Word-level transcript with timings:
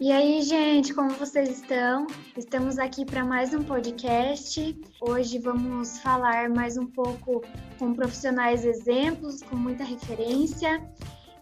E 0.00 0.10
aí, 0.10 0.40
gente, 0.40 0.94
como 0.94 1.10
vocês 1.10 1.50
estão? 1.50 2.06
Estamos 2.34 2.78
aqui 2.78 3.04
para 3.04 3.22
mais 3.22 3.52
um 3.52 3.62
podcast. 3.62 4.74
Hoje 4.98 5.38
vamos 5.38 5.98
falar 5.98 6.48
mais 6.48 6.78
um 6.78 6.86
pouco 6.86 7.42
com 7.78 7.92
profissionais 7.92 8.64
exemplos, 8.64 9.42
com 9.42 9.56
muita 9.56 9.84
referência. 9.84 10.82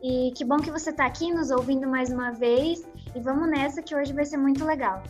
E 0.03 0.33
que 0.35 0.45
bom 0.45 0.57
que 0.57 0.73
você 0.73 0.91
está 0.91 1.07
aqui 1.07 1.31
nos 1.33 1.53
ouvindo 1.53 1.87
mais 1.87 2.11
uma 2.11 2.33
vez. 2.33 2.83
E 3.15 3.21
vamos 3.21 3.49
nessa 3.49 3.81
que 3.81 3.95
hoje 3.95 4.13
vai 4.13 4.25
ser 4.25 4.39
muito 4.39 4.65
legal. 4.65 5.05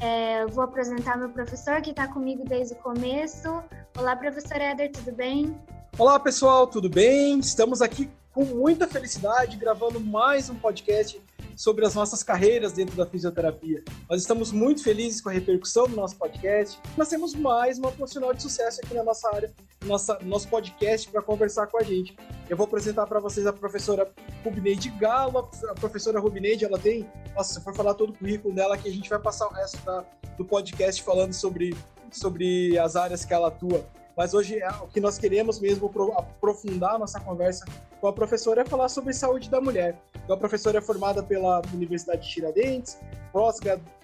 É, 0.00 0.46
vou 0.46 0.62
apresentar 0.62 1.18
meu 1.18 1.30
professor 1.30 1.82
que 1.82 1.90
está 1.90 2.06
comigo 2.06 2.44
desde 2.44 2.74
o 2.74 2.76
começo. 2.76 3.64
Olá, 3.98 4.14
professor 4.14 4.58
Éder, 4.58 4.92
tudo 4.92 5.10
bem? 5.10 5.60
Olá, 5.98 6.20
pessoal, 6.20 6.68
tudo 6.68 6.88
bem? 6.88 7.40
Estamos 7.40 7.82
aqui 7.82 8.08
com 8.32 8.44
muita 8.44 8.86
felicidade 8.86 9.56
gravando 9.56 9.98
mais 9.98 10.48
um 10.48 10.54
podcast 10.54 11.20
sobre 11.62 11.86
as 11.86 11.94
nossas 11.94 12.24
carreiras 12.24 12.72
dentro 12.72 12.96
da 12.96 13.06
fisioterapia. 13.06 13.84
Nós 14.10 14.20
estamos 14.20 14.50
muito 14.50 14.82
felizes 14.82 15.20
com 15.20 15.28
a 15.28 15.32
repercussão 15.32 15.86
do 15.86 15.94
nosso 15.94 16.16
podcast. 16.16 16.76
Nós 16.98 17.08
temos 17.08 17.36
mais 17.36 17.78
uma 17.78 17.92
profissional 17.92 18.34
de 18.34 18.42
sucesso 18.42 18.80
aqui 18.82 18.92
na 18.92 19.04
nossa 19.04 19.32
área, 19.32 19.54
nossa, 19.84 20.18
nosso 20.22 20.48
podcast 20.48 21.08
para 21.08 21.22
conversar 21.22 21.68
com 21.68 21.78
a 21.78 21.84
gente. 21.84 22.16
Eu 22.50 22.56
vou 22.56 22.66
apresentar 22.66 23.06
para 23.06 23.20
vocês 23.20 23.46
a 23.46 23.52
professora 23.52 24.10
Rubineide 24.44 24.90
Galo. 24.90 25.48
A 25.70 25.74
professora 25.74 26.18
Rubineide, 26.18 26.64
ela 26.64 26.80
tem, 26.80 27.08
nossa, 27.32 27.54
se 27.54 27.60
for 27.62 27.72
falar 27.72 27.94
todo 27.94 28.10
o 28.10 28.18
currículo 28.18 28.52
dela, 28.52 28.76
que 28.76 28.88
a 28.88 28.92
gente 28.92 29.08
vai 29.08 29.20
passar 29.20 29.46
o 29.46 29.52
resto 29.52 29.78
da, 29.86 30.04
do 30.36 30.44
podcast 30.44 31.00
falando 31.00 31.32
sobre, 31.32 31.76
sobre 32.10 32.76
as 32.76 32.96
áreas 32.96 33.24
que 33.24 33.32
ela 33.32 33.46
atua. 33.46 33.86
Mas 34.16 34.34
hoje 34.34 34.58
é 34.58 34.68
o 34.82 34.86
que 34.86 35.00
nós 35.00 35.18
queremos 35.18 35.58
mesmo 35.58 35.90
aprofundar 36.16 36.98
nossa 36.98 37.18
conversa 37.20 37.64
com 38.00 38.08
a 38.08 38.12
professora 38.12 38.62
é 38.62 38.64
falar 38.64 38.88
sobre 38.88 39.12
saúde 39.12 39.48
da 39.48 39.60
mulher. 39.60 39.96
Então, 40.24 40.36
a 40.36 40.38
professora 40.38 40.78
é 40.78 40.80
formada 40.80 41.22
pela 41.22 41.62
Universidade 41.72 42.22
de 42.22 42.28
Tiradentes, 42.28 42.98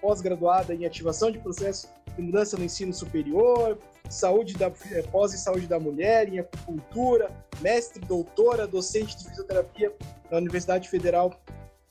pós-graduada 0.01 0.73
em 0.73 0.85
ativação 0.85 1.29
de 1.29 1.37
processos 1.37 1.89
de 2.15 2.21
mudança 2.21 2.57
no 2.57 2.63
ensino 2.63 2.93
superior, 2.93 3.77
saúde 4.09 4.55
da 4.55 4.71
é, 4.91 5.01
pós 5.03 5.33
e 5.33 5.37
saúde 5.37 5.67
da 5.67 5.79
mulher, 5.79 6.27
em 6.27 6.39
acupuntura, 6.39 7.29
mestre, 7.61 8.03
doutora, 8.05 8.65
docente 8.65 9.17
de 9.17 9.29
fisioterapia 9.29 9.93
da 10.29 10.37
Universidade 10.37 10.89
Federal 10.89 11.33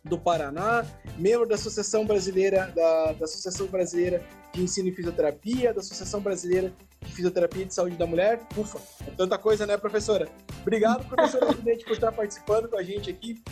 do 0.09 0.19
Paraná, 0.19 0.85
membro 1.17 1.47
da 1.47 1.55
Associação 1.55 2.05
Brasileira 2.05 2.73
da, 2.75 3.13
da 3.13 3.25
Associação 3.25 3.67
Brasileira 3.67 4.23
de 4.53 4.63
Ensino 4.63 4.89
e 4.89 4.93
Fisioterapia, 4.93 5.73
da 5.73 5.81
Associação 5.81 6.21
Brasileira 6.21 6.73
de 7.03 7.13
Fisioterapia 7.13 7.63
e 7.63 7.67
de 7.67 7.75
Saúde 7.75 7.97
da 7.97 8.07
Mulher. 8.07 8.41
Ufa, 8.57 8.79
é 9.07 9.11
tanta 9.11 9.39
coisa, 9.39 9.67
né, 9.67 9.77
professora? 9.77 10.29
Obrigado, 10.63 11.05
professora 11.07 11.47
Presidente, 11.47 11.85
por 11.85 11.93
estar 11.93 12.13
participando 12.13 12.69
com 12.69 12.77
a 12.77 12.83
gente 12.83 13.11
aqui. 13.11 13.43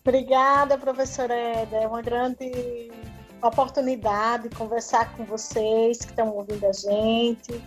Obrigada, 0.00 0.78
professora 0.78 1.34
Eda. 1.34 1.76
É 1.76 1.86
uma 1.86 2.00
grande 2.00 2.90
oportunidade 3.42 4.48
conversar 4.50 5.16
com 5.16 5.24
vocês 5.24 5.98
que 5.98 6.10
estão 6.10 6.30
ouvindo 6.30 6.66
a 6.66 6.72
gente, 6.72 7.62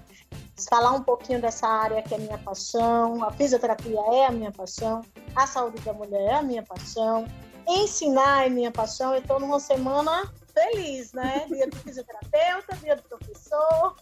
falar 0.69 0.91
um 0.91 1.03
pouquinho 1.03 1.41
dessa 1.41 1.67
área 1.67 2.01
que 2.01 2.13
é 2.13 2.17
minha 2.17 2.37
paixão. 2.37 3.23
A 3.23 3.31
fisioterapia 3.31 3.99
é 4.11 4.25
a 4.25 4.31
minha 4.31 4.51
paixão, 4.51 5.01
a 5.35 5.47
saúde 5.47 5.79
da 5.81 5.93
mulher 5.93 6.21
é 6.21 6.33
a 6.35 6.41
minha 6.41 6.63
paixão, 6.63 7.25
ensinar 7.67 8.45
é 8.45 8.49
minha 8.49 8.71
paixão. 8.71 9.13
Eu 9.13 9.21
estou 9.21 9.39
numa 9.39 9.59
semana 9.59 10.31
feliz, 10.53 11.13
né? 11.13 11.45
Dia 11.47 11.67
do 11.67 11.75
fisioterapeuta, 11.77 12.75
dia 12.77 12.95
do 12.95 13.03
professor. 13.03 13.95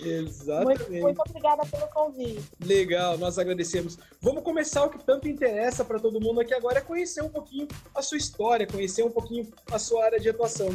Exatamente. 0.00 0.88
Muito, 0.90 1.02
muito, 1.02 1.22
obrigada 1.26 1.66
pelo 1.66 1.88
convite. 1.88 2.48
Legal, 2.64 3.18
nós 3.18 3.38
agradecemos. 3.38 3.98
Vamos 4.20 4.42
começar 4.42 4.84
o 4.84 4.90
que 4.90 5.02
tanto 5.04 5.28
interessa 5.28 5.84
para 5.84 5.98
todo 5.98 6.20
mundo 6.20 6.40
aqui 6.40 6.54
agora, 6.54 6.78
é 6.78 6.80
conhecer 6.80 7.22
um 7.22 7.28
pouquinho 7.28 7.66
a 7.94 8.02
sua 8.02 8.16
história, 8.16 8.66
conhecer 8.66 9.02
um 9.02 9.10
pouquinho 9.10 9.48
a 9.70 9.78
sua 9.78 10.04
área 10.04 10.20
de 10.20 10.28
atuação. 10.28 10.68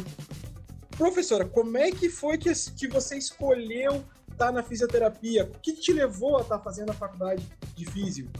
Professora, 0.96 1.44
como 1.44 1.76
é 1.76 1.90
que 1.90 2.08
foi 2.08 2.38
que, 2.38 2.52
que 2.76 2.86
você 2.86 3.16
escolheu 3.16 4.04
estar 4.34 4.52
na 4.52 4.62
fisioterapia? 4.62 5.44
O 5.44 5.58
que 5.60 5.72
te 5.72 5.92
levou 5.92 6.36
a 6.38 6.42
estar 6.42 6.58
fazendo 6.58 6.90
a 6.90 6.94
faculdade 6.94 7.48
de 7.74 7.86
físio? 7.86 8.30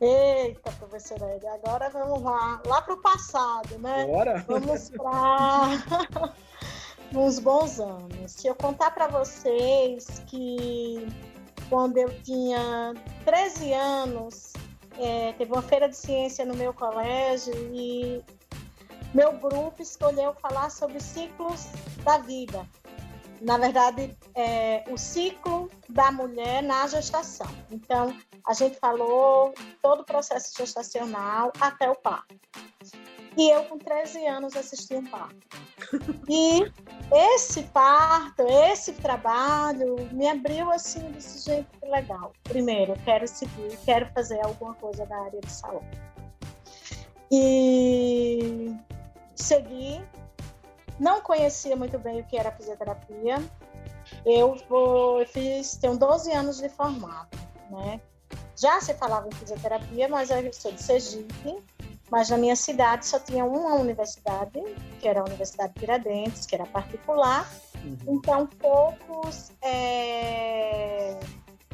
Eita, 0.00 0.70
professora 0.72 1.36
Ed, 1.36 1.46
agora 1.46 1.88
vamos 1.88 2.22
lá, 2.22 2.60
lá 2.66 2.82
para 2.82 2.94
o 2.94 3.00
passado, 3.00 3.78
né? 3.78 4.04
Bora! 4.06 4.44
Vamos 4.46 4.90
para 4.96 6.32
uns 7.14 7.38
bons 7.40 7.80
anos. 7.80 8.32
Se 8.32 8.46
eu 8.46 8.54
contar 8.54 8.90
para 8.90 9.06
vocês 9.06 10.22
que 10.26 11.08
quando 11.70 11.96
eu 11.96 12.10
tinha 12.22 12.92
13 13.24 13.72
anos, 13.72 14.52
é, 14.98 15.32
teve 15.32 15.50
uma 15.50 15.62
feira 15.62 15.88
de 15.88 15.96
ciência 15.96 16.44
no 16.44 16.54
meu 16.54 16.74
colégio 16.74 17.54
e 17.74 18.22
meu 19.14 19.32
grupo 19.38 19.80
escolheu 19.80 20.34
falar 20.34 20.70
sobre 20.70 21.00
ciclos 21.00 21.66
da 22.04 22.18
vida. 22.18 22.66
Na 23.40 23.58
verdade, 23.58 24.16
é, 24.34 24.84
o 24.88 24.96
ciclo 24.96 25.70
da 25.88 26.10
mulher 26.10 26.62
na 26.62 26.86
gestação. 26.86 27.48
Então, 27.70 28.16
a 28.46 28.54
gente 28.54 28.78
falou 28.78 29.52
todo 29.82 30.00
o 30.00 30.04
processo 30.04 30.52
gestacional 30.56 31.52
até 31.60 31.88
o 31.90 31.94
parto. 31.94 32.34
E 33.36 33.50
eu, 33.50 33.64
com 33.64 33.76
13 33.76 34.26
anos, 34.26 34.56
assisti 34.56 34.94
um 34.94 35.04
parto. 35.04 35.36
E 36.28 36.72
esse 37.12 37.64
parto, 37.64 38.42
esse 38.48 38.92
trabalho, 38.94 40.08
me 40.10 40.26
abriu 40.26 40.70
assim 40.72 41.10
desse 41.12 41.44
jeito 41.44 41.68
que 41.78 41.86
legal. 41.86 42.32
Primeiro, 42.44 42.94
quero 43.04 43.28
seguir, 43.28 43.78
quero 43.84 44.10
fazer 44.12 44.40
alguma 44.42 44.74
coisa 44.74 45.04
da 45.04 45.16
área 45.18 45.40
de 45.40 45.52
saúde. 45.52 45.86
E 47.30 48.74
segui, 49.34 50.02
não 50.98 51.20
conhecia 51.20 51.76
muito 51.76 51.98
bem 51.98 52.20
o 52.20 52.24
que 52.24 52.36
era 52.36 52.50
fisioterapia. 52.50 53.36
Eu, 54.24 54.56
vou, 54.68 55.20
eu 55.20 55.26
fiz, 55.26 55.76
tenho 55.76 55.96
12 55.96 56.32
anos 56.32 56.58
de 56.58 56.68
formado, 56.68 57.36
né? 57.70 58.00
Já 58.56 58.80
se 58.80 58.94
falava 58.94 59.28
em 59.28 59.32
fisioterapia, 59.32 60.08
mas 60.08 60.30
eu 60.30 60.52
sou 60.52 60.72
de 60.72 60.82
Sergipe, 60.82 61.62
mas 62.10 62.30
na 62.30 62.38
minha 62.38 62.56
cidade 62.56 63.04
só 63.04 63.18
tinha 63.18 63.44
uma 63.44 63.74
universidade, 63.74 64.62
que 65.00 65.06
era 65.06 65.20
a 65.20 65.24
Universidade 65.24 65.74
Tiradentes, 65.74 66.46
que 66.46 66.54
era 66.54 66.64
particular. 66.66 67.50
Uhum. 67.84 67.98
Então, 68.06 68.46
poucos, 68.46 69.50
é, 69.60 71.18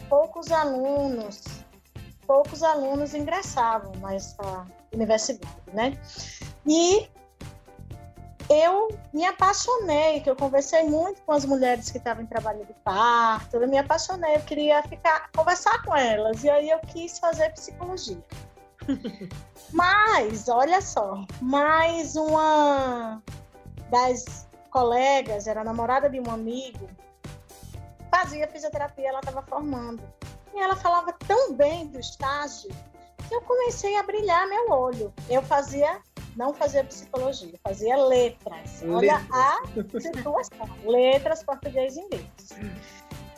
poucos 0.08 0.50
alunos, 0.50 1.44
poucos 2.26 2.62
alunos 2.62 3.14
ingressavam 3.14 3.92
nessa 4.00 4.66
universidade, 4.92 5.62
né? 5.72 5.96
E 6.66 7.08
eu 8.52 8.88
me 9.12 9.24
apaixonei, 9.24 10.20
que 10.20 10.28
eu 10.28 10.36
conversei 10.36 10.84
muito 10.84 11.22
com 11.22 11.32
as 11.32 11.44
mulheres 11.44 11.90
que 11.90 11.98
estavam 11.98 12.22
em 12.22 12.26
trabalho 12.26 12.64
de 12.64 12.72
parto, 12.84 13.56
eu 13.56 13.68
me 13.68 13.78
apaixonei, 13.78 14.36
eu 14.36 14.42
queria 14.42 14.82
ficar, 14.82 15.30
conversar 15.34 15.82
com 15.82 15.96
elas, 15.96 16.44
e 16.44 16.50
aí 16.50 16.70
eu 16.70 16.78
quis 16.80 17.18
fazer 17.18 17.50
psicologia. 17.50 18.22
Mas, 19.72 20.48
olha 20.48 20.80
só, 20.80 21.24
mais 21.40 22.16
uma 22.16 23.22
das 23.90 24.46
colegas, 24.70 25.46
era 25.46 25.64
namorada 25.64 26.08
de 26.08 26.20
um 26.20 26.30
amigo, 26.30 26.88
fazia 28.10 28.46
fisioterapia, 28.48 29.08
ela 29.08 29.20
estava 29.20 29.42
formando. 29.42 30.02
E 30.54 30.60
ela 30.60 30.76
falava 30.76 31.12
tão 31.26 31.54
bem 31.54 31.86
do 31.86 31.98
estágio 31.98 32.70
que 33.32 33.37
eu 33.37 33.41
comecei 33.41 33.97
a 33.97 34.03
brilhar 34.03 34.47
meu 34.47 34.69
olho. 34.69 35.12
Eu 35.31 35.41
fazia, 35.41 36.03
não 36.37 36.53
fazia 36.53 36.84
psicologia, 36.84 37.54
fazia 37.65 37.97
letras. 37.97 38.82
Olha 38.82 39.16
letras. 39.16 39.94
a 39.94 40.00
situação. 40.00 40.69
letras, 40.84 41.43
português 41.43 41.97
e 41.97 42.00
inglês 42.00 42.26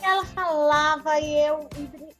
ela 0.03 0.23
falava 0.27 1.19
e 1.19 1.47
eu 1.47 1.67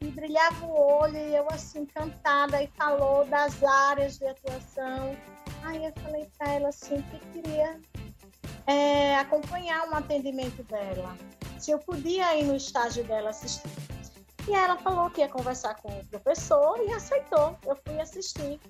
e 0.01 0.07
brilhava 0.07 0.65
o 0.65 1.03
olho 1.03 1.19
e 1.19 1.35
eu 1.35 1.47
assim 1.51 1.81
encantada 1.81 2.63
e 2.63 2.67
falou 2.69 3.27
das 3.27 3.63
áreas 3.63 4.17
de 4.17 4.27
atuação. 4.27 5.15
Aí 5.63 5.85
eu 5.85 5.93
falei 6.03 6.27
para 6.39 6.55
ela 6.55 6.69
assim 6.71 7.03
que 7.03 7.19
queria 7.43 7.79
é, 8.67 9.17
acompanhar 9.17 9.87
um 9.91 9.95
atendimento 9.95 10.63
dela, 10.63 11.15
se 11.59 11.73
eu 11.73 11.79
podia 11.79 12.35
ir 12.37 12.45
no 12.45 12.57
estágio 12.57 13.05
dela 13.05 13.29
assistir. 13.29 13.94
E 14.47 14.55
ela 14.55 14.77
falou 14.77 15.11
que 15.11 15.21
ia 15.21 15.29
conversar 15.29 15.75
com 15.77 15.89
o 15.89 16.07
professor 16.07 16.79
e 16.87 16.93
aceitou. 16.93 17.57
Eu 17.67 17.77
fui 17.87 18.01
assistir 18.01 18.61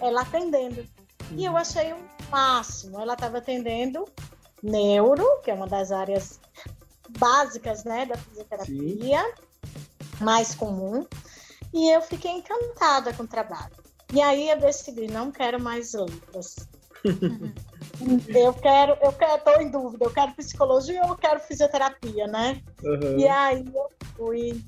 ela 0.00 0.22
atendendo. 0.22 0.84
E 1.32 1.44
eu 1.44 1.56
achei 1.56 1.92
o 1.92 1.98
máximo. 2.30 3.00
Ela 3.00 3.14
estava 3.14 3.38
atendendo 3.38 4.04
neuro, 4.62 5.24
que 5.42 5.50
é 5.50 5.54
uma 5.54 5.66
das 5.66 5.92
áreas 5.92 6.40
básicas 7.18 7.84
né, 7.84 8.06
da 8.06 8.16
fisioterapia, 8.16 9.22
Sim. 9.22 10.24
mais 10.24 10.54
comum, 10.54 11.06
e 11.72 11.90
eu 11.90 12.02
fiquei 12.02 12.30
encantada 12.30 13.12
com 13.14 13.24
o 13.24 13.28
trabalho. 13.28 13.72
E 14.12 14.20
aí 14.20 14.50
eu 14.50 14.58
decidi, 14.58 15.06
não 15.06 15.30
quero 15.30 15.60
mais 15.60 15.92
letras. 15.94 16.68
eu 18.28 18.52
quero, 18.54 18.96
eu 19.00 19.12
quero, 19.12 19.42
tô 19.42 19.60
em 19.60 19.70
dúvida, 19.70 20.04
eu 20.04 20.10
quero 20.10 20.34
psicologia 20.34 21.02
ou 21.04 21.10
eu 21.10 21.16
quero 21.16 21.40
fisioterapia, 21.40 22.26
né? 22.26 22.60
Uhum. 22.82 23.18
E 23.18 23.28
aí 23.28 23.64
eu 23.72 23.88
fui 24.16 24.64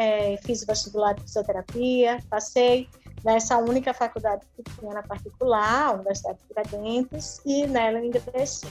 é, 0.00 0.38
fiz 0.38 0.64
vestibular 0.64 1.12
de 1.12 1.20
fisioterapia, 1.20 2.18
passei 2.30 2.88
nessa 3.22 3.58
única 3.58 3.92
faculdade 3.92 4.46
que 4.56 4.62
tinha 4.62 4.94
na 4.94 5.02
particular, 5.02 5.88
a 5.88 5.92
Universidade 5.92 6.38
de 6.38 6.46
Tiradentes, 6.48 7.42
e 7.44 7.66
nela 7.66 7.98
eu 7.98 8.06
ingressei. 8.06 8.70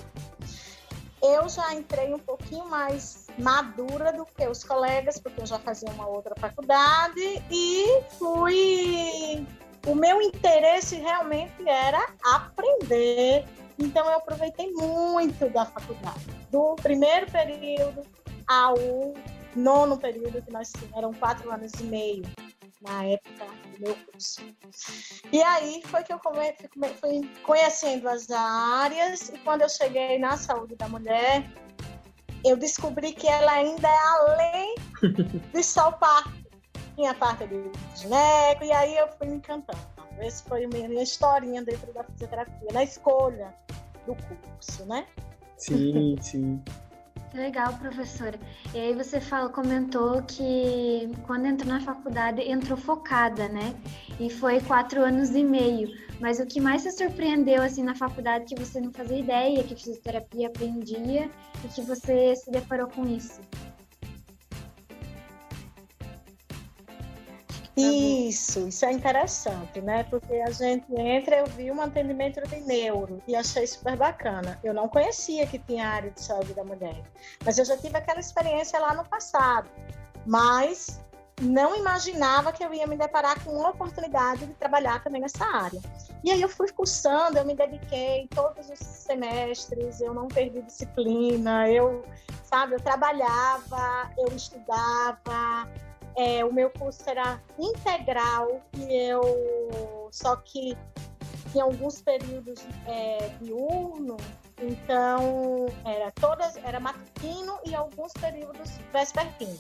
Eu 1.22 1.48
já 1.48 1.72
entrei 1.76 2.12
um 2.12 2.18
pouquinho 2.18 2.68
mais 2.68 3.28
madura 3.38 4.12
do 4.12 4.26
que 4.26 4.48
os 4.48 4.64
colegas, 4.64 5.20
porque 5.20 5.40
eu 5.42 5.46
já 5.46 5.60
fazia 5.60 5.90
uma 5.92 6.08
outra 6.08 6.34
faculdade 6.36 7.44
e 7.52 8.02
fui. 8.18 9.46
O 9.86 9.94
meu 9.94 10.20
interesse 10.24 10.96
realmente 10.96 11.68
era 11.68 12.12
aprender, 12.34 13.46
então 13.78 14.04
eu 14.08 14.18
aproveitei 14.18 14.72
muito 14.72 15.48
da 15.52 15.66
faculdade, 15.66 16.26
do 16.50 16.76
primeiro 16.76 17.30
período 17.32 18.02
ao 18.48 18.76
nono 19.60 19.98
período 19.98 20.42
que 20.42 20.52
nós 20.52 20.72
tínhamos, 20.72 20.98
eram 20.98 21.14
quatro 21.14 21.52
anos 21.52 21.72
e 21.80 21.84
meio 21.84 22.24
na 22.82 23.04
época 23.06 23.46
do 23.74 23.82
meu 23.82 23.96
curso. 23.96 24.42
E 25.32 25.42
aí 25.42 25.82
foi 25.86 26.04
que 26.04 26.14
eu 26.14 26.20
fui 26.20 27.30
conhecendo 27.44 28.08
as 28.08 28.30
áreas 28.32 29.30
e 29.30 29.38
quando 29.40 29.62
eu 29.64 29.70
cheguei 29.70 30.18
na 30.18 30.38
saúde 30.38 30.76
da 30.76 30.88
mulher, 30.88 31.44
eu 32.46 32.56
descobri 32.56 33.12
que 33.12 33.28
ela 33.28 33.52
ainda 33.52 33.88
é 33.88 33.98
além 33.98 34.76
de 35.54 35.64
só 35.64 35.90
o 35.90 35.94
parto. 35.94 36.40
Tinha 36.96 37.14
parte 37.14 37.48
de 37.48 37.72
gineco, 37.96 38.64
e 38.64 38.72
aí 38.74 38.98
eu 38.98 39.08
fui 39.18 39.28
me 39.28 39.38
encantando. 39.38 39.80
Essa 40.18 40.44
foi 40.44 40.66
a 40.66 40.68
minha 40.68 41.02
historinha 41.02 41.64
dentro 41.64 41.94
da 41.94 42.04
fisioterapia, 42.04 42.68
na 42.74 42.84
escolha 42.84 43.54
do 44.06 44.16
curso, 44.16 44.86
né? 44.86 45.08
Sim, 45.56 46.18
sim. 46.22 46.62
Legal, 47.34 47.74
professora. 47.78 48.40
E 48.74 48.78
aí 48.80 48.94
você 48.94 49.22
falou, 49.22 49.52
comentou 49.52 50.22
que 50.24 51.10
quando 51.28 51.46
entrou 51.46 51.72
na 51.72 51.80
faculdade 51.80 52.42
entrou 52.42 52.76
focada, 52.76 53.48
né? 53.48 53.76
E 54.20 54.30
foi 54.30 54.60
quatro 54.62 55.04
anos 55.04 55.30
e 55.36 55.44
meio. 55.44 55.90
Mas 56.20 56.40
o 56.40 56.46
que 56.46 56.60
mais 56.60 56.82
se 56.82 56.92
surpreendeu 56.92 57.62
assim 57.62 57.84
na 57.84 57.96
faculdade 57.96 58.46
que 58.46 58.60
você 58.60 58.82
não 58.82 58.92
fazia 58.92 59.20
ideia 59.20 59.64
que 59.64 59.76
fisioterapia 59.76 60.48
aprendia 60.48 61.30
e 61.64 61.68
que 61.68 61.82
você 61.82 62.36
se 62.36 62.50
deparou 62.50 62.88
com 62.88 63.06
isso? 63.06 63.40
Isso, 67.82 68.68
isso 68.68 68.86
é 68.86 68.92
interessante, 68.92 69.82
né? 69.82 70.04
Porque 70.04 70.34
a 70.36 70.52
gente 70.52 70.86
entra, 70.96 71.38
eu 71.38 71.46
vi 71.48 71.72
um 71.72 71.82
atendimento 71.82 72.42
de 72.48 72.60
neuro 72.62 73.22
e 73.28 73.36
achei 73.36 73.66
super 73.68 73.96
bacana. 73.96 74.60
Eu 74.64 74.74
não 74.74 74.88
conhecia 74.88 75.46
que 75.48 75.60
tinha 75.60 75.88
área 75.88 76.12
de 76.12 76.22
saúde 76.22 76.54
da 76.54 76.64
mulher, 76.64 77.02
mas 77.44 77.58
eu 77.58 77.66
já 77.66 77.78
tive 77.78 77.98
aquela 77.98 78.20
experiência 78.20 78.80
lá 78.80 78.94
no 78.94 79.06
passado. 79.06 79.70
Mas 80.26 81.00
não 81.42 81.76
imaginava 81.76 82.52
que 82.52 82.64
eu 82.64 82.74
ia 82.74 82.86
me 82.86 82.98
deparar 82.98 83.42
com 83.44 83.52
uma 83.52 83.70
oportunidade 83.70 84.46
de 84.46 84.54
trabalhar 84.56 85.02
também 85.04 85.22
nessa 85.22 85.46
área. 85.46 85.80
E 86.24 86.32
aí 86.32 86.42
eu 86.42 86.50
fui 86.50 86.70
cursando, 86.72 87.38
eu 87.38 87.46
me 87.46 87.56
dediquei 87.56 88.28
todos 88.36 88.70
os 88.70 88.80
semestres, 88.80 90.02
eu 90.02 90.14
não 90.14 90.28
perdi 90.28 90.62
disciplina, 90.62 91.70
eu, 91.70 92.04
sabe, 92.44 92.76
eu 92.76 92.80
trabalhava, 92.82 94.12
eu 94.18 94.28
estudava, 94.36 95.68
é, 96.20 96.44
o 96.44 96.54
meu 96.54 96.70
curso 96.70 97.02
era 97.10 97.42
integral 97.58 98.62
e 98.78 98.94
eu 98.94 100.10
só 100.12 100.36
que 100.36 100.78
em 101.56 101.62
alguns 101.62 102.02
períodos 102.02 102.60
é, 102.86 103.30
diurno, 103.42 104.18
então 104.62 105.68
era 105.86 106.12
todas 106.12 106.58
era 106.58 106.78
matutino 106.78 107.58
e 107.66 107.74
alguns 107.74 108.12
períodos 108.12 108.70
vespertino. 108.92 109.58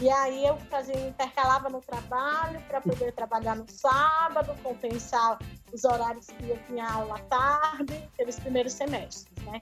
E 0.00 0.08
aí 0.08 0.46
eu 0.46 0.56
fazia 0.70 0.98
intercalava 0.98 1.68
no 1.68 1.82
trabalho 1.82 2.58
para 2.62 2.80
poder 2.80 3.12
trabalhar 3.12 3.54
no 3.54 3.70
sábado, 3.70 4.56
compensar 4.62 5.38
os 5.70 5.84
horários 5.84 6.28
que 6.28 6.48
eu 6.48 6.58
tinha 6.64 6.90
aula 6.90 7.16
à 7.16 7.18
tarde, 7.24 8.08
pelos 8.16 8.40
primeiros 8.40 8.72
semestres, 8.72 9.26
né? 9.44 9.60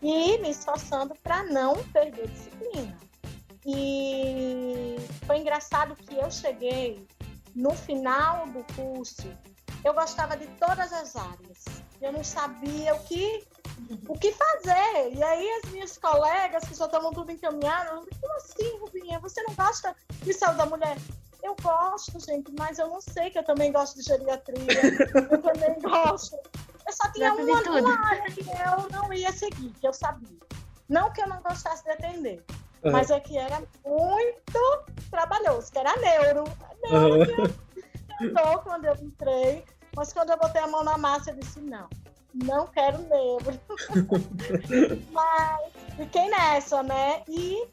E 0.00 0.38
me 0.38 0.50
esforçando 0.50 1.16
para 1.16 1.42
não 1.42 1.74
perder 1.88 2.28
disciplina. 2.28 3.09
E 3.66 4.96
foi 5.26 5.38
engraçado 5.38 5.94
que 5.94 6.16
eu 6.16 6.30
cheguei 6.30 7.06
no 7.54 7.72
final 7.72 8.46
do 8.48 8.64
curso, 8.74 9.28
eu 9.84 9.92
gostava 9.94 10.36
de 10.36 10.46
todas 10.58 10.92
as 10.92 11.16
áreas. 11.16 11.64
Eu 12.00 12.12
não 12.12 12.24
sabia 12.24 12.94
o 12.94 13.00
que 13.04 13.46
o 14.08 14.18
que 14.18 14.32
fazer. 14.32 15.14
E 15.14 15.22
aí 15.22 15.50
as 15.62 15.70
minhas 15.70 15.98
colegas 15.98 16.64
que 16.64 16.74
já 16.74 16.86
estavam 16.86 17.12
tudo 17.12 17.30
encaminhadas, 17.30 18.04
como 18.20 18.36
assim, 18.36 18.78
Rubinha? 18.78 19.18
Você 19.20 19.42
não 19.42 19.54
gosta 19.54 19.94
de 20.22 20.32
saúde 20.32 20.58
da 20.58 20.66
mulher? 20.66 20.96
Eu 21.42 21.56
gosto, 21.62 22.20
gente, 22.20 22.52
mas 22.58 22.78
eu 22.78 22.88
não 22.88 23.00
sei 23.00 23.30
que 23.30 23.38
eu 23.38 23.44
também 23.44 23.72
gosto 23.72 23.96
de 23.96 24.02
geriatria. 24.02 24.58
eu 25.30 25.42
também 25.42 25.78
gosto. 25.80 26.36
Eu 26.86 26.92
só 26.92 27.10
tinha 27.12 27.32
uma, 27.32 27.80
uma 27.80 28.06
área 28.06 28.30
que 28.30 28.40
eu 28.40 28.90
não 28.90 29.12
ia 29.12 29.32
seguir, 29.32 29.70
que 29.80 29.86
eu 29.86 29.92
sabia. 29.92 30.38
Não 30.88 31.12
que 31.12 31.22
eu 31.22 31.28
não 31.28 31.40
gostasse 31.40 31.84
de 31.84 31.90
atender, 31.90 32.44
Uhum. 32.82 32.92
Mas 32.92 33.10
é 33.10 33.20
que 33.20 33.36
era 33.36 33.62
muito 33.84 34.84
trabalhoso, 35.10 35.70
que 35.70 35.78
era 35.78 35.94
neuro. 35.96 36.44
Neuro 36.82 37.30
uhum. 38.20 38.52
eu 38.52 38.58
quando 38.60 38.84
eu 38.86 38.94
entrei, 39.02 39.64
mas 39.94 40.12
quando 40.12 40.30
eu 40.30 40.38
botei 40.38 40.62
a 40.62 40.66
mão 40.66 40.82
na 40.82 40.96
massa, 40.96 41.30
eu 41.30 41.36
disse, 41.36 41.60
não, 41.60 41.88
não 42.34 42.66
quero 42.68 42.98
neuro. 43.02 43.60
mas 45.12 45.72
fiquei 45.96 46.28
nessa, 46.30 46.82
né? 46.82 47.22
E 47.28 47.68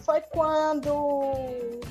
foi 0.00 0.20
quando 0.20 0.92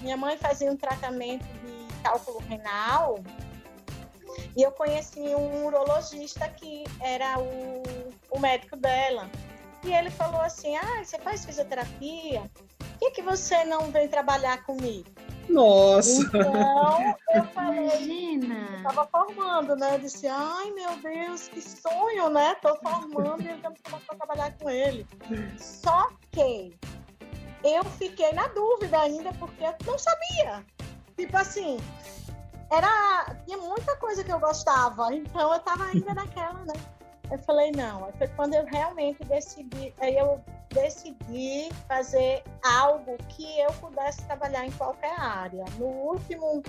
minha 0.02 0.18
mãe 0.18 0.38
fazia 0.38 0.72
um 0.72 0.78
tratamento 0.78 1.44
de 1.44 2.02
cálculo 2.04 2.40
renal 2.48 3.20
e 4.56 4.64
eu 4.64 4.72
conheci 4.72 5.20
um 5.20 5.66
urologista 5.66 6.48
que 6.50 6.84
era 7.00 7.40
o, 7.40 7.84
o 8.32 8.40
médico 8.40 8.76
dela. 8.76 9.30
E 9.84 9.94
ele 9.94 10.10
falou 10.10 10.42
assim: 10.42 10.76
Ah, 10.76 11.04
você 11.04 11.18
faz 11.20 11.46
fisioterapia? 11.46 12.50
Por 12.78 13.00
que, 13.00 13.12
que 13.12 13.22
você 13.22 13.64
não 13.64 13.92
vem 13.92 14.08
trabalhar 14.08 14.64
comigo? 14.64 15.10
Nossa! 15.48 16.22
Então, 16.22 17.16
eu 17.34 17.44
falei, 17.54 17.86
Imagina! 17.86 18.56
Eu 18.74 18.84
tava 18.84 19.08
formando, 19.08 19.76
né? 19.76 19.96
Eu 19.96 20.00
disse, 20.00 20.28
ai 20.28 20.72
meu 20.72 20.98
Deus, 20.98 21.48
que 21.48 21.62
sonho, 21.62 22.30
né? 22.30 22.56
Tô 22.56 22.76
formando 22.78 23.44
e 23.44 23.50
eu 23.50 23.58
vou 23.90 24.00
trabalhar 24.18 24.52
com 24.58 24.70
ele. 24.70 25.06
Só 25.58 26.10
que 26.32 26.78
eu 27.64 27.84
fiquei 27.98 28.32
na 28.34 28.48
dúvida 28.50 29.00
ainda, 29.00 29.32
porque 29.34 29.64
eu 29.64 29.74
não 29.86 29.98
sabia. 29.98 30.66
Tipo 31.16 31.38
assim, 31.38 31.78
era. 32.72 33.36
Tinha 33.46 33.58
muita 33.58 33.96
coisa 33.98 34.24
que 34.24 34.32
eu 34.32 34.40
gostava, 34.40 35.14
então 35.14 35.54
eu 35.54 35.60
tava 35.60 35.86
ainda 35.86 36.14
naquela, 36.14 36.64
né? 36.66 36.74
Eu 37.32 37.38
falei, 37.40 37.72
não. 37.72 38.12
Foi 38.18 38.28
quando 38.30 38.54
eu 38.54 38.66
realmente 38.66 39.24
decidi, 39.26 39.94
aí 40.00 40.18
eu 40.18 40.42
decidi 40.70 41.70
fazer 41.88 42.44
algo 42.64 43.18
que 43.30 43.60
eu 43.60 43.72
pudesse 43.74 44.24
trabalhar 44.26 44.66
em 44.66 44.72
qualquer 44.72 45.20
área. 45.20 45.66
No 45.78 45.86
último, 45.86 46.64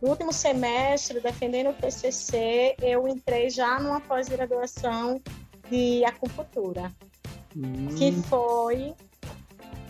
no 0.00 0.08
último 0.08 0.32
semestre, 0.32 1.20
defendendo 1.20 1.70
o 1.70 1.74
TCC, 1.74 2.76
eu 2.80 3.06
entrei 3.06 3.50
já 3.50 3.78
numa 3.78 4.00
pós-graduação 4.00 5.20
de 5.68 6.04
acupuntura, 6.04 6.92
hum. 7.56 7.88
que 7.96 8.12
foi 8.12 8.94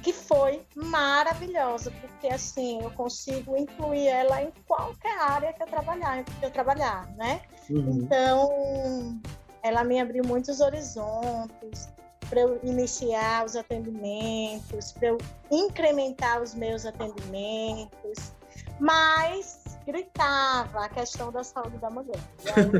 que 0.02 0.12
foi 0.12 0.60
maravilhosa, 0.74 1.92
porque 2.00 2.26
assim 2.26 2.82
eu 2.82 2.90
consigo 2.90 3.56
incluir 3.56 4.08
ela 4.08 4.42
em 4.42 4.52
qualquer 4.66 5.16
área 5.16 5.52
que 5.52 5.62
eu 5.62 5.66
trabalhar, 5.68 6.24
que 6.24 6.44
eu 6.44 6.50
trabalhar, 6.50 7.06
né? 7.16 7.40
Uhum. 7.70 8.00
Então 8.02 9.20
ela 9.62 9.84
me 9.84 10.00
abriu 10.00 10.24
muitos 10.24 10.60
horizontes 10.60 11.88
para 12.28 12.40
eu 12.40 12.58
iniciar 12.62 13.44
os 13.44 13.56
atendimentos, 13.56 14.92
para 14.92 15.08
eu 15.08 15.18
incrementar 15.50 16.40
os 16.40 16.54
meus 16.54 16.86
atendimentos, 16.86 18.32
mas 18.80 19.78
gritava 19.86 20.86
a 20.86 20.88
questão 20.88 21.30
da 21.30 21.44
saúde 21.44 21.76
da 21.78 21.90
mulher. 21.90 22.18
E 22.44 22.48
aí 22.48 22.70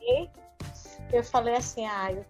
eu, 0.00 0.30
eu 1.12 1.24
falei 1.24 1.56
assim, 1.56 1.84
ah, 1.86 2.12
eu 2.12 2.24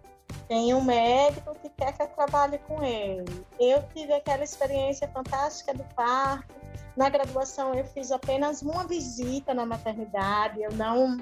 um 0.75 0.83
médico 0.83 1.55
que 1.61 1.69
quer 1.69 1.93
que 1.93 2.03
eu 2.03 2.07
trabalhe 2.07 2.57
com 2.59 2.83
ele. 2.83 3.45
Eu 3.59 3.81
tive 3.93 4.13
aquela 4.13 4.43
experiência 4.43 5.07
fantástica 5.07 5.73
do 5.73 5.83
parto. 5.95 6.53
Na 6.97 7.09
graduação 7.09 7.73
eu 7.73 7.85
fiz 7.85 8.11
apenas 8.11 8.61
uma 8.61 8.85
visita 8.85 9.53
na 9.53 9.65
maternidade, 9.65 10.61
eu 10.61 10.73
não 10.73 11.17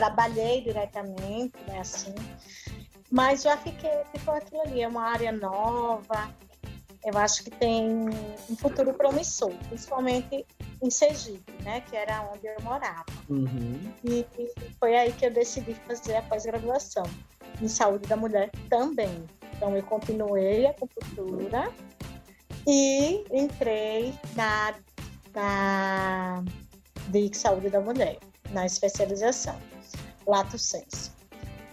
trabalhei 0.00 0.62
diretamente, 0.62 1.52
né, 1.66 1.80
assim, 1.80 2.14
mas 3.10 3.42
já 3.42 3.54
fiquei, 3.58 3.90
ficou 4.14 4.32
aquilo 4.32 4.62
ali, 4.62 4.80
é 4.80 4.88
uma 4.88 5.02
área 5.02 5.30
nova, 5.30 6.34
eu 7.04 7.18
acho 7.18 7.44
que 7.44 7.50
tem 7.50 8.08
um 8.48 8.56
futuro 8.56 8.94
promissor, 8.94 9.52
principalmente 9.68 10.46
em 10.82 10.90
Sergipe, 10.90 11.52
né, 11.62 11.82
que 11.82 11.94
era 11.94 12.30
onde 12.32 12.46
eu 12.46 12.56
morava. 12.62 13.04
Uhum. 13.28 13.92
E, 14.02 14.26
e, 14.38 14.50
foi 14.78 14.96
aí 14.96 15.12
que 15.12 15.26
eu 15.26 15.30
decidi 15.30 15.74
fazer 15.86 16.16
a 16.16 16.22
pós-graduação 16.22 17.04
em 17.60 17.68
saúde 17.68 18.08
da 18.08 18.16
mulher 18.16 18.50
também. 18.70 19.22
Então 19.54 19.76
eu 19.76 19.82
continuei 19.82 20.66
a 20.66 20.70
acupuntura 20.70 21.70
e 22.66 23.22
entrei 23.30 24.14
na 24.34 24.74
na, 25.34 26.42
de 27.08 27.36
saúde 27.36 27.70
da 27.70 27.80
mulher, 27.80 28.18
na 28.50 28.66
especialização, 28.66 29.56
lato 30.30 30.58
sensu. 30.58 31.10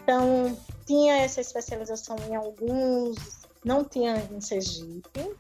Então, 0.03 0.57
tinha 0.85 1.17
essa 1.17 1.41
especialização 1.41 2.15
em 2.29 2.35
alguns, 2.35 3.17
não 3.63 3.83
tinha 3.83 4.17
em 4.31 4.41
Sergipe. 4.41 5.35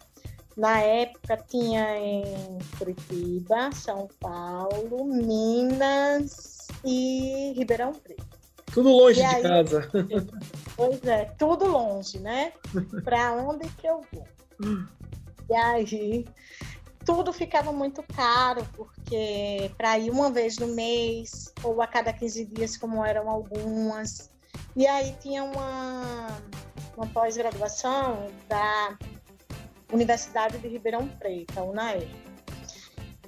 Na 0.55 0.79
época 0.79 1.37
tinha 1.47 1.97
em 1.97 2.57
Curitiba, 2.77 3.71
São 3.71 4.07
Paulo, 4.19 5.05
Minas 5.05 6.67
e 6.83 7.53
Ribeirão 7.55 7.93
Preto. 7.93 8.25
Tudo 8.73 8.89
longe 8.89 9.21
e 9.21 9.27
de 9.27 9.35
aí, 9.35 9.43
casa. 9.43 9.89
Pois 10.75 11.03
é, 11.05 11.25
tudo 11.39 11.65
longe, 11.65 12.19
né? 12.19 12.53
Para 13.03 13.33
onde 13.33 13.67
que 13.69 13.87
eu 13.87 14.01
vou? 14.11 14.27
E 15.49 15.55
aí 15.55 16.25
tudo 17.05 17.31
ficava 17.31 17.71
muito 17.71 18.03
caro, 18.03 18.67
porque 18.73 18.96
para 19.77 19.97
ir 19.97 20.09
uma 20.09 20.31
vez 20.31 20.57
no 20.57 20.67
mês 20.67 21.53
ou 21.63 21.81
a 21.81 21.87
cada 21.87 22.11
15 22.13 22.45
dias, 22.45 22.77
como 22.77 23.03
eram 23.03 23.29
algumas. 23.29 24.29
E 24.75 24.85
aí 24.85 25.15
tinha 25.21 25.43
uma, 25.43 26.27
uma 26.95 27.07
pós-graduação 27.07 28.27
da 28.47 28.97
Universidade 29.91 30.57
de 30.57 30.67
Ribeirão 30.67 31.07
Preto, 31.07 31.57
a 31.57 31.63
UNAE, 31.63 32.09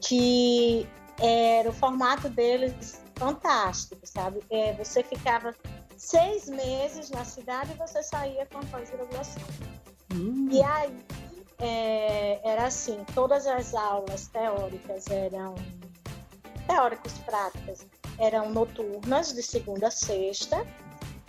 que 0.02 0.88
era 1.22 1.70
o 1.70 1.74
formato 1.74 2.30
deles 2.30 3.02
fantástico, 3.16 4.00
sabe? 4.04 4.42
É, 4.50 4.74
você 4.74 5.04
ficava 5.04 5.54
seis 5.98 6.48
meses 6.48 7.10
na 7.10 7.26
cidade 7.26 7.72
e 7.74 7.76
você 7.76 8.02
saía 8.02 8.46
com 8.46 8.60
a 8.60 8.66
pós-graduação. 8.66 9.44
Hum. 10.14 10.48
E 10.52 10.62
aí 10.64 10.96
é, 11.60 12.40
era 12.44 12.68
assim, 12.68 13.04
todas 13.14 13.46
as 13.48 13.74
aulas 13.74 14.28
teóricas 14.28 15.08
eram 15.08 15.56
teóricos 16.68 17.14
práticas 17.20 17.86
eram 18.20 18.52
noturnas 18.52 19.34
de 19.34 19.42
segunda 19.42 19.88
a 19.88 19.92
sexta 19.92 20.66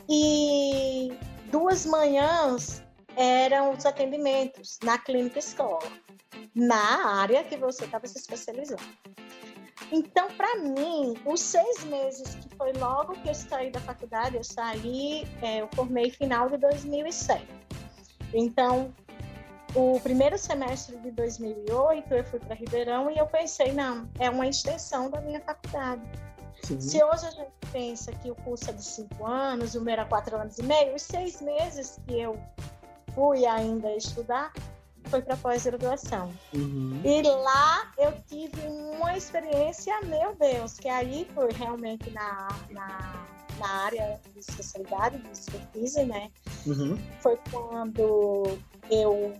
e 0.08 1.16
duas 1.50 1.86
manhãs 1.86 2.82
eram 3.16 3.72
os 3.72 3.86
atendimentos 3.86 4.78
na 4.82 4.98
clínica 4.98 5.38
escola, 5.38 5.90
na 6.54 7.20
área 7.20 7.44
que 7.44 7.56
você 7.56 7.84
estava 7.84 8.06
se 8.06 8.18
especializando. 8.18 8.82
Então, 9.92 10.28
para 10.32 10.56
mim, 10.56 11.16
os 11.24 11.40
seis 11.40 11.84
meses 11.84 12.34
que 12.34 12.56
foi 12.56 12.72
logo 12.74 13.14
que 13.14 13.28
eu 13.28 13.34
saí 13.34 13.70
da 13.70 13.80
faculdade, 13.80 14.36
eu 14.36 14.44
saí, 14.44 15.26
é, 15.42 15.62
eu 15.62 15.68
formei 15.74 16.10
final 16.10 16.48
de 16.48 16.58
2007. 16.58 17.44
Então, 18.32 18.94
o 19.74 20.00
primeiro 20.00 20.36
semestre 20.36 20.96
de 20.98 21.10
2008 21.12 22.14
eu 22.14 22.24
fui 22.24 22.38
para 22.40 22.54
Ribeirão 22.54 23.10
e 23.10 23.18
eu 23.18 23.26
pensei, 23.26 23.72
não, 23.72 24.08
é 24.18 24.28
uma 24.28 24.46
extensão 24.46 25.10
da 25.10 25.20
minha 25.20 25.40
faculdade. 25.40 26.02
Sim. 26.62 26.80
Se 26.80 27.02
hoje 27.02 27.26
a 27.26 27.30
gente 27.30 27.52
pensa 27.72 28.12
que 28.12 28.30
o 28.30 28.34
curso 28.36 28.70
é 28.70 28.72
de 28.72 28.84
cinco 28.84 29.26
anos, 29.26 29.74
o 29.74 29.80
meu 29.80 29.92
era 29.92 30.04
quatro 30.04 30.36
anos 30.36 30.58
e 30.58 30.62
meio, 30.62 30.94
os 30.94 31.02
seis 31.02 31.40
meses 31.40 31.98
que 32.06 32.20
eu 32.20 32.38
fui 33.14 33.46
ainda 33.46 33.94
estudar 33.94 34.52
foi 35.06 35.22
para 35.22 35.36
pós-graduação. 35.36 36.32
Uhum. 36.52 37.00
E 37.04 37.22
lá 37.22 37.90
eu 37.98 38.12
tive 38.28 38.60
uma 38.66 39.16
experiência, 39.16 39.98
meu 40.02 40.34
Deus, 40.36 40.74
que 40.74 40.88
aí 40.88 41.26
foi 41.34 41.50
realmente 41.52 42.10
na, 42.10 42.48
na, 42.70 43.26
na 43.58 43.68
área 43.84 44.20
de 44.32 44.40
especialidade, 44.40 45.18
de 45.18 45.30
expertise, 45.30 46.04
né? 46.04 46.30
Uhum. 46.66 46.98
Foi 47.20 47.38
quando 47.50 48.58
eu 48.90 49.34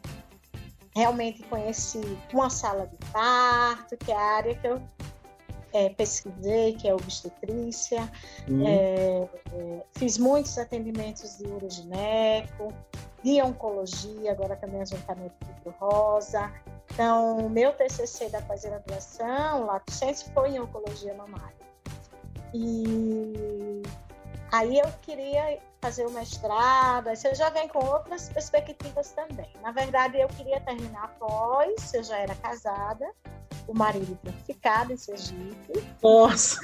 realmente 0.94 1.42
conheci 1.44 2.00
uma 2.32 2.50
sala 2.50 2.86
de 2.86 2.96
parto, 3.12 3.96
que 3.96 4.10
é 4.10 4.16
a 4.16 4.20
área 4.20 4.54
que 4.54 4.66
eu 4.66 4.82
é, 5.72 5.88
pesquisei, 5.90 6.74
que 6.74 6.88
é 6.88 6.94
obstetrícia. 6.94 8.10
Uhum. 8.48 8.66
É, 8.66 9.28
é, 9.52 9.82
fiz 9.92 10.18
muitos 10.18 10.58
atendimentos 10.58 11.38
de 11.38 11.46
urogineco, 11.46 12.72
de 13.22 13.40
oncologia, 13.42 14.32
agora 14.32 14.56
também 14.56 14.80
a 14.80 14.84
gente 14.84 15.00
está 15.00 15.14
no 15.14 15.30
Rosa. 15.78 16.52
Então, 16.92 17.48
meu 17.48 17.72
TCC 17.72 18.28
da 18.30 18.42
pós-graduação, 18.42 19.66
lá 19.66 19.80
foi 20.34 20.50
em 20.50 20.60
oncologia 20.60 21.14
mamária. 21.14 21.54
E 22.52 23.82
aí 24.52 24.78
eu 24.78 24.88
queria 25.02 25.58
fazer 25.80 26.06
o 26.06 26.10
mestrado, 26.10 27.08
aí 27.08 27.16
você 27.16 27.34
já 27.34 27.48
vem 27.50 27.68
com 27.68 27.84
outras 27.84 28.28
perspectivas 28.28 29.10
também. 29.12 29.48
Na 29.62 29.72
verdade, 29.72 30.20
eu 30.20 30.28
queria 30.28 30.60
terminar 30.60 31.04
após, 31.04 31.94
eu 31.94 32.02
já 32.02 32.18
era 32.18 32.34
casada, 32.34 33.10
o 33.66 33.74
marido 33.74 34.18
tinha 34.22 34.34
ficado 34.44 34.92
em 34.92 34.96
Sergipe. 34.96 35.72
Nossa! 36.02 36.60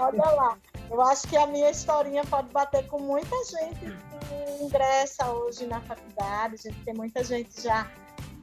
olha 0.00 0.30
lá, 0.30 0.58
eu 0.90 1.00
acho 1.02 1.28
que 1.28 1.36
a 1.36 1.46
minha 1.46 1.70
historinha 1.70 2.24
pode 2.24 2.48
bater 2.50 2.86
com 2.86 3.00
muita 3.00 3.36
gente 3.44 3.80
que 3.80 4.64
ingressa 4.64 5.30
hoje 5.30 5.66
na 5.66 5.80
faculdade, 5.82 6.54
a 6.54 6.70
gente 6.70 6.84
tem 6.84 6.94
muita 6.94 7.22
gente 7.22 7.60
já 7.60 7.90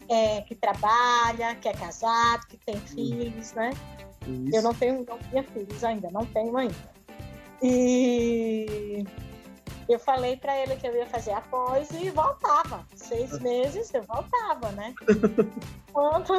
é, 0.08 0.42
que 0.42 0.56
trabalha, 0.56 1.56
que 1.56 1.70
é 1.70 1.74
casado, 1.74 2.46
que 2.48 2.58
tem 2.58 2.80
filhos, 2.80 3.54
né? 3.54 3.72
Isso. 4.28 4.56
Eu 4.56 4.62
não 4.62 4.74
tenho, 4.74 5.06
não 5.08 5.18
tinha 5.18 5.44
filhos 5.44 5.84
ainda, 5.84 6.10
não 6.12 6.26
tenho 6.26 6.56
ainda. 6.58 6.99
E 7.62 9.06
eu 9.88 10.00
falei 10.00 10.38
para 10.38 10.56
ele 10.58 10.76
que 10.76 10.88
eu 10.88 10.96
ia 10.96 11.08
fazer 11.08 11.32
após 11.32 11.90
e 11.92 12.10
voltava. 12.12 12.86
Seis 12.96 13.40
meses 13.40 13.94
eu 13.94 14.04
voltava, 14.04 14.72
né? 14.74 14.94
Quando 15.92 16.34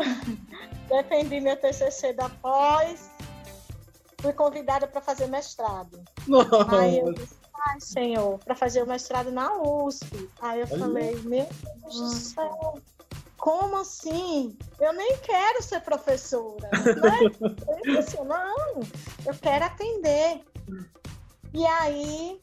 defendi 0.88 1.40
meu 1.40 1.56
TCC 1.56 2.12
da 2.12 2.28
pós, 2.28 3.10
fui 4.20 4.32
convidada 4.32 4.86
para 4.86 5.00
fazer 5.00 5.26
mestrado. 5.26 6.00
Nossa. 6.28 6.80
Aí 6.80 7.00
eu 7.00 7.12
disse, 7.12 7.36
ai, 7.66 7.80
senhor, 7.80 8.38
para 8.38 8.54
fazer 8.54 8.82
o 8.82 8.86
mestrado 8.86 9.32
na 9.32 9.52
USP. 9.60 10.30
Aí 10.40 10.60
eu 10.60 10.66
falei, 10.66 11.16
meu 11.22 11.48
Deus 11.82 12.00
do 12.00 12.08
céu, 12.08 12.80
como 13.36 13.78
assim? 13.78 14.56
Eu 14.78 14.92
nem 14.92 15.16
quero 15.18 15.62
ser 15.62 15.80
professora. 15.80 16.70
Não, 16.96 17.16
é 17.16 18.24
não, 18.24 18.80
eu 19.26 19.34
quero 19.40 19.64
atender. 19.64 20.44
E 21.52 21.66
aí, 21.66 22.40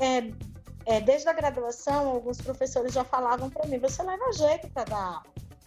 é, 0.00 0.96
é, 0.96 1.00
desde 1.00 1.28
a 1.28 1.32
graduação, 1.32 2.08
alguns 2.08 2.40
professores 2.40 2.92
já 2.92 3.04
falavam 3.04 3.50
para 3.50 3.66
mim: 3.66 3.78
você 3.78 4.02
leva 4.02 4.32
jeito 4.32 4.68
para 4.70 4.84
dar 4.84 5.04
aula. 5.04 5.22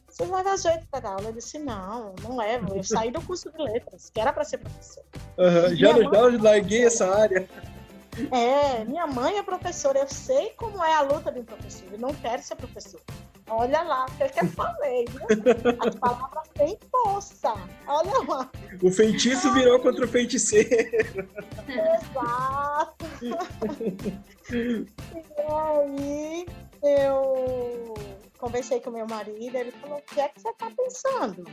Você 0.08 0.26
leva 0.26 0.58
jeito 0.58 0.88
para 0.90 1.00
dar 1.02 1.10
aula. 1.12 1.30
Eu 1.30 1.34
disse: 1.34 1.60
não, 1.60 2.14
não 2.22 2.38
levo. 2.38 2.76
Eu 2.76 2.84
saí 2.84 3.12
do 3.12 3.22
curso 3.22 3.52
de 3.52 3.62
letras, 3.62 4.10
que 4.10 4.20
era 4.20 4.34
para 4.34 4.44
ser 4.44 4.58
professor. 4.58 5.04
Uhum, 5.38 5.76
já, 5.76 5.94
mãe, 5.94 6.04
já 6.04 6.44
larguei 6.44 6.86
essa 6.86 7.08
área. 7.08 7.48
É, 8.32 8.84
minha 8.86 9.08
mãe 9.08 9.38
é 9.38 9.44
professora, 9.44 10.00
eu 10.00 10.08
sei 10.08 10.50
como 10.52 10.84
é 10.84 10.94
a 10.94 11.02
luta 11.02 11.32
de 11.32 11.40
um 11.40 11.46
professor, 11.46 11.88
eu 11.92 11.98
não 11.98 12.14
quero 12.14 12.44
ser 12.44 12.56
professor. 12.56 13.00
Olha 13.54 13.82
lá, 13.82 14.06
o 14.06 14.12
que, 14.16 14.40
eu 14.40 14.48
falei, 14.48 15.06
viu? 15.10 15.28
As 15.86 15.96
palavras 15.96 16.48
têm 16.54 16.80
força. 16.90 17.54
Olha 17.86 18.18
lá. 18.26 18.50
O 18.82 18.90
feitiço 18.90 19.52
virou 19.54 19.78
contra 19.82 20.06
o 20.06 20.08
feiticeiro. 20.08 21.28
Exato. 21.68 23.06
e 24.54 24.88
aí 25.52 26.46
eu 26.82 27.94
conversei 28.38 28.80
com 28.80 28.92
meu 28.92 29.06
marido, 29.06 29.54
ele 29.54 29.72
falou: 29.74 29.98
o 29.98 30.02
que 30.02 30.22
é 30.22 30.30
que 30.30 30.40
você 30.40 30.50
está 30.50 30.72
pensando? 30.72 31.44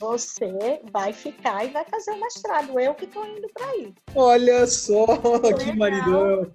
Você 0.00 0.80
vai 0.90 1.12
ficar 1.12 1.64
e 1.64 1.70
vai 1.70 1.84
fazer 1.84 2.10
o 2.10 2.20
mestrado. 2.20 2.80
Eu 2.80 2.96
que 2.96 3.04
estou 3.04 3.24
indo 3.24 3.48
para 3.54 3.66
aí. 3.66 3.94
Olha 4.12 4.66
só, 4.66 5.06
Foi 5.06 5.54
que 5.54 5.70
legal. 5.70 5.76
maridão. 5.76 6.50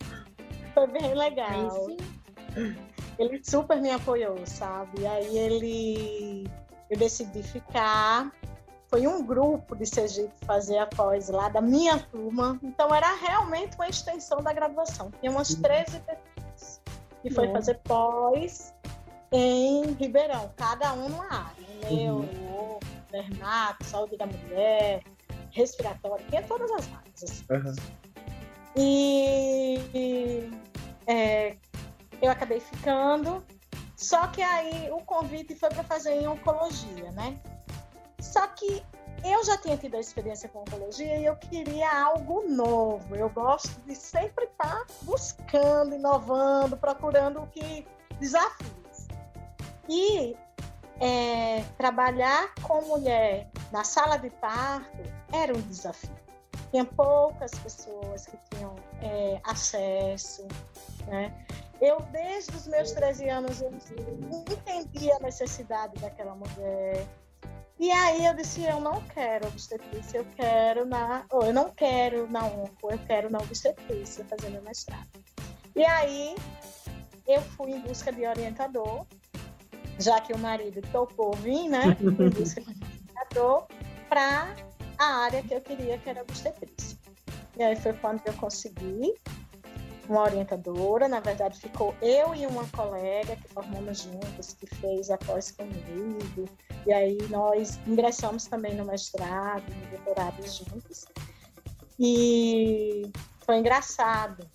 Foi 0.74 0.88
bem 0.88 1.13
legal 1.13 1.88
ele 3.21 3.41
super 3.43 3.79
me 3.79 3.91
apoiou, 3.91 4.45
sabe? 4.45 5.05
Aí 5.05 5.37
ele, 5.37 6.47
eu 6.89 6.97
decidi 6.97 7.43
ficar. 7.43 8.31
Foi 8.87 9.07
um 9.07 9.23
grupo 9.23 9.75
de 9.75 9.85
Sergipe 9.85 10.33
fazer 10.45 10.77
a 10.79 10.85
pós 10.85 11.29
lá 11.29 11.47
da 11.47 11.61
minha 11.61 11.97
turma, 11.97 12.59
então 12.61 12.93
era 12.93 13.15
realmente 13.15 13.75
uma 13.75 13.87
extensão 13.87 14.41
da 14.41 14.51
graduação. 14.51 15.11
Tinha 15.19 15.31
umas 15.31 15.55
13 15.55 15.99
pessoas 15.99 16.81
e 17.23 17.31
foi 17.31 17.49
fazer 17.53 17.75
pós 17.85 18.73
em 19.31 19.93
Ribeirão, 19.93 20.51
cada 20.57 20.91
um 20.93 21.07
numa 21.07 21.25
área, 21.25 21.89
neuro, 21.89 22.27
uhum. 22.27 22.79
dermato, 23.09 23.85
saúde 23.85 24.17
da 24.17 24.25
mulher, 24.25 25.01
respiratório, 25.51 26.25
tinha 26.27 26.41
todas 26.43 26.69
as 26.71 26.89
áreas. 26.93 27.23
Assim. 27.23 27.45
Uhum. 27.49 27.75
E 28.75 30.51
é, 31.07 31.55
eu 32.21 32.31
acabei 32.31 32.59
ficando. 32.59 33.43
Só 33.95 34.27
que 34.27 34.41
aí 34.41 34.89
o 34.91 34.99
convite 35.01 35.55
foi 35.55 35.69
para 35.69 35.83
fazer 35.83 36.13
em 36.13 36.27
oncologia, 36.27 37.11
né? 37.11 37.39
Só 38.19 38.47
que 38.47 38.83
eu 39.23 39.43
já 39.45 39.57
tinha 39.57 39.77
tido 39.77 39.95
a 39.95 39.99
experiência 39.99 40.49
com 40.49 40.61
oncologia 40.61 41.17
e 41.17 41.25
eu 41.25 41.35
queria 41.35 41.89
algo 42.05 42.47
novo. 42.47 43.15
Eu 43.15 43.29
gosto 43.29 43.79
de 43.81 43.95
sempre 43.95 44.45
estar 44.45 44.85
tá 44.85 44.85
buscando, 45.03 45.95
inovando, 45.95 46.75
procurando 46.77 47.41
o 47.41 47.47
que 47.47 47.85
desafios. 48.19 49.07
E 49.87 50.35
é, 50.99 51.63
trabalhar 51.77 52.53
com 52.63 52.81
mulher 52.83 53.49
na 53.71 53.83
sala 53.83 54.17
de 54.17 54.29
parto 54.29 55.03
era 55.31 55.55
um 55.55 55.61
desafio. 55.61 56.09
Tinha 56.71 56.85
poucas 56.85 57.51
pessoas 57.51 58.25
que 58.25 58.37
tinham 58.49 58.75
é, 59.01 59.39
acesso, 59.43 60.47
né? 61.07 61.31
Eu, 61.81 62.00
desde 62.11 62.55
os 62.55 62.67
meus 62.67 62.91
13 62.91 63.27
anos, 63.27 63.59
eu 63.59 63.71
entendi 64.51 65.11
a 65.11 65.19
necessidade 65.19 66.00
daquela 66.00 66.35
mulher. 66.35 67.07
E 67.79 67.89
aí 67.89 68.23
eu 68.23 68.35
disse, 68.35 68.63
eu 68.63 68.79
não 68.79 69.01
quero 69.07 69.47
obstetrícia, 69.47 70.19
eu 70.19 70.25
quero 70.35 70.85
na... 70.85 71.25
Ou 71.31 71.45
eu 71.45 71.51
não 71.53 71.71
quero 71.71 72.29
na 72.29 72.45
onco, 72.45 72.91
eu 72.91 73.00
quero 73.07 73.31
na 73.31 73.39
obstetrícia, 73.39 74.23
fazer 74.25 74.51
meu 74.51 74.61
mestrado. 74.61 75.09
E 75.75 75.83
aí 75.83 76.35
eu 77.27 77.41
fui 77.41 77.71
em 77.71 77.79
busca 77.79 78.11
de 78.11 78.27
orientador, 78.27 79.03
já 79.97 80.21
que 80.21 80.33
o 80.33 80.38
marido 80.38 80.81
topou 80.91 81.33
vir, 81.38 81.67
né? 81.67 81.97
Em 82.00 82.29
busca 82.29 82.61
de 82.61 82.69
orientador 82.69 83.65
para 84.07 84.55
a 85.00 85.05
área 85.23 85.41
que 85.41 85.55
eu 85.55 85.61
queria, 85.61 85.97
que 85.97 86.09
era 86.11 86.21
obstetrícia. 86.21 86.95
E 87.57 87.63
aí 87.63 87.75
foi 87.75 87.93
quando 87.93 88.21
eu 88.27 88.33
consegui 88.33 89.15
uma 90.10 90.24
orientadora, 90.24 91.08
na 91.08 91.20
verdade 91.20 91.60
ficou 91.60 91.96
eu 92.01 92.34
e 92.36 92.46
uma 92.46 92.67
colega 92.70 93.36
que 93.36 93.48
formamos 93.53 94.00
juntas, 94.00 94.53
que 94.53 94.67
fez 94.75 95.10
a 95.10 95.17
pós 95.17 95.51
comigo, 95.51 96.50
e 96.86 96.93
aí 96.93 97.17
nós 97.29 97.79
ingressamos 97.88 98.46
também 98.46 98.75
no 98.75 98.86
mestrado, 98.86 99.63
no 99.70 99.98
doutorado 99.98 100.41
juntos. 100.48 101.05
E 102.00 103.12
foi 103.46 103.58
engraçado 103.58 104.46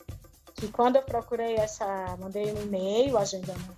que 0.54 0.68
quando 0.68 0.96
eu 0.96 1.02
procurei 1.02 1.56
essa, 1.56 2.16
mandei 2.18 2.52
um 2.52 2.62
e-mail 2.62 3.16
agendando 3.16 3.76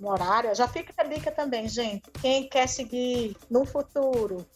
um 0.00 0.08
horário, 0.08 0.54
já 0.54 0.68
fica 0.68 0.92
a 0.98 1.04
dica 1.04 1.30
também, 1.32 1.68
gente, 1.68 2.10
quem 2.20 2.48
quer 2.48 2.68
seguir 2.68 3.36
no 3.50 3.64
futuro 3.64 4.46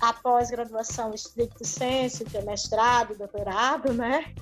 a 0.00 0.12
pós-graduação 0.12 1.14
estricto 1.14 1.64
senso, 1.64 2.24
que 2.24 2.36
é 2.36 2.42
mestrado, 2.42 3.16
doutorado, 3.16 3.92
né? 3.94 4.34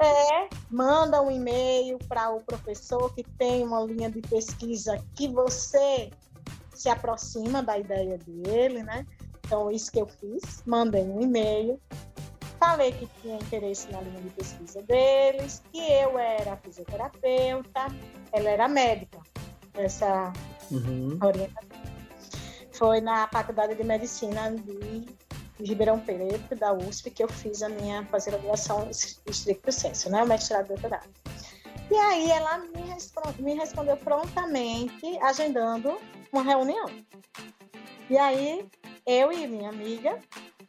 É, 0.00 0.48
manda 0.70 1.22
um 1.22 1.30
e-mail 1.30 1.98
para 2.08 2.30
o 2.30 2.40
professor 2.40 3.12
que 3.14 3.22
tem 3.22 3.62
uma 3.62 3.82
linha 3.84 4.10
de 4.10 4.20
pesquisa 4.22 4.98
que 5.14 5.28
você 5.28 6.10
se 6.74 6.88
aproxima 6.88 7.62
da 7.62 7.78
ideia 7.78 8.18
dele, 8.18 8.82
né? 8.82 9.06
Então, 9.44 9.70
isso 9.70 9.92
que 9.92 10.00
eu 10.00 10.06
fiz, 10.06 10.62
mandei 10.66 11.02
um 11.02 11.20
e-mail, 11.20 11.80
falei 12.58 12.92
que 12.92 13.06
tinha 13.20 13.36
interesse 13.36 13.90
na 13.92 14.00
linha 14.00 14.20
de 14.20 14.30
pesquisa 14.30 14.82
deles, 14.82 15.62
que 15.70 15.78
eu 15.78 16.18
era 16.18 16.56
fisioterapeuta, 16.56 17.86
ela 18.32 18.48
era 18.48 18.68
médica, 18.68 19.20
essa 19.74 20.32
uhum. 20.70 21.18
orientação. 21.22 21.82
Foi 22.72 23.00
na 23.00 23.28
Faculdade 23.28 23.74
de 23.74 23.84
Medicina 23.84 24.50
de 24.50 25.00
de 25.00 25.21
Ribeirão 25.60 26.00
Preto, 26.00 26.54
da 26.56 26.72
USP, 26.72 27.10
que 27.10 27.22
eu 27.22 27.28
fiz 27.28 27.62
a 27.62 27.68
minha 27.68 28.04
pós-graduação 28.04 28.88
estricto 28.90 29.70
senso, 29.70 30.10
né? 30.10 30.22
O 30.22 30.26
mestrado 30.26 30.66
e 30.66 30.68
doutorado. 30.68 31.08
E 31.90 31.94
aí 31.94 32.30
ela 32.30 32.58
me, 32.58 32.82
responde, 32.82 33.42
me 33.42 33.54
respondeu 33.54 33.96
prontamente, 33.96 35.18
agendando 35.20 35.98
uma 36.32 36.42
reunião. 36.42 36.86
E 38.08 38.16
aí 38.16 38.66
eu 39.06 39.32
e 39.32 39.46
minha 39.46 39.68
amiga, 39.68 40.18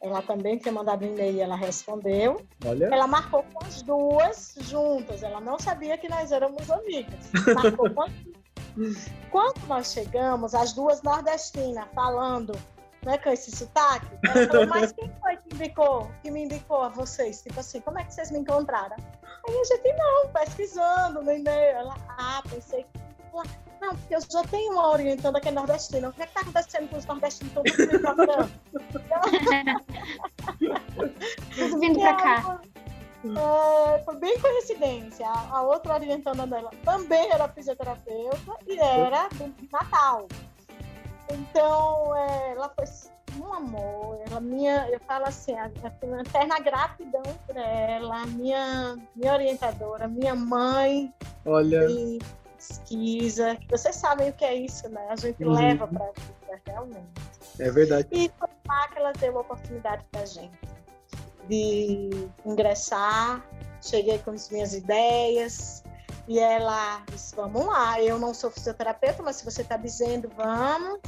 ela 0.00 0.20
também 0.20 0.58
tinha 0.58 0.72
mandado 0.72 1.04
um 1.04 1.08
e-mail, 1.08 1.40
ela 1.40 1.56
respondeu. 1.56 2.44
Olha. 2.64 2.86
Ela 2.86 3.06
marcou 3.06 3.42
com 3.44 3.64
as 3.64 3.80
duas 3.82 4.54
juntas. 4.60 5.22
Ela 5.22 5.40
não 5.40 5.58
sabia 5.58 5.96
que 5.96 6.08
nós 6.08 6.30
éramos 6.30 6.70
amigas. 6.70 7.30
Marcou 7.54 7.90
com 7.90 8.02
as 8.02 8.12
duas. 8.12 8.34
Quando 9.30 9.66
nós 9.66 9.92
chegamos, 9.92 10.54
as 10.54 10.72
duas 10.72 11.00
nordestinas 11.02 11.86
falando 11.94 12.52
né, 13.04 13.18
com 13.18 13.30
esse 13.30 13.50
sotaque. 13.50 14.06
Ela 14.24 14.46
falou, 14.46 14.66
mas 14.66 14.92
quem 14.92 15.10
foi 15.20 15.36
que 15.36 15.54
indicou, 15.54 16.10
que 16.22 16.30
me 16.30 16.44
indicou 16.44 16.82
a 16.82 16.88
vocês? 16.88 17.42
Tipo 17.42 17.60
assim, 17.60 17.80
como 17.80 17.98
é 17.98 18.04
que 18.04 18.14
vocês 18.14 18.30
me 18.30 18.38
encontraram? 18.38 18.96
Aí 19.46 19.60
a 19.60 19.64
gente, 19.64 19.92
não, 19.92 20.28
pesquisando 20.28 21.22
no 21.22 21.32
e-mail. 21.32 21.76
Ela, 21.76 21.96
ah, 22.08 22.42
pensei 22.48 22.84
que. 22.84 23.04
Não, 23.80 23.94
porque 23.96 24.16
eu 24.16 24.20
já 24.20 24.42
tenho 24.44 24.72
uma 24.72 24.90
orientando 24.90 25.36
aqui 25.36 25.50
nordestina. 25.50 26.08
O 26.08 26.12
que 26.12 26.22
é 26.22 26.26
que 26.26 26.32
tá 26.32 26.40
acontecendo 26.40 26.88
com 26.88 26.96
os 26.96 27.04
nordestinos 27.04 27.52
estão 27.52 27.86
me 27.86 27.98
procurando? 27.98 28.50
vindo 31.80 32.00
pra 32.00 32.14
cá. 32.14 32.60
É, 33.24 34.02
foi 34.04 34.16
bem 34.16 34.38
coincidência. 34.38 35.26
A, 35.26 35.56
a 35.56 35.62
outra 35.62 35.94
orientanda 35.94 36.46
dela 36.46 36.70
também 36.84 37.30
era 37.32 37.48
fisioterapeuta 37.48 38.58
e 38.66 38.78
era 38.78 39.28
do 39.30 39.50
Natal. 39.72 40.28
Então, 41.30 42.16
é, 42.16 42.52
ela 42.52 42.72
foi 42.74 42.84
um 43.40 43.52
amor. 43.52 44.20
Ela 44.26 44.40
minha, 44.40 44.88
eu 44.90 45.00
falo 45.00 45.26
assim, 45.26 45.54
a, 45.54 45.64
a 45.64 46.20
eterna 46.20 46.58
gratidão 46.60 47.22
por 47.46 47.56
ela, 47.56 48.26
minha, 48.26 48.96
minha 49.14 49.32
orientadora, 49.32 50.08
minha 50.08 50.34
mãe. 50.34 51.12
Olha. 51.44 51.86
E 51.90 52.18
pesquisa. 52.56 53.58
Vocês 53.68 53.96
sabem 53.96 54.30
o 54.30 54.32
que 54.32 54.44
é 54.44 54.54
isso, 54.54 54.88
né? 54.88 55.06
A 55.10 55.16
gente 55.16 55.44
uhum. 55.44 55.52
leva 55.52 55.86
para 55.86 56.04
a 56.04 56.12
vida, 56.12 56.62
realmente. 56.66 57.08
É 57.58 57.70
verdade. 57.70 58.08
E 58.10 58.30
foi 58.38 58.48
lá 58.66 58.88
que 58.88 58.98
ela 58.98 59.12
deu 59.12 59.36
a 59.36 59.40
oportunidade 59.40 60.04
para 60.10 60.24
gente 60.24 60.58
de 61.48 62.10
ingressar. 62.44 63.44
Cheguei 63.82 64.18
com 64.18 64.30
as 64.30 64.48
minhas 64.48 64.72
ideias, 64.72 65.83
e 66.26 66.38
ela 66.38 67.02
disse: 67.10 67.34
Vamos 67.34 67.66
lá, 67.66 68.00
eu 68.00 68.18
não 68.18 68.32
sou 68.32 68.50
fisioterapeuta, 68.50 69.22
mas 69.22 69.36
se 69.36 69.44
você 69.44 69.62
está 69.62 69.76
dizendo, 69.76 70.30
vamos. 70.36 71.00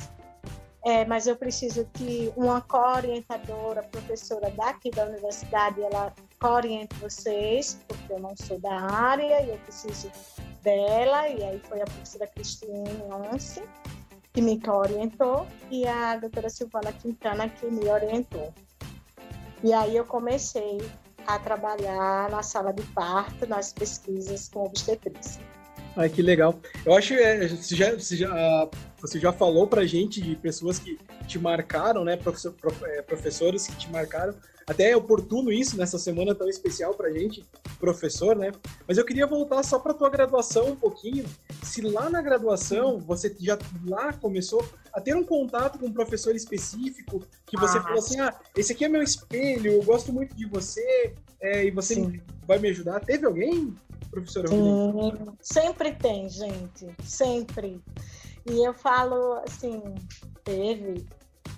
É, 0.85 1.05
mas 1.05 1.26
eu 1.26 1.35
preciso 1.35 1.85
que 1.94 2.33
uma 2.37 2.61
co-orientadora, 2.61 3.83
professora 3.83 4.50
daqui 4.50 4.88
da 4.90 5.05
universidade, 5.05 5.83
ela 5.83 6.14
co-oriente 6.40 6.94
vocês, 7.00 7.81
porque 7.88 8.12
eu 8.12 8.20
não 8.20 8.37
sou 8.37 8.61
da 8.61 8.83
área 8.83 9.42
e 9.42 9.50
eu 9.50 9.59
preciso 9.59 10.12
dela. 10.62 11.29
E 11.29 11.42
aí 11.42 11.61
foi 11.68 11.81
a 11.81 11.85
professora 11.85 12.29
Cristine 12.29 13.02
Once 13.11 13.61
que 14.33 14.42
me 14.42 14.61
orientou 14.68 15.46
e 15.70 15.88
a 15.88 16.16
doutora 16.18 16.50
Silvana 16.50 16.92
Quintana 16.92 17.48
que 17.48 17.66
me 17.66 17.88
orientou. 17.88 18.52
E 19.64 19.72
aí 19.72 19.96
eu 19.96 20.05
comecei 20.05 20.79
a 21.27 21.39
trabalhar 21.39 22.31
na 22.31 22.43
sala 22.43 22.73
de 22.73 22.83
parto, 22.83 23.47
nas 23.47 23.73
pesquisas 23.73 24.49
com 24.49 24.65
obstetrícia. 24.65 25.43
Ai, 25.97 26.09
que 26.09 26.23
legal. 26.23 26.59
Eu 26.85 26.95
acho 26.95 27.15
que 27.15 27.21
é, 27.21 27.49
já, 27.49 27.97
já, 27.97 28.69
você 29.07 29.21
já 29.21 29.33
falou 29.33 29.66
pra 29.66 29.87
gente 29.87 30.21
de 30.21 30.35
pessoas 30.35 30.79
que 30.79 30.99
te 31.27 31.38
marcaram, 31.38 32.05
né? 32.05 32.16
Professor, 32.16 32.55
é, 32.83 33.03
professores 33.03 33.66
que 33.66 33.77
te 33.77 33.90
marcaram. 33.90 34.35
Até 34.66 34.90
é 34.90 34.97
oportuno 34.97 35.53
isso 35.53 35.77
nessa 35.77 35.97
semana 35.97 36.35
tão 36.35 36.49
especial 36.49 36.92
pra 36.92 37.12
gente, 37.12 37.45
professor, 37.79 38.35
né? 38.35 38.51
Mas 38.87 38.99
eu 38.99 39.05
queria 39.05 39.25
voltar 39.25 39.62
só 39.62 39.79
pra 39.79 39.95
tua 39.95 40.11
graduação 40.11 40.71
um 40.71 40.77
pouquinho. 40.77 41.25
Se 41.62 41.81
lá 41.83 42.11
na 42.11 42.21
graduação 42.21 42.99
você 42.99 43.35
já 43.38 43.57
lá 43.87 44.12
começou 44.12 44.69
a 44.92 45.01
ter 45.01 45.14
um 45.14 45.23
contato 45.23 45.79
com 45.79 45.87
um 45.87 45.92
professor 45.92 46.35
específico 46.35 47.23
que 47.47 47.57
você 47.57 47.79
ah, 47.79 47.83
falou 47.83 47.99
assim: 47.99 48.19
ah, 48.19 48.35
esse 48.57 48.73
aqui 48.73 48.85
é 48.85 48.88
meu 48.88 49.05
espelho, 49.05 49.71
eu 49.71 49.83
gosto 49.85 50.12
muito 50.12 50.35
de 50.35 50.47
você, 50.47 51.14
é, 51.40 51.64
e 51.64 51.71
você 51.71 51.95
sim. 51.95 52.21
vai 52.45 52.59
me 52.59 52.69
ajudar. 52.71 52.99
Teve 53.05 53.25
alguém, 53.25 53.73
professora? 54.11 54.49
Sim, 54.49 54.92
sempre 55.40 55.92
tem, 55.92 56.29
gente, 56.29 56.88
sempre. 57.05 57.81
E 58.49 58.65
eu 58.65 58.73
falo 58.73 59.43
assim, 59.47 59.83
teve 60.45 61.07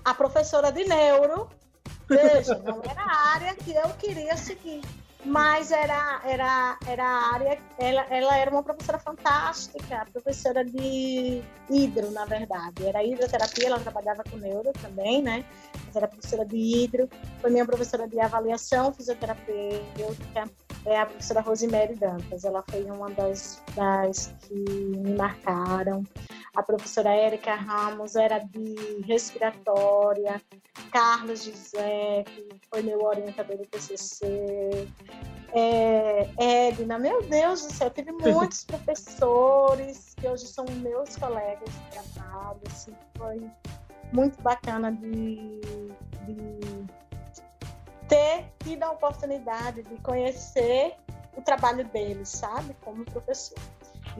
a 0.05 0.15
professora 0.15 0.73
de 0.73 0.85
neuro 0.85 1.49
Veja, 2.09 2.59
não 2.65 2.81
era 2.83 3.03
a 3.03 3.29
área 3.35 3.55
que 3.55 3.73
eu 3.75 3.89
queria 3.99 4.35
seguir, 4.37 4.81
mas 5.27 5.71
era, 5.71 6.23
era, 6.25 6.79
era 6.87 7.05
a 7.05 7.35
área. 7.35 7.59
Ela, 7.79 8.07
ela 8.09 8.37
era 8.37 8.51
uma 8.51 8.63
professora 8.63 8.99
fantástica, 8.99 10.07
professora 10.11 10.65
de 10.65 11.43
hidro, 11.69 12.11
na 12.11 12.25
verdade. 12.25 12.87
Era 12.87 13.05
hidroterapia, 13.05 13.67
ela 13.67 13.81
trabalhava 13.81 14.25
com 14.25 14.39
neuro 14.39 14.73
também, 14.81 15.23
né? 15.23 15.45
Mas 15.87 15.97
era 15.97 16.09
professora 16.09 16.47
de 16.47 16.57
hidro. 16.57 17.09
Foi 17.43 17.51
minha 17.51 17.67
professora 17.67 18.09
de 18.09 18.19
avaliação 18.19 18.93
fisioterapêutica 18.93 20.51
é 20.87 21.01
a 21.01 21.07
professora 21.07 21.41
Rosemary 21.41 21.95
Dantas. 21.95 22.45
Ela 22.45 22.65
foi 22.71 22.85
uma 22.85 23.11
das, 23.11 23.63
das 23.75 24.35
que 24.41 24.55
me 24.55 25.15
marcaram. 25.15 26.03
A 26.59 26.63
professora 26.65 27.15
Érica 27.15 27.55
Ramos 27.55 28.17
era 28.17 28.41
de 28.41 29.01
respiratória. 29.07 30.43
Carlos 30.91 31.45
Giuseppe 31.45 32.49
foi 32.69 32.83
meu 32.83 33.01
orientador 33.01 33.59
do 33.59 33.65
TCC. 33.65 34.89
É, 35.55 36.29
Edna, 36.37 36.99
meu 36.99 37.23
Deus 37.23 37.65
do 37.65 37.73
céu, 37.73 37.89
tive 37.91 38.11
muitos 38.21 38.65
professores 38.65 40.17
que 40.17 40.27
hoje 40.27 40.49
são 40.49 40.65
meus 40.83 41.15
colegas 41.15 41.71
de 41.73 41.91
trabalho. 41.93 42.61
Assim, 42.67 42.93
foi 43.17 43.41
muito 44.13 44.43
bacana 44.43 44.91
de, 44.91 45.61
de 46.27 46.87
ter 48.09 48.53
tido 48.65 48.83
a 48.83 48.91
oportunidade 48.91 49.85
de 49.85 49.95
conhecer 50.03 50.97
o 51.37 51.41
trabalho 51.41 51.85
deles, 51.85 52.31
sabe, 52.31 52.75
como 52.83 53.05
professor. 53.05 53.57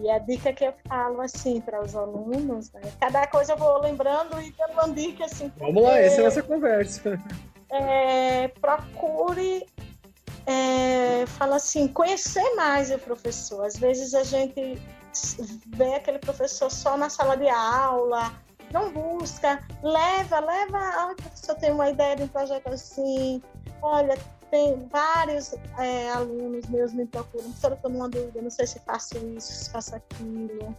E 0.03 0.11
a 0.11 0.19
dica 0.19 0.53
que 0.53 0.65
eu 0.65 0.75
falo 0.87 1.21
assim 1.21 1.61
para 1.61 1.83
os 1.83 1.95
alunos, 1.95 2.73
né? 2.73 2.81
cada 3.01 3.27
coisa 3.27 3.55
eu 3.55 3.57
vou 3.57 3.81
lembrando 3.81 4.41
e 4.41 4.53
dando 4.53 4.73
uma 4.73 4.89
dica 4.95 5.25
assim. 5.25 5.53
Vamos 5.59 5.83
lá, 5.83 5.99
essa 5.99 6.17
é 6.17 6.21
a 6.21 6.25
nossa 6.25 6.43
conversa. 6.43 7.19
É, 7.71 8.49
procure, 8.61 9.67
é, 10.47 11.27
fala 11.27 11.57
assim, 11.57 11.89
conhecer 11.89 12.55
mais 12.55 12.91
o 12.91 12.99
professor. 12.99 13.65
Às 13.65 13.77
vezes 13.77 14.15
a 14.15 14.23
gente 14.23 14.81
vê 15.67 15.95
aquele 15.95 16.19
professor 16.19 16.71
só 16.71 16.97
na 16.97 17.11
sala 17.11 17.37
de 17.37 17.49
aula, 17.49 18.33
não 18.73 18.93
busca, 18.93 19.63
leva, 19.83 20.41
leva, 20.41 20.79
ah, 20.79 21.15
professor 21.17 21.55
tem 21.57 21.73
uma 21.73 21.91
ideia 21.91 22.17
de 22.17 22.23
um 22.25 22.29
projeto 22.29 22.69
assim, 22.69 23.43
olha, 23.83 24.17
tem 24.51 24.87
vários 24.89 25.55
é, 25.79 26.11
alunos 26.11 26.67
meus 26.67 26.93
me 26.93 27.07
procuram, 27.07 27.45
professora, 27.45 27.75
estou 27.75 27.91
numa 27.91 28.09
dúvida, 28.09 28.41
não 28.41 28.51
sei 28.51 28.67
se 28.67 28.79
faço 28.81 29.17
isso, 29.37 29.53
se 29.53 29.71
faço 29.71 29.95
aquilo. 29.95 30.77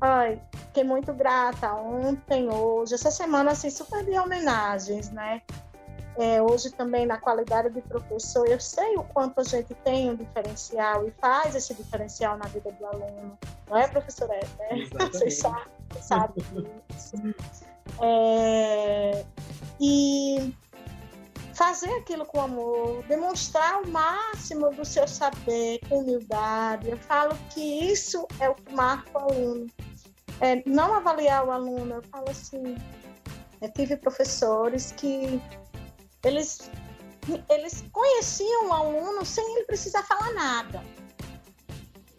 Ai, 0.00 0.40
fiquei 0.68 0.84
muito 0.84 1.12
grata 1.12 1.72
ontem, 1.74 2.48
hoje, 2.48 2.94
essa 2.94 3.10
semana, 3.10 3.52
assim, 3.52 3.70
super 3.70 4.04
de 4.04 4.18
homenagens, 4.18 5.10
né? 5.10 5.42
É, 6.18 6.42
hoje 6.42 6.70
também 6.70 7.06
na 7.06 7.16
qualidade 7.16 7.70
de 7.70 7.80
professor, 7.80 8.46
eu 8.46 8.60
sei 8.60 8.96
o 8.96 9.02
quanto 9.02 9.40
a 9.40 9.44
gente 9.44 9.72
tem 9.76 10.10
um 10.10 10.14
diferencial 10.14 11.06
e 11.08 11.10
faz 11.12 11.54
esse 11.54 11.72
diferencial 11.72 12.36
na 12.36 12.44
vida 12.46 12.70
do 12.70 12.86
aluno. 12.86 13.38
Não 13.68 13.76
é, 13.78 13.88
professora? 13.88 14.34
É, 14.34 14.84
Vocês 15.10 15.38
sabem, 15.38 15.64
sabem 16.00 16.44
disso. 16.90 17.14
É, 18.02 19.24
e 19.80 20.54
fazer 21.62 21.92
aquilo 21.94 22.26
com 22.26 22.40
amor, 22.40 23.04
demonstrar 23.04 23.82
o 23.82 23.88
máximo 23.88 24.70
do 24.74 24.84
seu 24.84 25.06
saber 25.06 25.78
com 25.88 26.00
humildade. 26.00 26.90
Eu 26.90 26.98
falo 26.98 27.38
que 27.50 27.60
isso 27.60 28.26
é 28.40 28.48
o 28.48 28.54
que 28.56 28.74
marca 28.74 29.16
o 29.16 29.30
aluno. 29.30 29.66
É, 30.40 30.60
não 30.68 30.92
avaliar 30.92 31.46
o 31.46 31.52
aluno, 31.52 31.94
eu 31.94 32.02
falo 32.10 32.28
assim, 32.28 32.76
eu 33.60 33.72
tive 33.72 33.96
professores 33.96 34.90
que 34.90 35.40
eles, 36.24 36.68
eles 37.48 37.84
conheciam 37.92 38.70
o 38.70 38.72
aluno 38.72 39.24
sem 39.24 39.44
ele 39.54 39.64
precisar 39.64 40.02
falar 40.02 40.32
nada. 40.32 40.82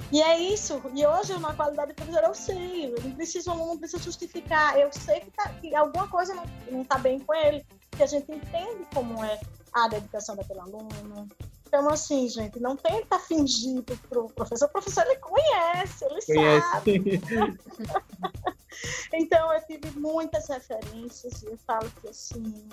E 0.10 0.22
é 0.22 0.40
isso. 0.40 0.82
E 0.94 1.06
hoje, 1.06 1.38
na 1.40 1.54
qualidade 1.54 1.90
de 1.90 1.96
professor, 1.96 2.24
eu 2.24 2.34
sei. 2.34 2.86
Eu 2.86 3.02
não 3.04 3.12
preciso, 3.12 3.50
o 3.50 3.54
aluno 3.54 3.78
precisa 3.78 4.02
justificar. 4.02 4.80
Eu 4.80 4.90
sei 4.94 5.20
que, 5.20 5.32
tá, 5.32 5.50
que 5.60 5.76
alguma 5.76 6.08
coisa 6.08 6.34
não 6.72 6.84
está 6.84 6.98
bem 6.98 7.20
com 7.20 7.34
ele 7.34 7.66
que 7.96 8.04
a 8.04 8.08
gente 8.08 8.32
entende 8.32 8.86
como 8.94 9.24
é 9.24 9.40
a 9.74 9.88
dedicação 9.88 10.36
daquele 10.36 10.60
aluno. 10.60 11.30
Então, 11.68 11.90
assim, 11.90 12.30
gente, 12.30 12.60
não 12.60 12.76
tenta 12.76 13.18
fingir 13.18 13.82
para 13.82 14.20
o 14.20 14.32
professor. 14.32 14.68
O 14.68 14.72
professor, 14.72 15.04
ele 15.08 15.16
conhece, 15.16 16.06
ele 16.06 16.22
conhece. 16.24 16.70
sabe. 16.70 17.22
então, 19.14 19.52
eu 19.54 19.62
tive 19.66 20.00
muitas 20.00 20.48
referências 20.48 21.42
e 21.42 21.48
eu 21.48 21.58
falo 21.66 21.90
que, 22.00 22.10
assim, 22.10 22.70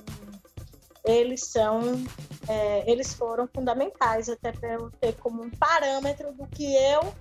eles 1.03 1.47
são, 1.47 1.81
é, 2.47 2.91
eles 2.91 3.15
foram 3.15 3.49
fundamentais 3.49 4.29
até 4.29 4.53
para 4.53 4.75
eu 4.75 4.91
ter 5.01 5.15
como 5.15 5.43
um 5.43 5.51
parâmetro 5.51 6.33
do 6.35 6.47
que 6.47 6.77
eu 6.77 7.15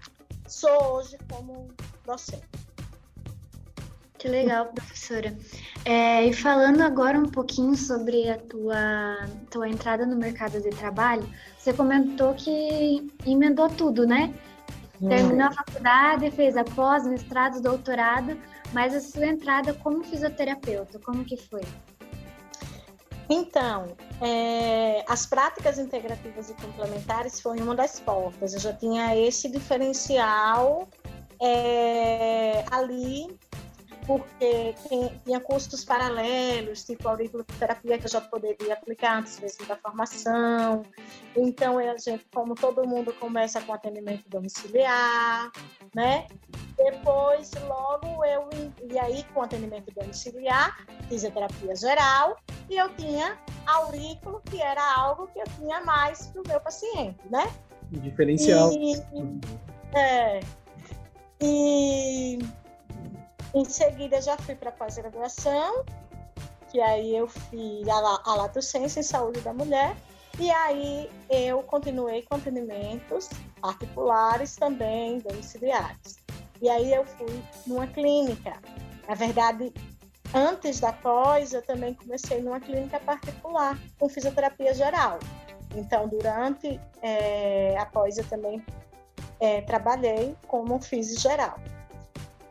sou 0.48 0.96
hoje 0.96 1.18
como 1.32 1.70
docente. 2.06 2.44
Que 4.20 4.28
legal, 4.28 4.66
professora. 4.66 5.34
É, 5.86 6.26
e 6.26 6.34
falando 6.34 6.82
agora 6.82 7.18
um 7.18 7.30
pouquinho 7.30 7.74
sobre 7.78 8.30
a 8.30 8.38
tua, 8.38 9.26
tua 9.50 9.70
entrada 9.70 10.06
no 10.06 10.18
mercado 10.18 10.62
de 10.62 10.70
trabalho, 10.72 11.26
você 11.58 11.72
comentou 11.72 12.34
que 12.34 13.10
emendou 13.26 13.70
tudo, 13.70 14.06
né? 14.06 14.34
Terminou 15.00 15.48
a 15.48 15.52
faculdade, 15.54 16.30
fez 16.32 16.58
a 16.58 16.66
pós, 16.66 17.08
mestrado, 17.08 17.62
doutorado, 17.62 18.38
mas 18.74 18.94
a 18.94 19.00
sua 19.00 19.26
entrada 19.26 19.74
como 19.74 20.04
fisioterapeuta, 20.04 21.00
como 21.00 21.24
que 21.24 21.38
foi? 21.38 21.62
Então, 23.30 23.96
é, 24.20 25.06
as 25.08 25.26
práticas 25.26 25.80
integrativas 25.80 26.50
e 26.50 26.54
complementares 26.56 27.40
foi 27.40 27.58
uma 27.62 27.74
das 27.74 28.02
portas. 28.02 28.54
Eu 28.54 28.60
já 28.60 28.74
tinha 28.74 29.16
esse 29.16 29.50
diferencial 29.50 30.90
é, 31.42 32.66
ali 32.70 33.40
porque 34.10 34.74
tinha 35.24 35.40
custos 35.40 35.86
paralelos, 35.86 36.84
tipo 36.84 37.08
auriculoterapia 37.08 38.00
que 38.00 38.06
eu 38.08 38.10
já 38.10 38.20
poderia 38.20 38.74
aplicar 38.74 39.20
antes 39.20 39.40
mesmo 39.40 39.68
da 39.68 39.76
formação. 39.76 40.84
Então, 41.38 41.78
a 41.78 41.96
gente, 41.96 42.26
como 42.34 42.56
todo 42.56 42.88
mundo 42.88 43.14
começa 43.14 43.62
com 43.62 43.72
atendimento 43.72 44.28
domiciliar, 44.28 45.52
né? 45.94 46.26
Depois, 46.76 47.52
logo 47.68 48.26
eu, 48.26 48.50
e 48.92 48.98
aí 48.98 49.24
com 49.32 49.44
atendimento 49.44 49.94
domiciliar, 49.94 50.88
fisioterapia 51.08 51.76
geral, 51.76 52.36
e 52.68 52.78
eu 52.78 52.90
tinha 52.96 53.38
aurículo, 53.68 54.42
que 54.50 54.60
era 54.60 54.82
algo 54.96 55.28
que 55.28 55.40
eu 55.40 55.46
tinha 55.60 55.82
mais 55.82 56.26
para 56.30 56.42
o 56.42 56.48
meu 56.48 56.60
paciente, 56.60 57.20
né? 57.30 57.48
Diferencial. 57.92 58.72
E, 58.74 58.96
é, 59.96 60.40
e 61.40 62.40
em 63.54 63.66
seguida, 63.66 64.22
já 64.22 64.38
fui 64.38 64.56
para 64.56 64.72
pós-graduação, 64.72 65.84
que 66.70 66.80
aí 66.80 67.16
eu 67.16 67.28
fiz 67.28 67.88
a, 67.88 68.22
a 68.26 68.36
Lato 68.36 68.62
Senso 68.62 69.00
em 69.00 69.04
Saúde 69.04 69.42
da 69.42 69.54
Mulher, 69.54 69.96
e 70.40 70.50
aí 70.52 71.10
eu 71.30 71.62
continuei 71.64 72.22
com 72.22 72.36
atendimentos 72.36 73.30
particulares 73.62 74.56
também, 74.56 75.20
domiciliares. 75.20 76.18
E 76.62 76.70
aí 76.70 76.94
eu 76.94 77.06
fui 77.06 77.44
numa 77.66 77.88
clínica. 77.88 78.54
Na 79.08 79.16
verdade, 79.16 79.74
antes 80.34 80.80
da 80.80 80.94
pós, 80.94 81.54
eu 81.54 81.62
também 81.62 81.94
comecei 81.94 82.42
numa 82.42 82.60
clínica 82.60 83.00
particular, 83.00 83.78
com 83.98 84.08
fisioterapia 84.08 84.74
geral. 84.74 85.20
Então, 85.76 86.08
durante 86.08 86.80
é, 87.02 87.78
a 87.78 87.86
pós, 87.86 88.18
eu 88.18 88.28
também 88.28 88.64
é, 89.40 89.62
trabalhei 89.62 90.36
como 90.48 90.80
fisio 90.82 91.20
geral. 91.20 91.60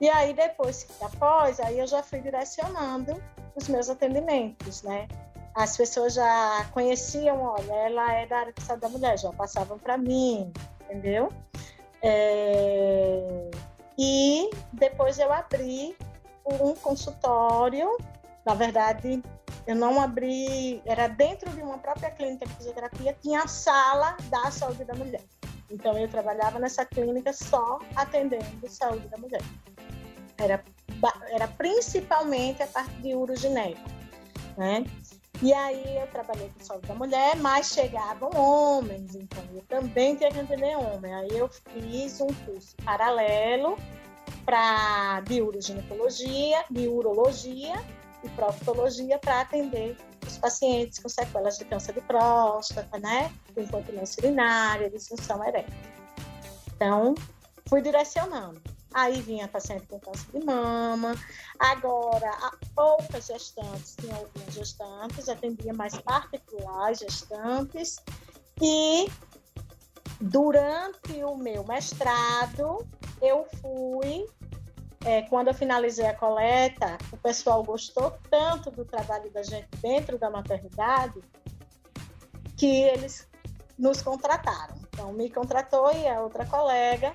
E 0.00 0.08
aí, 0.08 0.32
depois, 0.32 0.86
após, 1.00 1.58
aí 1.58 1.78
eu 1.78 1.86
já 1.86 2.02
fui 2.02 2.20
direcionando 2.20 3.20
os 3.56 3.68
meus 3.68 3.90
atendimentos, 3.90 4.82
né? 4.82 5.08
As 5.54 5.76
pessoas 5.76 6.14
já 6.14 6.64
conheciam, 6.72 7.42
olha, 7.42 7.72
ela 7.72 8.12
é 8.12 8.26
da 8.26 8.38
área 8.38 8.52
de 8.52 8.62
saúde 8.62 8.82
da 8.82 8.88
mulher, 8.88 9.18
já 9.18 9.32
passavam 9.32 9.76
para 9.76 9.98
mim, 9.98 10.52
entendeu? 10.84 11.32
É... 12.00 13.50
E 13.98 14.50
depois 14.72 15.18
eu 15.18 15.32
abri 15.32 15.96
um 16.46 16.74
consultório, 16.76 17.98
na 18.46 18.54
verdade, 18.54 19.20
eu 19.66 19.74
não 19.74 20.00
abri, 20.00 20.80
era 20.86 21.08
dentro 21.08 21.50
de 21.50 21.60
uma 21.60 21.78
própria 21.78 22.12
clínica 22.12 22.46
de 22.46 22.54
fisioterapia, 22.54 23.16
tinha 23.20 23.42
a 23.42 23.48
sala 23.48 24.16
da 24.30 24.48
saúde 24.52 24.84
da 24.84 24.94
mulher. 24.94 25.22
Então 25.68 25.98
eu 25.98 26.08
trabalhava 26.08 26.60
nessa 26.60 26.84
clínica 26.84 27.32
só 27.32 27.80
atendendo 27.96 28.68
saúde 28.68 29.08
da 29.08 29.18
mulher 29.18 29.42
era, 30.38 30.64
era 31.30 31.48
principalmente 31.48 32.62
a 32.62 32.66
parte 32.66 32.94
de 33.02 33.14
urogineco, 33.14 33.80
né? 34.56 34.84
E 35.40 35.52
aí 35.52 35.98
eu 35.98 36.06
trabalhei 36.08 36.50
com 36.50 36.64
saúde 36.64 36.88
da 36.88 36.94
mulher, 36.94 37.36
mas 37.36 37.68
chegavam 37.68 38.30
homens, 38.30 39.14
então 39.14 39.42
eu 39.54 39.62
também 39.68 40.16
tinha 40.16 40.30
que 40.30 40.40
atender 40.40 40.76
homem. 40.76 41.14
Aí 41.14 41.28
eu 41.30 41.48
fiz 41.48 42.20
um 42.20 42.26
curso 42.26 42.74
paralelo 42.84 43.76
para 44.44 45.20
de 45.20 45.40
uroginecologia, 45.40 46.64
de 46.68 46.88
urologia 46.88 47.74
e 48.24 48.28
proctologia 48.30 49.16
para 49.18 49.42
atender 49.42 49.96
os 50.26 50.38
pacientes 50.38 50.98
com 50.98 51.08
sequelas 51.08 51.56
de 51.56 51.64
câncer 51.66 51.94
de 51.94 52.00
próstata, 52.00 52.98
né? 52.98 53.32
Com 53.54 53.60
incontinência 53.60 54.20
urinária, 54.24 54.90
disfunção 54.90 55.44
erétil. 55.46 55.72
Então, 56.74 57.14
fui 57.68 57.80
direcionando. 57.80 58.60
Aí 58.94 59.20
vinha 59.20 59.46
paciente 59.46 59.86
com 59.86 60.00
câncer 60.00 60.26
de 60.32 60.44
mama. 60.44 61.14
Agora, 61.58 62.30
poucas 62.74 63.26
gestantes, 63.26 63.96
tinha 64.00 64.16
algumas 64.16 64.54
gestantes, 64.54 65.28
atendia 65.28 65.74
mais 65.74 65.96
particulares 65.98 66.98
gestantes. 66.98 67.96
E 68.60 69.06
durante 70.20 71.22
o 71.22 71.36
meu 71.36 71.64
mestrado, 71.64 72.86
eu 73.20 73.46
fui 73.60 74.26
é, 75.04 75.22
quando 75.22 75.48
eu 75.48 75.54
finalizei 75.54 76.06
a 76.06 76.14
coleta, 76.14 76.98
o 77.12 77.16
pessoal 77.16 77.62
gostou 77.62 78.18
tanto 78.30 78.70
do 78.70 78.84
trabalho 78.84 79.30
da 79.30 79.42
gente 79.42 79.68
dentro 79.80 80.18
da 80.18 80.28
maternidade 80.28 81.20
que 82.56 82.82
eles 82.82 83.28
nos 83.78 84.02
contrataram. 84.02 84.74
Então, 84.88 85.12
me 85.12 85.30
contratou 85.30 85.92
e 85.94 86.08
a 86.08 86.20
outra 86.20 86.44
colega 86.44 87.14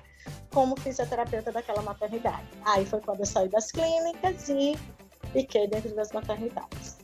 como 0.52 0.78
fisioterapeuta 0.78 1.52
daquela 1.52 1.82
maternidade. 1.82 2.46
Aí 2.64 2.84
foi 2.86 3.00
quando 3.00 3.20
eu 3.20 3.26
saí 3.26 3.48
das 3.48 3.70
clínicas 3.70 4.48
e 4.48 4.78
fiquei 5.32 5.66
dentro 5.66 5.94
das 5.94 6.12
maternidades. 6.12 6.98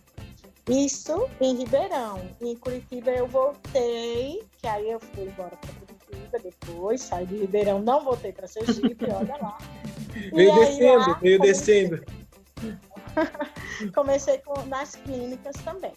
Isso 0.68 1.28
em 1.40 1.56
Ribeirão. 1.56 2.20
Em 2.40 2.56
Curitiba 2.56 3.10
eu 3.10 3.26
voltei, 3.26 4.44
que 4.58 4.66
aí 4.66 4.90
eu 4.90 5.00
fui 5.00 5.24
embora 5.24 5.56
para 5.56 5.74
Curitiba 5.74 6.38
depois, 6.38 7.00
saí 7.00 7.26
de 7.26 7.38
Ribeirão, 7.38 7.80
não 7.80 8.04
voltei 8.04 8.32
para 8.32 8.46
Sergipe, 8.46 9.04
olha 9.10 9.36
lá. 9.40 9.58
veio 10.32 10.54
descendo, 10.54 11.18
veio 11.20 11.40
descendo. 11.40 12.04
comecei 13.94 14.38
com, 14.38 14.60
nas 14.66 14.96
clínicas 14.96 15.56
também. 15.64 15.92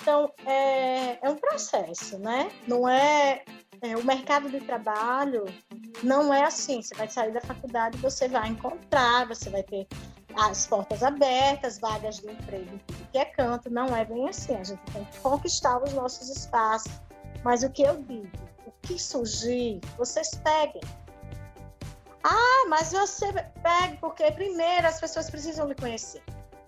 Então, 0.00 0.32
é, 0.46 1.24
é 1.24 1.30
um 1.30 1.36
processo, 1.36 2.18
né? 2.18 2.50
Não 2.66 2.88
é, 2.88 3.44
é, 3.80 3.96
O 3.96 4.04
mercado 4.04 4.48
de 4.48 4.60
trabalho 4.60 5.44
não 6.02 6.32
é 6.32 6.44
assim. 6.44 6.82
Você 6.82 6.94
vai 6.94 7.08
sair 7.08 7.32
da 7.32 7.40
faculdade, 7.40 7.98
você 7.98 8.28
vai 8.28 8.48
encontrar, 8.48 9.26
você 9.26 9.50
vai 9.50 9.62
ter 9.62 9.86
as 10.34 10.66
portas 10.66 11.02
abertas, 11.02 11.78
vagas 11.78 12.18
de 12.18 12.30
emprego 12.30 12.80
que 13.10 13.18
é 13.18 13.24
canto. 13.24 13.70
Não 13.70 13.94
é 13.96 14.04
bem 14.04 14.28
assim. 14.28 14.54
A 14.54 14.64
gente 14.64 14.82
tem 14.92 15.04
que 15.04 15.18
conquistar 15.18 15.82
os 15.82 15.92
nossos 15.92 16.28
espaços. 16.28 16.92
Mas 17.44 17.62
o 17.62 17.70
que 17.70 17.82
eu 17.82 18.02
digo, 18.02 18.30
o 18.66 18.72
que 18.82 18.98
surgir, 18.98 19.80
vocês 19.96 20.30
peguem. 20.44 20.82
Ah, 22.24 22.66
mas 22.68 22.92
você 22.92 23.32
pegue 23.62 23.96
porque 23.96 24.30
primeiro 24.30 24.86
as 24.86 25.00
pessoas 25.00 25.28
precisam 25.28 25.66
lhe 25.66 25.74
conhecer. 25.74 26.22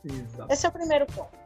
Exato. 0.04 0.52
Esse 0.52 0.66
é 0.66 0.68
o 0.68 0.72
primeiro 0.72 1.06
ponto 1.06 1.44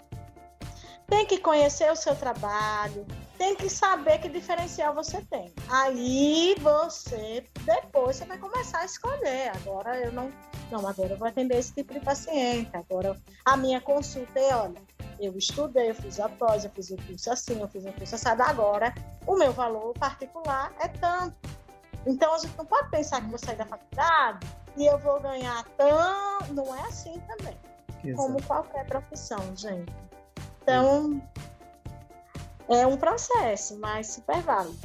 tem 1.08 1.24
que 1.24 1.38
conhecer 1.38 1.90
o 1.90 1.96
seu 1.96 2.14
trabalho, 2.14 3.06
tem 3.38 3.54
que 3.54 3.70
saber 3.70 4.18
que 4.18 4.28
diferencial 4.28 4.92
você 4.92 5.22
tem. 5.30 5.54
Aí 5.70 6.56
você, 6.60 7.44
depois 7.64 8.16
você 8.16 8.24
vai 8.24 8.36
começar 8.36 8.80
a 8.80 8.84
escolher. 8.84 9.52
Agora 9.56 9.96
eu 9.96 10.12
não, 10.12 10.30
não, 10.70 10.86
agora 10.86 11.10
eu 11.10 11.16
vou 11.16 11.28
atender 11.28 11.56
esse 11.56 11.72
tipo 11.72 11.94
de 11.94 12.00
paciente. 12.00 12.70
Agora 12.74 13.16
a 13.44 13.56
minha 13.56 13.80
consulta 13.80 14.38
é, 14.38 14.54
olha, 14.54 14.82
eu 15.20 15.38
estudei, 15.38 15.90
eu 15.90 15.94
fiz 15.94 16.18
a 16.18 16.28
pós, 16.28 16.64
eu 16.64 16.70
fiz 16.72 16.90
o 16.90 16.96
curso 16.96 17.30
assim, 17.30 17.60
eu 17.60 17.68
fiz 17.68 17.86
o 17.86 17.92
curso 17.92 18.16
assado. 18.16 18.42
Agora, 18.42 18.92
o 19.26 19.36
meu 19.36 19.52
valor 19.52 19.94
particular 19.94 20.72
é 20.80 20.88
tanto. 20.88 21.36
Então 22.06 22.34
a 22.34 22.38
gente 22.38 22.56
não 22.56 22.66
pode 22.66 22.90
pensar 22.90 23.20
que 23.20 23.28
vou 23.28 23.38
sair 23.38 23.56
da 23.56 23.66
faculdade 23.66 24.46
e 24.76 24.84
eu 24.84 24.98
vou 24.98 25.20
ganhar 25.20 25.64
tanto. 25.76 26.52
Não 26.54 26.74
é 26.74 26.80
assim 26.82 27.20
também. 27.20 27.56
Exato. 28.04 28.16
Como 28.16 28.42
qualquer 28.42 28.84
profissão, 28.86 29.38
gente. 29.56 29.92
Então, 30.62 31.20
é 32.68 32.86
um 32.86 32.96
processo, 32.96 33.78
mas 33.78 34.08
super 34.08 34.40
válido. 34.42 34.78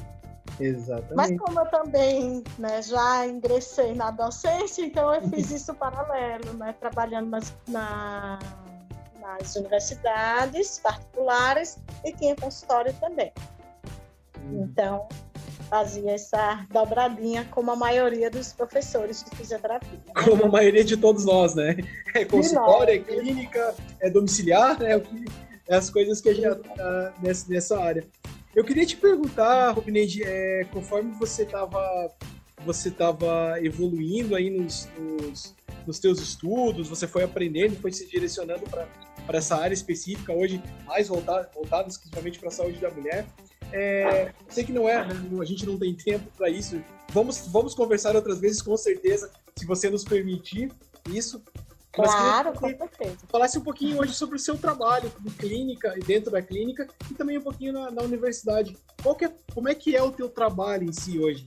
Exatamente. 0.59 1.15
Mas 1.15 1.37
como 1.39 1.59
eu 1.59 1.65
também 1.65 2.43
né, 2.57 2.81
já 2.81 3.25
ingressei 3.25 3.93
na 3.93 4.11
docência, 4.11 4.85
então 4.85 5.13
eu 5.13 5.21
fiz 5.29 5.51
isso 5.51 5.73
paralelo, 5.73 6.53
né, 6.53 6.75
trabalhando 6.79 7.29
nas, 7.29 7.53
na, 7.67 8.39
nas 9.19 9.55
universidades 9.55 10.79
particulares 10.79 11.77
e 12.05 12.13
tinha 12.13 12.35
consultório 12.35 12.93
também. 12.99 13.31
Hum. 14.39 14.67
Então, 14.69 15.07
fazia 15.69 16.11
essa 16.11 16.65
dobradinha 16.69 17.47
como 17.49 17.71
a 17.71 17.75
maioria 17.75 18.29
dos 18.29 18.53
professores 18.53 19.23
de 19.23 19.35
fisioterapia. 19.35 19.99
Né? 20.05 20.23
Como 20.23 20.45
a 20.45 20.49
maioria 20.49 20.83
de 20.83 20.95
todos 20.95 21.25
nós, 21.25 21.55
né? 21.55 21.77
É 22.13 22.23
consultório, 22.25 22.93
é 22.93 22.99
clínica, 22.99 23.73
é 23.99 24.07
domiciliar, 24.07 24.79
né? 24.79 24.97
O 24.97 25.01
que 25.01 25.25
as 25.69 25.89
coisas 25.89 26.21
que 26.21 26.29
a 26.29 26.33
gente 26.33 26.47
está 26.47 27.13
nessa, 27.21 27.49
nessa 27.49 27.79
área. 27.79 28.05
Eu 28.55 28.63
queria 28.63 28.85
te 28.85 28.95
perguntar, 28.95 29.71
Rubineide, 29.71 30.23
é, 30.23 30.65
conforme 30.71 31.11
você 31.13 31.43
estava 31.43 32.11
você 32.65 32.89
tava 32.89 33.59
evoluindo 33.61 34.35
aí 34.35 34.49
nos, 34.49 34.87
nos, 34.97 35.55
nos 35.85 35.99
teus 35.99 36.19
estudos, 36.19 36.87
você 36.87 37.07
foi 37.07 37.23
aprendendo, 37.23 37.75
foi 37.75 37.91
se 37.91 38.07
direcionando 38.07 38.63
para 38.63 39.37
essa 39.37 39.55
área 39.55 39.73
específica, 39.73 40.33
hoje 40.33 40.61
mais 40.85 41.07
voltada, 41.07 41.49
voltada 41.53 41.89
exclusivamente 41.89 42.39
para 42.39 42.49
a 42.49 42.51
saúde 42.51 42.79
da 42.79 42.89
mulher. 42.89 43.25
É, 43.71 44.31
sei 44.49 44.63
que 44.63 44.71
não 44.71 44.87
é, 44.87 44.97
a 44.97 45.45
gente 45.45 45.65
não 45.65 45.77
tem 45.77 45.93
tempo 45.95 46.29
para 46.37 46.49
isso. 46.49 46.81
Vamos, 47.09 47.47
vamos 47.47 47.73
conversar 47.73 48.15
outras 48.15 48.39
vezes, 48.39 48.61
com 48.61 48.77
certeza, 48.77 49.31
se 49.55 49.65
você 49.65 49.89
nos 49.89 50.03
permitir 50.03 50.71
isso. 51.11 51.41
Claro, 51.93 52.53
com 52.53 52.67
certeza. 52.67 53.17
Falasse 53.29 53.57
um 53.57 53.61
pouquinho 53.61 53.99
hoje 53.99 54.13
sobre 54.13 54.35
o 54.35 54.39
seu 54.39 54.57
trabalho 54.57 55.11
de 55.19 55.29
clínica, 55.31 55.93
dentro 56.05 56.31
da 56.31 56.41
clínica, 56.41 56.87
e 57.09 57.13
também 57.13 57.37
um 57.37 57.41
pouquinho 57.41 57.71
na, 57.71 57.91
na 57.91 58.01
universidade. 58.01 58.75
Qual 59.01 59.15
é, 59.21 59.31
como 59.53 59.69
é 59.69 59.75
que 59.75 59.95
é 59.95 60.01
o 60.01 60.11
teu 60.11 60.27
trabalho 60.27 60.89
em 60.89 60.91
si 60.91 61.19
hoje? 61.19 61.45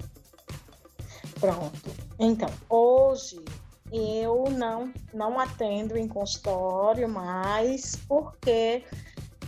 Pronto. 1.40 1.90
Então, 2.18 2.48
hoje 2.68 3.44
eu 3.92 4.44
não, 4.50 4.92
não 5.12 5.38
atendo 5.40 5.98
em 5.98 6.06
consultório 6.06 7.08
mais, 7.08 7.96
porque 8.08 8.84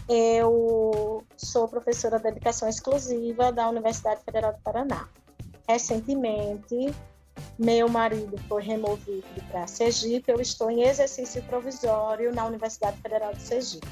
eu 0.09 1.25
sou 1.37 1.69
professora 1.69 2.19
de 2.19 2.29
educação 2.29 2.69
exclusiva 2.69 3.53
da 3.53 3.69
Universidade 3.69 4.23
Federal 4.25 4.53
do 4.53 4.61
Paraná. 4.63 5.09
Recentemente, 5.69 6.93
meu 7.59 7.89
marido 7.89 8.37
foi 8.49 8.63
removido 8.63 9.25
para 9.51 9.67
Sergipe, 9.67 10.31
eu 10.31 10.41
estou 10.41 10.71
em 10.71 10.83
exercício 10.83 11.43
provisório 11.45 12.35
na 12.35 12.47
Universidade 12.47 13.01
Federal 13.01 13.33
de 13.35 13.43
Sergipe. 13.43 13.89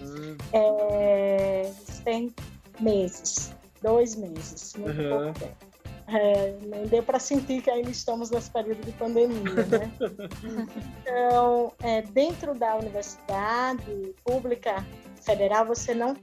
Hum. 0.00 0.36
É, 0.52 1.70
tem 2.04 2.34
meses, 2.80 3.54
dois 3.82 4.14
meses, 4.14 4.74
muito 4.76 5.00
uhum. 5.00 5.08
pouco 5.08 5.40
tempo. 5.40 5.76
É, 6.08 6.56
nem 6.64 6.86
deu 6.86 7.02
para 7.02 7.18
sentir 7.18 7.60
que 7.60 7.68
ainda 7.68 7.90
estamos 7.90 8.30
nesse 8.30 8.48
período 8.50 8.80
de 8.84 8.92
pandemia, 8.92 9.42
né? 9.66 9.90
então, 11.02 11.72
é, 11.82 12.02
dentro 12.02 12.54
da 12.54 12.76
universidade 12.76 14.14
pública 14.24 14.86
federal, 15.20 15.66
você 15.66 15.94
não, 15.94 16.16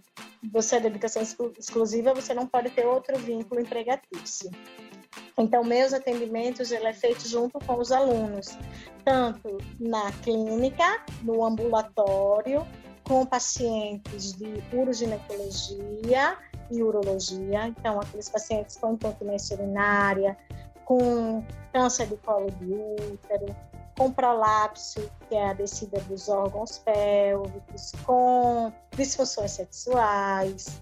você 0.54 0.78
é 0.78 0.80
de 0.80 0.88
educação 0.88 1.22
exclusiva, 1.22 2.14
você 2.14 2.34
não 2.34 2.48
pode 2.48 2.70
ter 2.70 2.86
outro 2.86 3.18
vínculo 3.20 3.60
empregatício. 3.60 4.50
Então, 5.38 5.64
meus 5.64 5.94
atendimentos 5.94 6.72
ele 6.72 6.86
é 6.86 6.94
feito 6.94 7.28
junto 7.28 7.60
com 7.60 7.80
os 7.80 7.92
alunos, 7.92 8.58
tanto 9.04 9.58
na 9.80 10.12
clínica, 10.24 11.04
no 11.24 11.44
ambulatório, 11.44 12.66
com 13.04 13.26
pacientes 13.26 14.34
de 14.34 14.64
uroginecologia 14.72 16.38
e 16.72 16.82
urologia, 16.82 17.68
então 17.68 18.00
aqueles 18.00 18.30
pacientes 18.30 18.78
com 18.78 18.94
incontinência 18.94 19.58
urinária, 19.58 20.38
com 20.86 21.44
câncer 21.74 22.08
de 22.08 22.18
colo 22.18 22.50
de 22.52 22.74
útero, 22.74 23.56
com 23.98 24.12
prolapso, 24.12 25.10
que 25.28 25.36
é 25.36 25.50
a 25.50 25.54
descida 25.54 26.00
dos 26.02 26.30
órgãos 26.30 26.80
pélvicos, 26.80 27.92
com 28.06 28.72
disfunções 28.96 29.52
sexuais, 29.52 30.82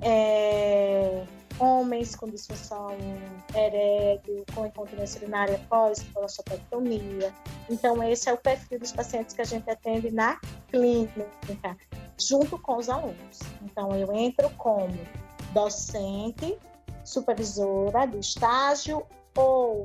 é, 0.00 1.24
homens 1.58 2.14
com 2.14 2.28
disfunção 2.28 2.88
erétil, 3.54 4.44
com 4.54 4.66
incontinência 4.66 5.20
urinária 5.20 5.60
pós-prostatectomia. 5.68 7.32
Então, 7.70 8.02
esse 8.02 8.28
é 8.28 8.32
o 8.32 8.36
perfil 8.36 8.78
dos 8.78 8.92
pacientes 8.92 9.34
que 9.34 9.42
a 9.42 9.44
gente 9.44 9.68
atende 9.70 10.10
na 10.10 10.38
clínica, 10.68 11.76
junto 12.18 12.58
com 12.58 12.76
os 12.76 12.88
alunos. 12.88 13.40
Então, 13.62 13.94
eu 13.96 14.12
entro 14.12 14.50
como 14.50 14.98
docente, 15.52 16.58
supervisora 17.04 18.06
do 18.06 18.18
estágio 18.18 19.06
ou 19.36 19.84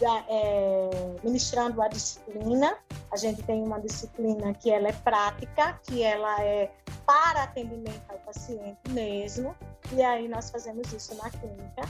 da, 0.00 0.24
é, 0.28 0.90
ministrando 1.22 1.82
a 1.82 1.88
disciplina. 1.88 2.76
A 3.10 3.16
gente 3.16 3.42
tem 3.42 3.62
uma 3.62 3.78
disciplina 3.80 4.54
que 4.54 4.70
ela 4.70 4.88
é 4.88 4.92
prática, 4.92 5.78
que 5.84 6.02
ela 6.02 6.42
é 6.42 6.70
para 7.06 7.42
atendimento 7.42 8.02
ao 8.08 8.18
paciente 8.18 8.78
mesmo, 8.90 9.54
e 9.92 10.02
aí 10.02 10.28
nós 10.28 10.50
fazemos 10.50 10.92
isso 10.92 11.14
na 11.16 11.30
clínica. 11.30 11.82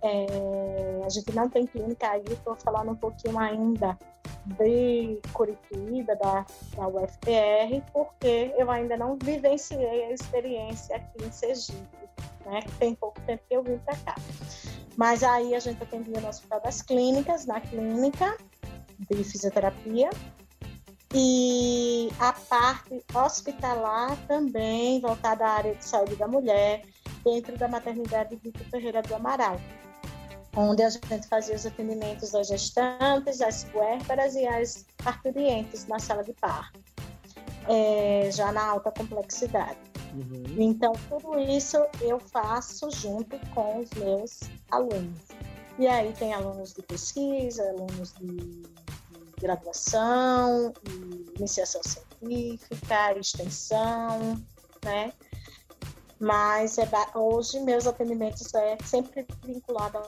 É, 0.00 1.02
a 1.04 1.08
gente 1.08 1.34
não 1.34 1.48
tem 1.48 1.66
clínica 1.66 2.08
aí, 2.08 2.22
estou 2.28 2.54
falando 2.56 2.92
um 2.92 2.96
pouquinho 2.96 3.38
ainda 3.38 3.98
de 4.46 5.20
Curitiba, 5.32 6.14
da, 6.16 6.46
da 6.76 6.88
UFPR, 6.88 7.82
porque 7.92 8.54
eu 8.56 8.70
ainda 8.70 8.96
não 8.96 9.18
vivenciei 9.20 10.04
a 10.04 10.12
experiência 10.12 10.96
aqui 10.96 11.24
em 11.24 11.32
Sergipe, 11.32 12.08
né, 12.46 12.60
tem 12.78 12.94
pouco 12.94 13.20
tempo 13.22 13.42
que 13.48 13.54
eu 13.54 13.62
vim 13.62 13.78
para 13.78 13.96
cá. 13.96 14.14
Mas 14.96 15.22
aí 15.22 15.54
a 15.54 15.60
gente 15.60 15.82
atendia 15.82 16.20
no 16.20 16.28
Hospital 16.28 16.60
das 16.60 16.82
Clínicas, 16.82 17.46
na 17.46 17.60
clínica 17.60 18.36
de 19.10 19.22
fisioterapia, 19.22 20.10
e 21.14 22.10
a 22.18 22.32
parte 22.32 23.02
hospitalar 23.14 24.16
também 24.26 25.00
voltada 25.00 25.46
à 25.46 25.50
área 25.52 25.74
de 25.74 25.84
saúde 25.84 26.16
da 26.16 26.28
mulher, 26.28 26.82
dentro 27.24 27.56
da 27.56 27.68
maternidade 27.68 28.36
Vitor 28.36 28.66
Ferreira 28.70 29.02
do 29.02 29.14
Amaral, 29.14 29.60
onde 30.56 30.82
a 30.82 30.90
gente 30.90 31.28
fazia 31.28 31.54
os 31.54 31.66
atendimentos 31.66 32.32
das 32.32 32.48
gestantes, 32.48 33.40
as 33.40 33.64
puérperas 33.64 34.34
e 34.34 34.46
as 34.46 34.86
parturientes 35.02 35.86
na 35.86 35.98
sala 35.98 36.24
de 36.24 36.32
parto, 36.34 36.80
é, 37.68 38.30
já 38.32 38.50
na 38.52 38.64
alta 38.64 38.90
complexidade. 38.90 39.78
Uhum. 40.14 40.44
Então, 40.58 40.92
tudo 41.08 41.38
isso 41.38 41.76
eu 42.00 42.18
faço 42.18 42.90
junto 42.90 43.38
com 43.54 43.80
os 43.80 43.90
meus 43.90 44.40
alunos. 44.70 45.20
E 45.78 45.86
aí 45.86 46.12
tem 46.14 46.34
alunos 46.34 46.74
de 46.74 46.82
pesquisa, 46.82 47.62
alunos 47.70 48.12
de 48.14 48.62
graduação, 49.40 50.72
iniciação 51.36 51.80
científica, 51.84 53.16
extensão, 53.18 54.42
né? 54.84 55.12
Mas 56.20 56.78
é, 56.78 56.88
hoje 57.14 57.60
meus 57.60 57.86
atendimentos 57.86 58.52
é 58.54 58.76
sempre 58.84 59.26
vinculado 59.44 60.00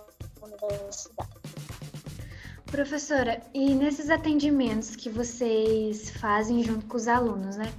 universidade. 0.42 1.30
Professora, 2.70 3.42
e 3.52 3.74
nesses 3.74 4.10
atendimentos 4.10 4.94
que 4.94 5.10
vocês 5.10 6.10
fazem 6.10 6.62
junto 6.62 6.86
com 6.86 6.96
os 6.96 7.08
alunos, 7.08 7.56
né? 7.56 7.72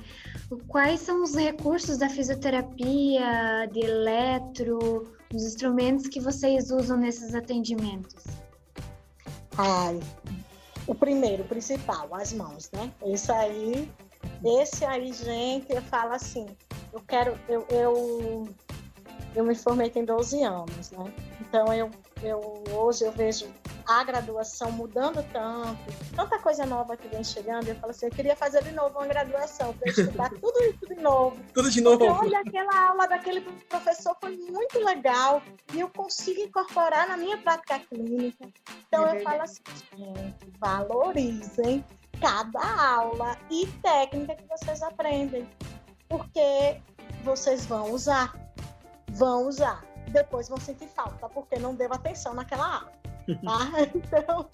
Quais 0.67 1.00
são 1.00 1.24
os 1.24 1.34
recursos 1.34 1.98
da 1.98 2.10
fisioterapia, 2.10 3.70
de 3.72 3.80
eletro, 3.80 5.10
os 5.34 5.44
instrumentos 5.44 6.08
que 6.08 6.20
vocês 6.20 6.72
usam 6.72 6.98
nesses 6.98 7.34
atendimentos? 7.34 8.26
Ai, 9.58 9.98
o 10.86 10.94
primeiro, 10.94 11.44
o 11.44 11.48
principal, 11.48 12.13
as 12.13 12.34
mãos, 12.34 12.70
né? 12.74 12.91
Esse 13.06 13.32
aí, 13.32 13.89
esse 14.44 14.84
aí, 14.84 15.13
gente, 15.13 15.72
eu 15.72 15.82
falo 15.84 16.12
assim, 16.13 16.46
eu 16.93 17.01
quero, 17.08 17.38
eu, 17.47 17.65
eu, 17.69 18.47
eu 19.36 19.43
me 19.43 19.56
formei 19.56 19.89
tem 19.89 20.04
12 20.04 20.43
anos, 20.43 20.91
né? 20.91 21.13
Então 21.41 21.73
eu, 21.73 21.89
eu 22.23 22.63
hoje 22.71 23.04
eu 23.04 23.12
vejo 23.12 23.47
a 23.88 24.04
graduação 24.04 24.71
mudando 24.71 25.25
tanto, 25.32 25.80
tanta 26.15 26.39
coisa 26.39 26.65
nova 26.65 26.95
que 26.95 27.08
vem 27.08 27.23
chegando, 27.23 27.67
eu 27.67 27.75
falo 27.75 27.91
assim, 27.91 28.06
eu 28.06 28.12
queria 28.12 28.36
fazer 28.36 28.63
de 28.63 28.71
novo 28.71 28.97
uma 28.97 29.08
graduação, 29.08 29.73
para 29.73 29.89
estudar 29.89 30.30
tudo 30.39 30.63
isso 30.63 30.86
de 30.88 30.95
novo. 31.01 31.38
Tudo 31.54 31.69
de 31.69 31.82
novo. 31.82 31.97
Porque, 31.97 32.25
olha, 32.25 32.39
aquela 32.39 32.89
aula 32.89 33.08
daquele 33.08 33.41
professor 33.41 34.15
foi 34.21 34.38
muito 34.38 34.80
legal 34.84 35.41
e 35.73 35.80
eu 35.80 35.89
consigo 35.89 36.41
incorporar 36.41 37.08
na 37.08 37.17
minha 37.17 37.38
prática 37.38 37.80
clínica. 37.80 38.47
Então 38.88 39.08
é 39.08 39.17
eu 39.17 39.23
falo 39.23 39.41
assim, 39.41 39.62
gente, 39.97 40.51
valorizem 40.60 41.84
cada 42.19 42.93
aula 42.95 43.38
e 43.49 43.65
técnica 43.82 44.36
que 44.36 44.47
vocês 44.47 44.82
aprendem, 44.84 45.47
porque 46.12 46.82
vocês 47.24 47.65
vão 47.65 47.91
usar, 47.91 48.36
vão 49.12 49.47
usar. 49.47 49.84
Depois 50.10 50.50
vão 50.50 50.60
sentir 50.60 50.88
falta, 50.88 51.30
porque 51.30 51.58
não 51.58 51.74
deu 51.74 51.91
atenção 51.93 52.34
naquela 52.34 52.76
aula. 52.76 52.91
Tá? 53.43 53.71
Então, 53.95 54.50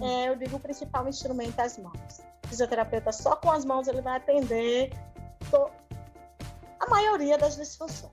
é, 0.00 0.28
eu 0.28 0.36
digo 0.36 0.56
o 0.56 0.60
principal 0.60 1.06
instrumento 1.06 1.60
as 1.60 1.76
mãos. 1.76 2.22
O 2.44 2.48
fisioterapeuta 2.48 3.12
só 3.12 3.36
com 3.36 3.50
as 3.50 3.64
mãos 3.64 3.86
ele 3.86 4.00
vai 4.00 4.16
atender 4.16 4.90
to... 5.50 5.70
a 6.80 6.88
maioria 6.88 7.36
das 7.36 7.56
disfunções. 7.56 8.10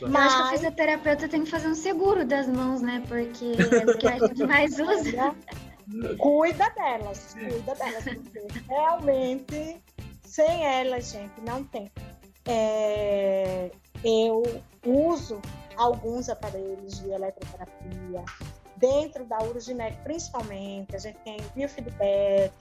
Mas... 0.00 0.32
acho 0.32 0.36
que 0.36 0.42
o 0.42 0.50
fisioterapeuta 0.50 1.28
tem 1.28 1.42
que 1.42 1.50
fazer 1.50 1.66
um 1.66 1.74
seguro 1.74 2.24
das 2.24 2.46
mãos, 2.46 2.80
né? 2.82 3.02
Porque 3.08 3.52
é 3.56 3.82
o 3.90 3.98
que 3.98 4.06
a 4.06 4.18
gente 4.18 4.46
mais 4.46 4.78
usa. 4.78 5.34
Cuida 6.18 6.70
delas, 6.70 7.34
cuida 7.34 7.74
delas, 7.74 8.04
porque 8.04 8.64
realmente 8.68 9.82
sem 10.32 10.64
elas, 10.64 11.12
gente, 11.12 11.42
não 11.42 11.62
tem. 11.62 11.92
É, 12.46 13.70
eu 14.04 14.42
uso 14.84 15.40
alguns 15.76 16.28
aparelhos 16.28 17.00
de 17.00 17.10
eletroterapia, 17.10 18.24
dentro 18.76 19.24
da 19.24 19.38
Uroginec 19.42 19.96
principalmente, 20.02 20.96
a 20.96 20.98
gente 20.98 21.18
tem 21.20 21.36
biofeedback, 21.54 22.52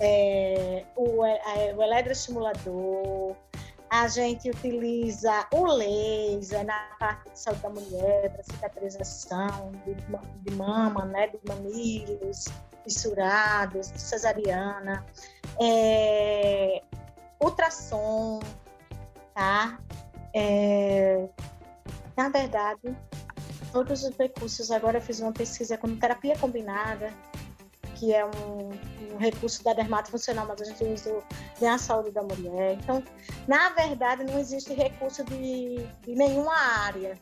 é, 0.00 0.84
o, 0.96 1.24
é, 1.24 1.74
o 1.76 1.82
eletroestimulador, 1.82 3.36
a 3.90 4.08
gente 4.08 4.48
utiliza 4.48 5.46
o 5.52 5.66
laser 5.66 6.64
na 6.64 6.78
parte 6.98 7.30
de 7.30 7.38
saúde 7.38 7.60
da 7.60 7.68
mulher, 7.68 8.30
para 8.32 8.42
cicatrização 8.42 9.72
de, 9.84 9.94
de 9.94 10.56
mama, 10.56 11.04
né, 11.04 11.26
de 11.26 11.38
mamilos 11.46 12.46
fissurados, 12.84 13.92
de 13.92 14.00
cesariana, 14.00 15.04
é, 15.60 16.82
ultrassom, 17.42 18.40
tá? 19.34 19.78
É, 20.34 21.28
na 22.16 22.28
verdade, 22.28 22.96
todos 23.72 24.04
os 24.04 24.16
recursos. 24.16 24.70
Agora 24.70 24.98
eu 24.98 25.02
fiz 25.02 25.20
uma 25.20 25.32
pesquisa 25.32 25.76
com 25.76 25.96
terapia 25.96 26.36
combinada, 26.38 27.12
que 27.96 28.14
é 28.14 28.24
um, 28.24 28.70
um 29.14 29.16
recurso 29.18 29.62
da 29.64 29.72
dermatofuncional, 29.72 30.46
mas 30.46 30.60
a 30.60 30.64
gente 30.64 30.84
usa 30.84 31.22
a 31.66 31.78
saúde 31.78 32.10
da 32.10 32.22
mulher. 32.22 32.74
Então, 32.74 33.02
na 33.46 33.70
verdade, 33.70 34.24
não 34.24 34.38
existe 34.38 34.72
recurso 34.72 35.24
de, 35.24 35.86
de 36.02 36.14
nenhuma 36.14 36.54
área. 36.54 37.18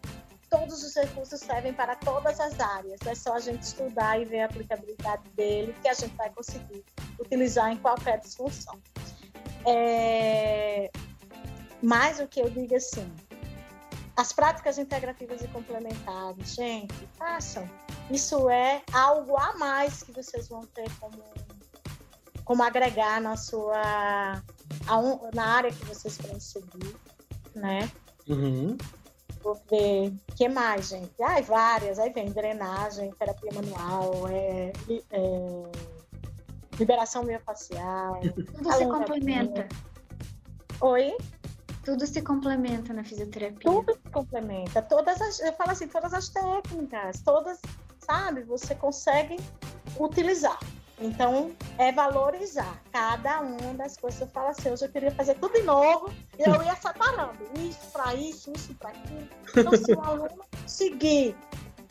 Todos 0.49 0.83
os 0.83 0.97
recursos 0.97 1.39
servem 1.39 1.73
para 1.73 1.95
todas 1.95 2.41
as 2.41 2.59
áreas. 2.59 2.99
É 3.07 3.15
só 3.15 3.35
a 3.35 3.41
gente 3.41 3.63
estudar 3.63 4.21
e 4.21 4.25
ver 4.25 4.41
a 4.41 4.47
aplicabilidade 4.47 5.23
dele 5.37 5.75
que 5.81 5.89
a 5.89 5.95
gente 5.95 6.15
vai 6.17 6.29
conseguir 6.31 6.85
utilizar 7.21 7.71
em 7.71 7.77
qualquer 7.77 8.19
disfunção. 8.19 8.81
É... 9.67 10.91
Mas 11.83 12.21
o 12.21 12.27
que 12.27 12.41
eu 12.41 12.51
digo 12.51 12.75
assim, 12.75 13.11
as 14.17 14.33
práticas 14.33 14.79
integrativas 14.79 15.41
e 15.43 15.49
complementares, 15.49 16.55
gente, 16.55 16.95
façam. 17.17 17.69
Isso 18.11 18.51
é 18.51 18.83
algo 18.93 19.37
a 19.37 19.57
mais 19.57 20.03
que 20.03 20.13
vocês 20.13 20.49
vão 20.49 20.67
ter 20.67 20.91
como, 20.99 21.23
como 22.45 22.63
agregar 22.63 23.21
na 23.21 23.37
sua 23.37 24.43
na 25.35 25.47
área 25.47 25.71
que 25.71 25.85
vocês 25.87 26.17
querem 26.17 26.41
seguir, 26.41 26.97
né? 27.55 27.91
Uhum. 28.29 28.77
Vou 29.43 29.55
ver 29.71 30.09
o 30.09 30.35
que 30.35 30.49
mais, 30.49 30.89
gente. 30.89 31.23
Ai, 31.23 31.43
várias. 31.43 31.99
Aí 31.99 32.13
vem 32.13 32.31
drenagem, 32.31 33.11
terapia 33.13 33.53
manual, 33.55 34.29
é, 34.29 34.73
é 35.13 35.63
liberação 36.81 37.23
miofacial. 37.23 38.21
Tudo 38.21 38.73
se 38.73 38.87
complementa. 38.87 39.69
Oi? 40.81 41.17
Tudo 41.85 42.07
se 42.07 42.23
complementa 42.23 42.93
na 42.95 43.05
fisioterapia. 43.05 43.71
Tudo 43.71 43.93
se 43.93 44.11
complementa. 44.11 44.81
Todas 44.81 45.21
as, 45.21 45.41
eu 45.41 45.53
falo 45.53 45.71
assim, 45.73 45.87
todas 45.87 46.15
as 46.15 46.29
técnicas, 46.31 47.21
todas, 47.21 47.61
sabe, 47.99 48.43
você 48.43 48.75
consegue 48.75 49.37
utilizar. 49.99 50.59
Então, 50.99 51.53
é 51.79 51.93
valorizar 51.93 52.83
cada 52.93 53.41
uma 53.41 53.75
das 53.75 53.97
coisas. 53.97 54.21
Eu 54.21 54.27
falo 54.29 54.49
assim, 54.49 54.71
hoje 54.71 54.85
eu 54.85 54.91
queria 54.91 55.11
fazer 55.11 55.35
tudo 55.35 55.55
de 55.55 55.63
novo, 55.63 56.11
e 56.39 56.43
eu 56.43 56.63
ia 56.63 56.77
separando. 56.77 57.39
Isso 57.59 57.91
para 57.93 58.15
isso, 58.15 58.53
isso 58.55 58.75
para 58.75 58.91
aquilo. 58.91 59.29
Então, 59.57 59.77
se 59.77 59.93
o 59.93 60.01
aluno 60.01 60.45
conseguir 60.63 61.35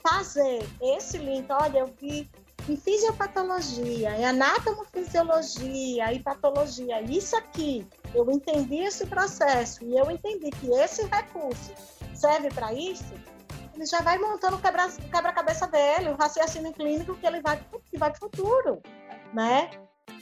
fazer 0.08 0.68
esse 0.82 1.18
link, 1.18 1.48
olha, 1.52 1.80
eu 1.80 1.94
vi 2.00 2.30
em 2.68 2.76
fisiopatologia, 2.76 4.18
em 4.18 4.26
anatomofisiologia 4.26 6.14
e 6.14 6.20
patologia, 6.20 7.02
isso 7.02 7.36
aqui, 7.36 7.88
eu 8.14 8.30
entendi 8.30 8.78
esse 8.78 9.06
processo 9.06 9.84
e 9.84 9.98
eu 9.98 10.10
entendi 10.12 10.50
que 10.52 10.72
esse 10.72 11.06
recurso 11.06 11.74
serve 12.14 12.50
para 12.50 12.74
isso, 12.74 13.14
ele 13.74 13.86
já 13.86 14.02
vai 14.02 14.18
montando 14.18 14.58
o 14.58 14.60
quebra-cabeça 14.60 15.66
dele, 15.68 16.10
o 16.10 16.16
raciocínio 16.16 16.74
clínico 16.74 17.16
que 17.16 17.26
ele 17.26 17.42
vai, 17.42 17.64
que 17.90 17.98
vai 17.98 18.12
para 18.12 18.18
o 18.18 18.30
futuro, 18.30 18.82
né? 19.34 19.70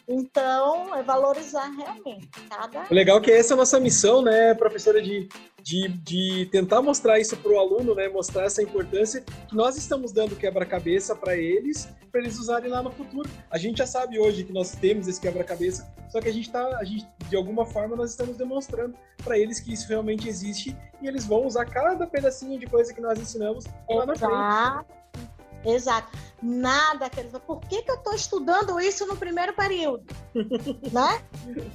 Então, 0.07 0.95
é 0.95 1.03
valorizar 1.03 1.69
realmente 1.69 2.27
cada. 2.49 2.85
Legal 2.89 3.17
é 3.17 3.21
que 3.21 3.31
essa 3.31 3.53
é 3.53 3.55
a 3.55 3.57
nossa 3.57 3.79
missão, 3.79 4.21
né, 4.21 4.53
professora, 4.53 5.01
de, 5.01 5.27
de, 5.61 5.87
de 5.89 6.47
tentar 6.51 6.81
mostrar 6.81 7.19
isso 7.19 7.35
para 7.37 7.51
o 7.51 7.59
aluno, 7.59 7.93
né, 7.93 8.07
mostrar 8.07 8.43
essa 8.43 8.61
importância 8.61 9.21
que 9.21 9.55
nós 9.55 9.77
estamos 9.77 10.11
dando 10.11 10.35
quebra-cabeça 10.35 11.15
para 11.15 11.35
eles, 11.35 11.89
para 12.11 12.21
eles 12.21 12.39
usarem 12.39 12.69
lá 12.69 12.81
no 12.81 12.91
futuro. 12.91 13.29
A 13.51 13.57
gente 13.57 13.77
já 13.77 13.85
sabe 13.85 14.19
hoje 14.19 14.43
que 14.43 14.53
nós 14.53 14.71
temos 14.71 15.07
esse 15.07 15.19
quebra-cabeça, 15.19 15.91
só 16.09 16.21
que 16.21 16.29
a 16.29 16.33
gente 16.33 16.47
está, 16.47 16.65
a 16.77 16.83
gente, 16.83 17.05
de 17.29 17.35
alguma 17.35 17.65
forma, 17.65 17.95
nós 17.95 18.11
estamos 18.11 18.37
demonstrando 18.37 18.95
para 19.23 19.37
eles 19.37 19.59
que 19.59 19.73
isso 19.73 19.87
realmente 19.89 20.27
existe 20.27 20.75
e 21.01 21.07
eles 21.07 21.25
vão 21.25 21.45
usar 21.45 21.65
cada 21.65 22.07
pedacinho 22.07 22.57
de 22.59 22.65
coisa 22.65 22.93
que 22.93 23.01
nós 23.01 23.19
ensinamos 23.19 23.65
lá 23.89 24.05
na 24.05 24.15
frente. 24.15 24.97
Exato. 25.65 26.07
Nada, 26.41 27.09
querida. 27.09 27.39
Por 27.39 27.59
que, 27.61 27.81
que 27.81 27.89
eu 27.89 27.95
estou 27.95 28.13
estudando 28.13 28.79
isso 28.79 29.05
no 29.07 29.17
primeiro 29.17 29.53
período? 29.53 30.05
né? 30.91 31.23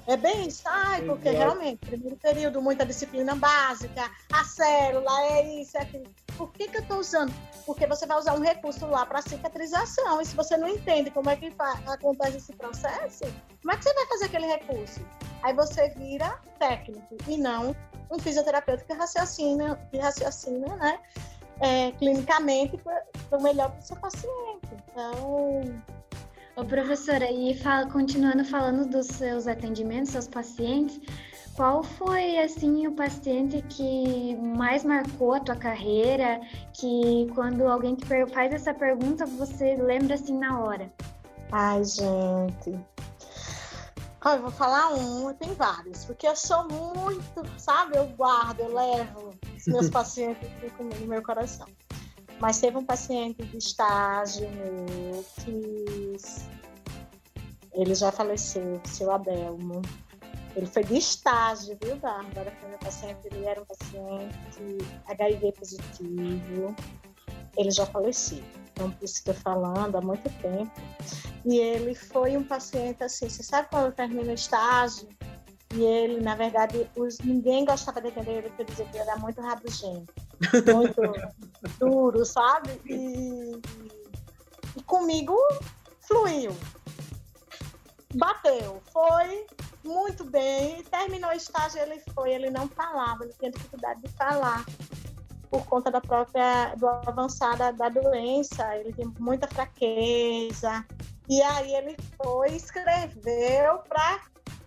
É 0.07 0.17
bem 0.17 0.47
isso. 0.47 0.63
Ai, 0.67 1.03
porque 1.03 1.29
Exato. 1.29 1.45
realmente, 1.45 1.79
primeiro 1.87 2.17
período, 2.17 2.63
muita 2.63 2.87
disciplina 2.87 3.35
básica, 3.35 4.09
a 4.33 4.45
célula, 4.45 5.11
é 5.23 5.61
isso, 5.61 5.77
é 5.77 5.83
aquilo. 5.83 6.05
Por 6.37 6.53
que, 6.53 6.69
que 6.69 6.77
eu 6.77 6.83
estou 6.83 6.99
usando? 6.99 7.33
Porque 7.67 7.87
você 7.87 8.07
vai 8.07 8.19
usar 8.19 8.35
um 8.35 8.41
recurso 8.41 8.87
lá 8.87 9.05
para 9.05 9.21
cicatrização. 9.21 10.21
E 10.21 10.27
se 10.27 10.37
você 10.37 10.57
não 10.57 10.69
entende 10.69 11.11
como 11.11 11.29
é 11.29 11.37
que 11.37 11.53
acontece 11.87 12.37
esse 12.37 12.53
processo, 12.53 13.25
como 13.61 13.73
é 13.73 13.77
que 13.77 13.83
você 13.85 13.95
vai 13.95 14.07
fazer 14.07 14.25
aquele 14.27 14.47
recurso? 14.47 15.01
Aí 15.43 15.53
você 15.55 15.89
vira 15.91 16.41
técnico 16.59 17.17
e 17.27 17.37
não 17.37 17.75
um 18.11 18.19
fisioterapeuta 18.19 18.85
que 18.85 18.93
raciocina, 18.93 19.77
que 19.91 19.99
raciocina, 19.99 20.77
né? 20.77 21.01
É, 21.63 21.93
clinicamente 21.93 22.77
para 22.77 23.39
o 23.39 23.43
melhor 23.43 23.71
para 23.71 23.79
o 23.79 23.83
seu 23.83 23.97
paciente. 23.97 24.69
Então. 24.91 25.63
Ô, 26.55 26.65
professora, 26.65 27.31
e 27.31 27.55
fala, 27.55 27.89
continuando 27.89 28.45
falando 28.45 28.87
dos 28.87 29.07
seus 29.07 29.47
atendimentos, 29.47 30.11
seus 30.11 30.29
pacientes, 30.29 31.01
qual 31.55 31.83
foi 31.83 32.39
assim 32.39 32.87
o 32.87 32.93
paciente 32.93 33.63
que 33.71 34.37
mais 34.37 34.85
marcou 34.85 35.35
a 35.35 35.41
tua 35.41 35.57
carreira? 35.57 36.41
Que 36.75 37.27
quando 37.35 37.67
alguém 37.67 37.95
te 37.95 38.07
faz 38.27 38.53
essa 38.53 38.75
pergunta, 38.75 39.25
você 39.25 39.77
lembra 39.77 40.15
assim 40.15 40.37
na 40.37 40.61
hora? 40.61 40.93
Ai, 41.53 41.83
gente. 41.85 42.79
Ah, 44.25 44.37
eu 44.37 44.43
vou 44.43 44.53
falar 44.53 44.95
um, 44.95 45.35
tem 45.35 45.53
vários, 45.55 46.05
porque 46.05 46.29
eu 46.29 46.37
sou 46.37 46.69
muito, 46.69 47.43
sabe? 47.59 47.97
Eu 47.97 48.07
guardo, 48.11 48.61
eu 48.61 48.73
levo 48.73 49.31
os 49.57 49.67
meus 49.67 49.91
pacientes 49.91 50.49
ficam 50.61 50.87
no 50.87 51.07
meu 51.09 51.21
coração. 51.25 51.67
Mas 52.39 52.61
teve 52.61 52.77
um 52.77 52.85
paciente 52.85 53.43
de 53.43 53.59
estágio 53.59 54.49
meu 54.51 55.25
que 55.41 56.17
ele 57.73 57.95
já 57.97 58.13
faleceu, 58.13 58.81
seu 58.85 59.11
Adelmo. 59.11 59.83
Ele 60.55 60.67
foi 60.67 60.85
de 60.85 60.99
estágio, 60.99 61.77
viu, 61.83 61.97
Bárbara? 61.97 62.53
Foi 62.61 62.69
meu 62.69 62.79
paciente, 62.79 63.27
ele 63.27 63.45
era 63.45 63.61
um 63.61 63.65
paciente 63.65 64.79
HIV 65.09 65.53
positivo. 65.53 66.77
Ele 67.57 67.71
já 67.73 67.87
faleceu. 67.87 68.43
Que 68.75 69.31
eu 69.31 69.35
falando 69.35 69.97
há 69.97 70.01
muito 70.01 70.29
tempo. 70.41 70.73
E 71.45 71.59
ele 71.59 71.95
foi 71.95 72.37
um 72.37 72.45
paciente 72.45 73.03
assim, 73.03 73.29
você 73.29 73.43
sabe 73.43 73.69
quando 73.71 73.93
termina 73.93 74.31
o 74.31 74.35
estágio? 74.35 75.09
E 75.75 75.83
ele, 75.83 76.21
na 76.21 76.35
verdade, 76.35 76.89
os, 76.97 77.19
ninguém 77.21 77.65
gostava 77.65 78.01
de 78.01 78.09
atender 78.09 78.39
ele, 78.39 78.49
porque 78.51 78.65
dizia 78.65 78.85
que 78.87 78.97
ele 78.97 79.09
era 79.09 79.19
muito 79.19 79.41
rabugento, 79.41 80.13
muito 80.73 81.01
duro, 81.81 82.25
sabe? 82.25 82.81
E, 82.85 83.61
e 84.77 84.83
comigo 84.83 85.35
fluiu. 86.01 86.55
Bateu, 88.15 88.83
foi 88.93 89.47
muito 89.83 90.25
bem. 90.25 90.83
Terminou 90.85 91.31
o 91.31 91.35
estágio, 91.35 91.81
ele 91.81 92.03
foi, 92.15 92.33
ele 92.33 92.51
não 92.51 92.69
falava, 92.69 93.25
ele 93.25 93.33
tinha 93.39 93.51
dificuldade 93.51 94.03
de 94.03 94.09
falar 94.11 94.65
por 95.53 95.67
conta 95.67 95.91
da 95.91 96.01
própria 96.01 96.75
do 96.77 96.89
avançada 96.89 97.71
da 97.75 97.91
doença, 97.91 98.75
ele 98.79 98.91
tem 98.95 99.13
muita 99.19 99.47
fraqueza. 99.47 100.83
E 101.29 101.43
aí 101.43 101.75
ele 101.75 101.95
foi 102.17 102.57
escreveu 102.57 103.79
para 103.87 104.21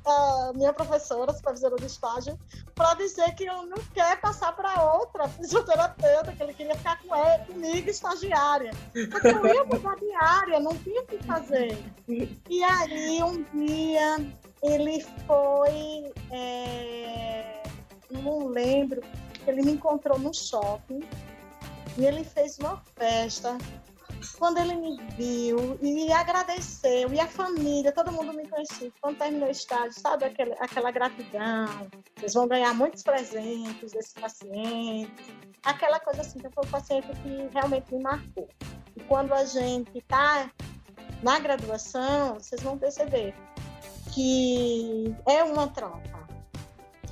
a 0.05 0.51
minha 0.53 0.71
professora, 0.71 1.33
supervisora 1.33 1.75
do 1.75 1.85
estágio, 1.87 2.37
para 2.75 2.93
dizer 2.93 3.33
que 3.33 3.45
eu 3.45 3.65
não 3.65 3.79
quer 3.95 4.21
passar 4.21 4.55
para 4.55 4.93
outra 4.93 5.27
fisioterapeuta, 5.41 6.31
que 6.33 6.43
ele 6.43 6.53
queria 6.53 6.75
ficar 6.75 7.01
com 7.01 7.15
ele, 7.15 7.45
comigo, 7.45 7.89
estagiária. 7.89 8.71
Porque 9.09 9.27
eu 9.27 9.47
ia 9.47 9.63
mudar 9.63 9.95
de 9.95 10.13
área, 10.13 10.59
não 10.59 10.77
tinha 10.77 11.01
o 11.01 11.05
que 11.07 11.17
fazer. 11.23 11.83
E 12.07 12.63
aí, 12.63 13.23
um 13.23 13.41
dia, 13.41 14.17
ele 14.61 15.03
foi. 15.25 16.13
É, 16.29 17.63
não 18.11 18.47
lembro, 18.47 19.01
ele 19.49 19.61
me 19.61 19.71
encontrou 19.73 20.17
no 20.19 20.33
shopping 20.33 21.01
e 21.97 22.05
ele 22.05 22.23
fez 22.23 22.57
uma 22.59 22.81
festa 22.97 23.57
quando 24.37 24.57
ele 24.57 24.75
me 24.75 24.97
viu 25.11 25.77
e 25.81 26.11
agradeceu, 26.11 27.13
e 27.13 27.19
a 27.19 27.27
família, 27.27 27.91
todo 27.91 28.11
mundo 28.11 28.33
me 28.33 28.47
conhecia, 28.47 28.91
quando 29.01 29.17
terminou 29.17 29.47
o 29.47 29.51
estágio, 29.51 29.93
sabe 29.93 30.25
aquela, 30.25 30.55
aquela 30.55 30.91
gratidão, 30.91 31.87
vocês 32.15 32.33
vão 32.33 32.47
ganhar 32.47 32.73
muitos 32.73 33.03
presentes 33.03 33.91
desse 33.91 34.13
paciente, 34.15 35.35
aquela 35.63 35.99
coisa 35.99 36.21
assim, 36.21 36.39
que 36.39 36.49
foi 36.49 36.65
um 36.65 36.69
paciente 36.69 37.07
que 37.21 37.49
realmente 37.53 37.93
me 37.93 38.03
marcou. 38.03 38.47
E 38.95 39.01
quando 39.01 39.33
a 39.33 39.43
gente 39.45 39.97
está 39.97 40.49
na 41.21 41.39
graduação, 41.39 42.35
vocês 42.35 42.61
vão 42.61 42.77
perceber 42.77 43.33
que 44.13 45.13
é 45.27 45.43
uma 45.43 45.67
troca. 45.67 46.25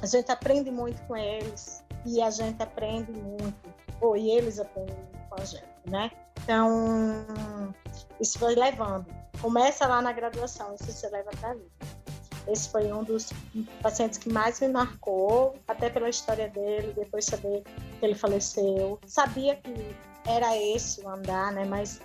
A 0.01 0.05
gente 0.05 0.31
aprende 0.31 0.69
muito 0.71 1.01
com 1.03 1.15
eles 1.15 1.82
e 2.05 2.21
a 2.21 2.29
gente 2.29 2.61
aprende 2.61 3.11
muito, 3.11 3.73
ou 4.01 4.15
eles 4.15 4.59
aprendem 4.59 4.95
com 5.29 5.41
a 5.41 5.45
gente, 5.45 5.63
né? 5.85 6.11
Então, 6.43 7.25
isso 8.19 8.37
foi 8.37 8.55
levando. 8.55 9.05
Começa 9.41 9.87
lá 9.87 10.01
na 10.01 10.11
graduação, 10.11 10.75
isso 10.75 10.91
se 10.91 11.09
leva 11.09 11.29
para 11.39 11.51
a 11.51 11.53
vida. 11.53 12.03
Esse 12.47 12.69
foi 12.69 12.91
um 12.91 13.03
dos 13.03 13.31
pacientes 13.81 14.17
que 14.17 14.29
mais 14.29 14.59
me 14.59 14.67
marcou, 14.67 15.55
até 15.67 15.89
pela 15.89 16.09
história 16.09 16.49
dele, 16.49 16.93
depois 16.93 17.25
saber 17.25 17.63
que 17.63 18.05
ele 18.05 18.15
faleceu. 18.15 18.99
Sabia 19.05 19.55
que 19.55 19.95
era 20.27 20.57
esse 20.57 21.01
o 21.01 21.09
andar, 21.09 21.53
né? 21.53 21.63
Mas 21.63 22.01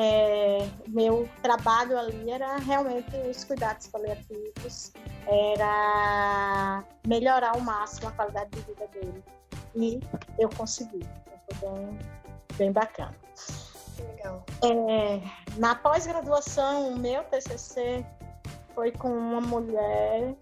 é, 0.00 0.66
meu 0.88 1.28
trabalho 1.42 1.98
ali 1.98 2.30
era 2.30 2.56
realmente 2.56 3.14
os 3.28 3.44
cuidados 3.44 3.86
paliativos, 3.88 4.92
era 5.26 6.82
melhorar 7.06 7.50
ao 7.50 7.60
máximo 7.60 8.08
a 8.08 8.12
qualidade 8.12 8.50
de 8.50 8.60
vida 8.62 8.86
dele. 8.88 9.22
E 9.76 10.00
eu 10.38 10.48
consegui. 10.56 11.06
Então, 11.26 11.38
foi 11.50 11.68
bem, 11.68 11.98
bem 12.56 12.72
bacana. 12.72 13.14
Legal. 13.98 14.42
É, 14.64 15.20
na 15.58 15.74
pós-graduação, 15.74 16.94
o 16.94 16.98
meu 16.98 17.22
TCC 17.24 18.04
foi 18.74 18.92
com 18.92 19.10
uma 19.10 19.42
mulher, 19.42 20.34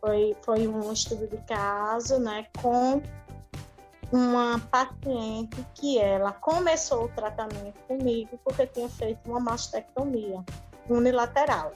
foi, 0.00 0.36
foi 0.42 0.66
um 0.66 0.92
estudo 0.92 1.28
de 1.28 1.36
caso, 1.46 2.18
né, 2.18 2.46
com 2.60 3.00
uma 4.12 4.58
paciente 4.70 5.64
que 5.74 5.98
ela 5.98 6.32
começou 6.32 7.04
o 7.04 7.08
tratamento 7.08 7.78
comigo 7.86 8.38
porque 8.44 8.66
tinha 8.66 8.88
feito 8.88 9.28
uma 9.28 9.40
mastectomia 9.40 10.44
unilateral. 10.88 11.72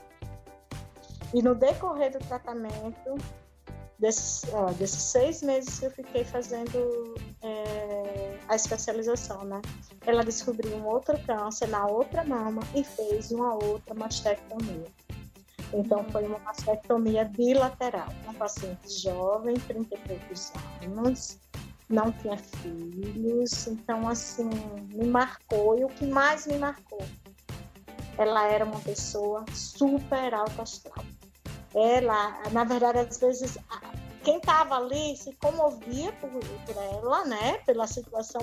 E 1.33 1.41
no 1.41 1.53
decorrer 1.53 2.11
do 2.11 2.19
tratamento, 2.19 3.17
desses, 3.99 4.43
ó, 4.53 4.71
desses 4.71 5.01
seis 5.01 5.43
meses 5.43 5.79
que 5.79 5.85
eu 5.85 5.91
fiquei 5.91 6.23
fazendo 6.23 7.15
é, 7.41 8.39
a 8.47 8.55
especialização, 8.55 9.43
né? 9.43 9.61
Ela 10.05 10.23
descobriu 10.23 10.75
um 10.75 10.87
outro 10.87 11.19
câncer 11.25 11.67
na 11.67 11.85
outra 11.85 12.23
mama 12.23 12.61
e 12.73 12.83
fez 12.83 13.31
uma 13.31 13.53
outra 13.53 13.93
mastectomia. 13.93 14.87
Então, 15.71 16.03
foi 16.05 16.25
uma 16.25 16.39
mastectomia 16.39 17.25
bilateral. 17.25 18.07
Uma 18.23 18.33
paciente 18.33 18.89
jovem, 19.01 19.53
30 19.55 19.93
e 19.93 19.97
poucos 19.99 20.51
anos, 20.81 21.37
não 21.89 22.11
tinha 22.11 22.37
filhos. 22.37 23.67
Então, 23.67 24.07
assim, 24.07 24.49
me 24.93 25.07
marcou. 25.07 25.77
E 25.77 25.83
o 25.83 25.89
que 25.89 26.05
mais 26.05 26.47
me 26.47 26.57
marcou? 26.57 27.03
Ela 28.17 28.47
era 28.47 28.65
uma 28.65 28.79
pessoa 28.79 29.45
super 29.53 30.33
alta 30.33 30.61
astral 30.61 31.05
ela, 31.73 32.41
na 32.51 32.63
verdade, 32.63 32.99
às 32.99 33.19
vezes, 33.19 33.57
quem 34.23 34.37
estava 34.37 34.75
ali 34.75 35.15
se 35.15 35.33
comovia 35.33 36.11
por, 36.13 36.29
por 36.29 36.83
ela, 36.83 37.25
né, 37.25 37.59
pela 37.65 37.85
situação, 37.87 38.41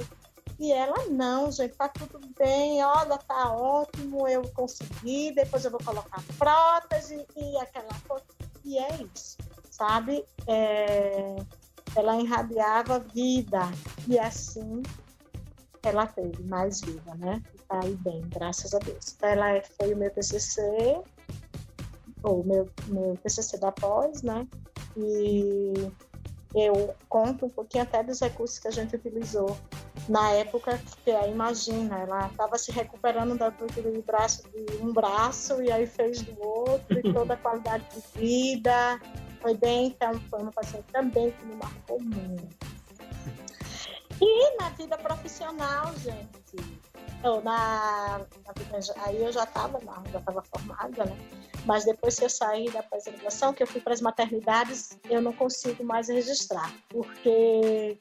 e 0.58 0.72
ela 0.72 1.06
não, 1.10 1.50
gente, 1.50 1.74
tá 1.74 1.88
tudo 1.88 2.20
bem, 2.38 2.82
olha, 2.82 3.18
tá 3.18 3.52
ótimo, 3.52 4.26
eu 4.26 4.42
consegui, 4.54 5.32
depois 5.32 5.64
eu 5.64 5.70
vou 5.70 5.80
colocar 5.84 6.22
prótese 6.38 7.26
e 7.36 7.56
aquela 7.58 7.92
coisa. 8.08 8.24
E 8.64 8.78
é 8.78 8.88
isso, 9.14 9.36
sabe? 9.70 10.24
É, 10.46 11.36
ela 11.96 12.20
irradiava 12.20 13.00
vida 13.00 13.60
e 14.06 14.18
assim 14.18 14.82
ela 15.82 16.06
teve 16.06 16.42
mais 16.44 16.80
vida, 16.80 17.14
né? 17.14 17.42
Tá 17.68 17.80
aí 17.82 17.94
bem, 17.96 18.22
graças 18.28 18.74
a 18.74 18.78
Deus. 18.78 19.14
Então, 19.16 19.28
ela 19.28 19.62
foi 19.78 19.94
o 19.94 19.96
meu 19.96 20.10
TCC 20.10 21.02
o 22.30 22.42
meu, 22.44 22.68
meu 22.88 23.16
TCC 23.22 23.58
da 23.58 23.72
pós, 23.72 24.22
né? 24.22 24.46
E 24.96 25.74
eu 26.54 26.94
conto 27.08 27.46
um 27.46 27.50
pouquinho 27.50 27.84
até 27.84 28.02
dos 28.02 28.20
recursos 28.20 28.58
que 28.58 28.68
a 28.68 28.70
gente 28.70 28.96
utilizou 28.96 29.56
na 30.08 30.30
época, 30.32 30.80
que 31.04 31.10
aí 31.10 31.30
imagina, 31.30 31.98
ela 31.98 32.28
estava 32.28 32.56
se 32.58 32.70
recuperando 32.70 33.36
da 33.36 33.50
de 33.50 34.02
braço 34.02 34.42
de 34.50 34.76
um 34.76 34.92
braço 34.92 35.62
e 35.62 35.70
aí 35.70 35.86
fez 35.86 36.22
do 36.22 36.40
outro, 36.40 36.98
e 36.98 37.12
toda 37.12 37.34
a 37.34 37.36
qualidade 37.36 37.84
de 37.90 38.18
vida. 38.18 39.00
Foi 39.46 39.54
bem, 39.54 39.86
então 39.86 40.12
foi 40.28 40.42
uma 40.42 40.50
paciente 40.50 40.86
também 40.92 41.30
que 41.30 41.46
me 41.46 41.54
marcou 41.54 42.00
muito. 42.00 42.48
E 44.20 44.56
na 44.56 44.70
vida 44.70 44.98
profissional, 44.98 45.94
gente, 45.98 46.80
eu, 47.22 47.40
na, 47.44 48.18
na, 48.18 49.04
aí 49.04 49.22
eu 49.22 49.30
já 49.30 49.44
estava 49.44 49.78
já 50.10 50.18
estava 50.18 50.42
formada, 50.42 51.04
né? 51.04 51.16
Mas 51.64 51.84
depois 51.84 52.16
que 52.16 52.24
eu 52.24 52.28
saí 52.28 52.68
da 52.72 52.82
pós-graduação, 52.82 53.54
que 53.54 53.62
eu 53.62 53.68
fui 53.68 53.80
para 53.80 53.92
as 53.94 54.00
maternidades, 54.00 54.98
eu 55.08 55.22
não 55.22 55.32
consigo 55.32 55.84
mais 55.84 56.08
registrar, 56.08 56.74
porque 56.88 57.96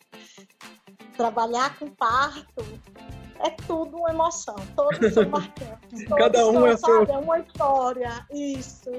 trabalhar 1.15 1.77
com 1.77 1.91
parto 1.91 2.65
é 3.45 3.51
tudo 3.67 3.97
uma 3.97 4.09
emoção, 4.09 4.55
todos 4.75 5.13
são 5.13 5.29
marcantes. 5.29 6.05
Cada 6.05 6.47
um 6.47 6.53
são, 6.53 6.65
é 6.65 6.77
sabe, 6.77 7.05
seu... 7.05 7.15
é 7.15 7.17
uma 7.19 7.39
história, 7.39 8.25
isso. 8.31 8.89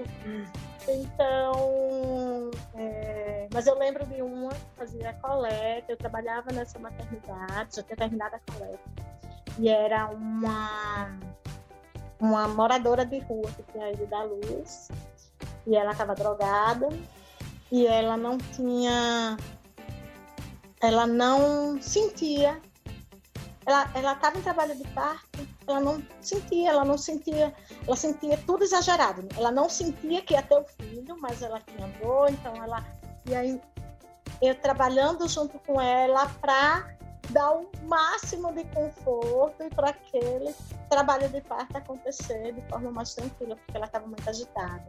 Então, 0.88 2.50
é... 2.74 3.48
mas 3.52 3.66
eu 3.66 3.76
lembro 3.78 4.06
de 4.06 4.22
uma 4.22 4.50
que 4.50 4.76
fazia 4.76 5.12
coleta, 5.14 5.92
eu 5.92 5.96
trabalhava 5.96 6.52
nessa 6.52 6.78
maternidade, 6.78 7.76
já 7.76 7.82
tinha 7.82 7.96
terminado 7.96 8.36
a 8.36 8.52
coleta, 8.52 8.78
e 9.58 9.68
era 9.68 10.06
uma 10.08 11.10
uma 12.18 12.48
moradora 12.48 13.04
de 13.04 13.18
rua 13.20 13.50
que 13.52 13.62
tinha 13.72 13.92
ido 13.92 14.06
da 14.06 14.22
luz 14.22 14.88
e 15.66 15.76
ela 15.76 15.92
estava 15.92 16.14
drogada 16.14 16.88
e 17.70 17.86
ela 17.86 18.16
não 18.16 18.38
tinha 18.38 19.36
ela 20.80 21.06
não 21.06 21.80
sentia 21.82 22.60
ela 23.66 23.90
ela 23.94 24.12
estava 24.14 24.38
em 24.38 24.42
trabalho 24.42 24.76
de 24.76 24.84
parto 24.88 25.55
ela 25.66 25.80
não 25.80 26.02
sentia 26.20 26.70
ela 26.70 26.84
não 26.84 26.98
sentia 26.98 27.54
ela 27.86 27.96
sentia 27.96 28.38
tudo 28.46 28.64
exagerado. 28.64 29.28
Ela 29.36 29.50
não 29.50 29.68
sentia 29.68 30.22
que 30.22 30.34
ia 30.34 30.42
ter 30.42 30.56
o 30.56 30.64
filho 30.64 31.16
mas 31.20 31.42
ela 31.42 31.60
tinha 31.60 31.86
dor 32.00 32.30
então 32.30 32.54
ela 32.62 32.84
e 33.28 33.34
aí 33.34 33.60
eu 34.40 34.54
trabalhando 34.54 35.26
junto 35.28 35.58
com 35.60 35.80
ela 35.80 36.26
para 36.40 36.95
dar 37.30 37.52
o 37.56 37.68
máximo 37.84 38.52
de 38.52 38.64
conforto 38.64 39.62
e 39.62 39.70
para 39.70 39.90
aquele 39.90 40.54
trabalho 40.88 41.28
de 41.28 41.40
parto 41.40 41.76
acontecer 41.76 42.52
de 42.52 42.60
forma 42.68 42.90
mais 42.90 43.14
tranquila, 43.14 43.56
porque 43.56 43.76
ela 43.76 43.86
estava 43.86 44.06
muito 44.06 44.28
agitada. 44.28 44.84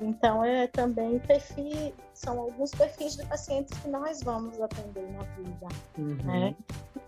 Então, 0.00 0.44
é 0.44 0.66
também 0.66 1.18
perfil, 1.20 1.94
são 2.12 2.40
alguns 2.40 2.70
perfis 2.72 3.16
de 3.16 3.24
pacientes 3.26 3.78
que 3.78 3.88
nós 3.88 4.22
vamos 4.22 4.60
atender 4.60 5.08
na 5.12 5.22
vida, 5.22 5.68
uhum. 5.98 6.16
né? 6.24 6.56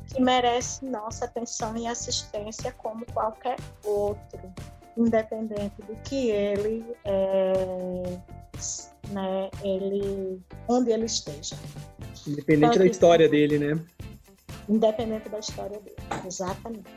Que 0.09 0.21
merece 0.21 0.85
nossa 0.85 1.25
atenção 1.25 1.77
e 1.77 1.87
assistência 1.87 2.73
como 2.73 3.05
qualquer 3.07 3.57
outro, 3.85 4.41
independente 4.97 5.83
do 5.83 5.97
que 6.05 6.31
ele 6.31 6.85
é, 7.05 8.19
né, 9.09 9.51
ele, 9.63 10.41
onde 10.69 10.91
ele 10.93 11.07
esteja. 11.07 11.57
Independente 12.27 12.75
então, 12.75 12.79
da 12.79 12.87
história 12.87 13.29
dele, 13.29 13.59
né? 13.59 13.85
Independente 14.69 15.29
da 15.29 15.39
história 15.39 15.79
dele, 15.81 15.97
exatamente. 16.27 16.91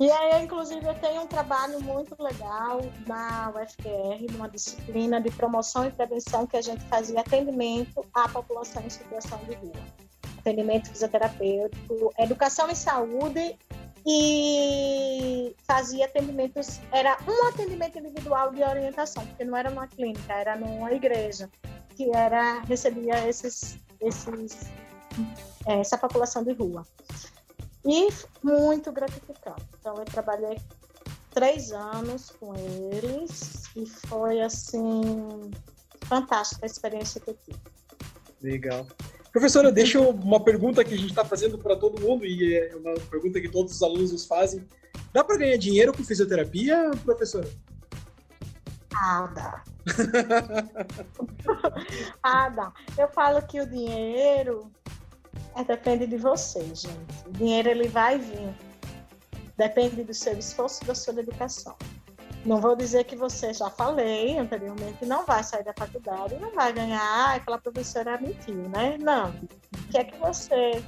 E 0.00 0.10
aí, 0.10 0.42
inclusive, 0.42 0.84
eu 0.84 0.94
tenho 0.94 1.22
um 1.22 1.26
trabalho 1.26 1.80
muito 1.80 2.20
legal 2.20 2.80
na 3.06 3.50
UFPR, 3.50 4.32
numa 4.32 4.48
disciplina 4.48 5.20
de 5.20 5.30
promoção 5.30 5.86
e 5.86 5.90
prevenção 5.90 6.46
que 6.46 6.56
a 6.56 6.60
gente 6.60 6.84
fazia 6.86 7.20
atendimento 7.20 8.04
à 8.12 8.28
população 8.28 8.82
em 8.84 8.90
situação 8.90 9.38
de 9.44 9.54
rua. 9.54 9.80
Atendimento 10.38 10.88
fisioterapêutico, 10.90 12.12
educação 12.18 12.68
em 12.68 12.74
saúde 12.74 13.56
e 14.04 15.54
fazia 15.62 16.06
atendimentos, 16.06 16.80
era 16.90 17.16
um 17.28 17.48
atendimento 17.48 17.98
individual 17.98 18.52
de 18.52 18.62
orientação, 18.62 19.24
porque 19.24 19.44
não 19.44 19.56
era 19.56 19.70
numa 19.70 19.86
clínica, 19.86 20.32
era 20.32 20.56
numa 20.56 20.92
igreja, 20.92 21.48
que 21.96 22.10
era 22.14 22.60
recebia 22.62 23.28
esses, 23.28 23.78
esses 24.00 24.68
essa 25.66 25.98
população 25.98 26.42
de 26.42 26.52
rua. 26.52 26.86
E 27.84 28.08
muito 28.42 28.92
gratificante. 28.92 29.64
Então, 29.78 29.96
eu 29.96 30.04
trabalhei 30.04 30.58
três 31.30 31.72
anos 31.72 32.30
com 32.38 32.54
eles 32.54 33.64
e 33.74 33.86
foi, 33.86 34.40
assim, 34.40 35.50
fantástica 36.02 36.64
a 36.64 36.66
experiência 36.66 37.20
que 37.20 37.30
eu 37.30 37.36
tive. 37.44 37.58
Legal. 38.40 38.86
Professora, 39.32 39.72
deixa 39.72 39.98
eu 39.98 40.10
uma 40.10 40.44
pergunta 40.44 40.84
que 40.84 40.94
a 40.94 40.96
gente 40.96 41.10
está 41.10 41.24
fazendo 41.24 41.58
para 41.58 41.74
todo 41.74 42.00
mundo 42.00 42.24
e 42.26 42.54
é 42.54 42.76
uma 42.76 42.94
pergunta 43.10 43.40
que 43.40 43.48
todos 43.48 43.74
os 43.74 43.82
alunos 43.82 44.12
nos 44.12 44.26
fazem. 44.26 44.64
Dá 45.12 45.24
para 45.24 45.38
ganhar 45.38 45.56
dinheiro 45.56 45.92
com 45.92 46.04
fisioterapia, 46.04 46.90
professora? 47.02 47.48
Ah, 48.94 49.26
dá. 49.34 49.64
ah, 52.22 52.48
dá. 52.50 52.72
Eu 52.96 53.08
falo 53.08 53.42
que 53.46 53.60
o 53.60 53.66
dinheiro 53.66 54.70
é, 55.54 55.64
depende 55.64 56.06
de 56.06 56.16
você, 56.16 56.62
gente. 56.62 57.26
O 57.26 57.32
dinheiro 57.32 57.68
ele 57.68 57.88
vai 57.88 58.18
vir. 58.18 58.54
Depende 59.56 60.02
do 60.02 60.14
seu 60.14 60.38
esforço 60.38 60.82
e 60.82 60.86
da 60.86 60.94
sua 60.94 61.12
dedicação. 61.12 61.76
Não 62.44 62.60
vou 62.60 62.74
dizer 62.74 63.04
que 63.04 63.14
você, 63.14 63.54
já 63.54 63.70
falei 63.70 64.36
anteriormente, 64.36 65.06
não 65.06 65.24
vai 65.24 65.44
sair 65.44 65.62
da 65.62 65.72
faculdade, 65.76 66.36
não 66.36 66.52
vai 66.52 66.72
ganhar, 66.72 67.00
ah, 67.00 67.34
aquela 67.34 67.58
professora 67.58 68.20
mentiu, 68.20 68.68
né? 68.68 68.98
Não. 68.98 69.30
O 69.30 69.88
que 69.90 69.98
é 69.98 70.04
que 70.04 70.18
você 70.18 70.82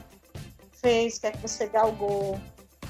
fez, 0.72 1.16
o 1.16 1.20
que 1.20 1.26
é 1.28 1.30
que 1.30 1.38
você 1.38 1.68
galgou? 1.68 2.40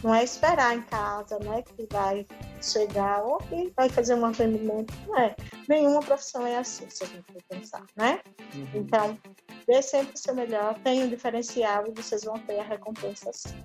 Não 0.04 0.14
é 0.14 0.22
esperar 0.22 0.76
em 0.76 0.82
casa, 0.82 1.38
né? 1.38 1.62
Que 1.62 1.88
vai 1.90 2.26
chegar 2.60 3.24
ou 3.24 3.38
que 3.38 3.72
vai 3.74 3.88
fazer 3.88 4.14
um 4.14 4.26
atendimento. 4.26 4.92
Não 5.06 5.18
é. 5.18 5.34
Nenhuma 5.66 6.00
profissão 6.00 6.46
é 6.46 6.58
assim, 6.58 6.84
se 6.90 7.04
a 7.04 7.06
gente 7.06 7.24
for 7.32 7.42
pensar, 7.48 7.82
né? 7.96 8.20
Uhum. 8.54 8.68
Então, 8.74 9.18
dê 9.66 9.80
sempre 9.80 10.12
o 10.14 10.18
seu 10.18 10.34
melhor, 10.34 10.78
tenha 10.80 11.06
um 11.06 11.08
diferencial 11.08 11.86
e 11.88 11.92
vocês 11.92 12.22
vão 12.22 12.38
ter 12.40 12.60
a 12.60 12.62
recompensa 12.62 13.30
sim. 13.32 13.64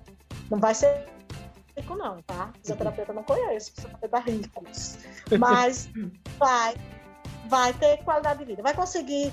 Não 0.50 0.58
vai 0.58 0.74
ser 0.74 1.06
rico 1.76 1.94
não, 1.94 2.22
tá? 2.22 2.50
Fisioterapeuta 2.62 3.12
não 3.12 3.22
conheço, 3.22 3.74
fisioterapeuta 3.74 4.30
ricos. 4.30 4.98
Mas 5.38 5.90
vai, 6.40 6.74
vai 7.50 7.74
ter 7.74 8.02
qualidade 8.02 8.38
de 8.38 8.46
vida. 8.46 8.62
Vai 8.62 8.72
conseguir 8.72 9.30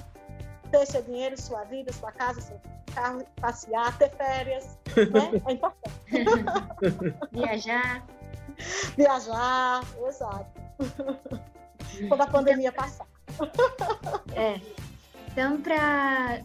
ter 0.67 0.85
seu 0.85 1.01
dinheiro, 1.01 1.39
sua 1.39 1.63
vida, 1.63 1.91
sua 1.93 2.11
casa, 2.11 2.41
seu 2.41 2.59
carro, 2.93 3.23
passear, 3.39 3.97
ter 3.97 4.09
férias, 4.11 4.77
né? 5.11 5.41
É 5.47 5.51
importante. 5.53 5.97
Viajar. 7.31 8.05
Viajar, 8.95 9.83
exato. 10.07 10.61
Quando 12.07 12.21
a 12.21 12.27
pandemia 12.27 12.71
passar. 12.71 13.07
É. 14.35 14.59
Então, 15.31 15.61
para 15.61 16.41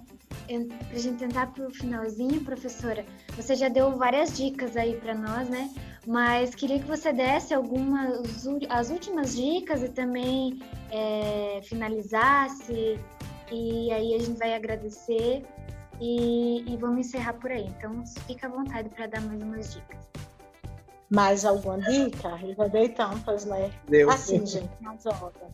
a 0.48 0.98
gente 0.98 1.18
tentar 1.18 1.46
para 1.48 1.66
o 1.66 1.70
finalzinho, 1.70 2.44
professora, 2.44 3.06
você 3.34 3.54
já 3.54 3.68
deu 3.68 3.96
várias 3.96 4.36
dicas 4.36 4.76
aí 4.76 4.96
para 4.96 5.14
nós, 5.14 5.48
né? 5.48 5.72
Mas 6.06 6.54
queria 6.54 6.78
que 6.78 6.86
você 6.86 7.12
desse 7.12 7.54
algumas 7.54 8.46
as 8.68 8.90
últimas 8.90 9.36
dicas 9.36 9.82
e 9.82 9.88
também 9.88 10.60
é, 10.90 11.60
finalizasse. 11.62 12.98
E 13.52 13.92
aí 13.92 14.14
a 14.14 14.18
gente 14.18 14.38
vai 14.38 14.54
agradecer 14.54 15.44
e, 16.00 16.64
e 16.66 16.76
vamos 16.78 17.06
encerrar 17.06 17.34
por 17.34 17.50
aí. 17.50 17.66
Então, 17.66 18.04
fica 18.26 18.46
à 18.46 18.50
vontade 18.50 18.88
para 18.88 19.06
dar 19.06 19.20
mais 19.20 19.42
umas 19.42 19.72
dicas. 19.74 20.08
Mais 21.10 21.44
alguma 21.44 21.78
dica? 21.78 22.38
Eu 22.42 22.54
já 22.54 22.66
dei 22.68 22.88
tantas, 22.88 23.44
né? 23.44 23.70
Deu. 23.86 24.10
Assim, 24.10 24.44
gente, 24.46 24.70
mais 24.80 25.04
ordem 25.04 25.50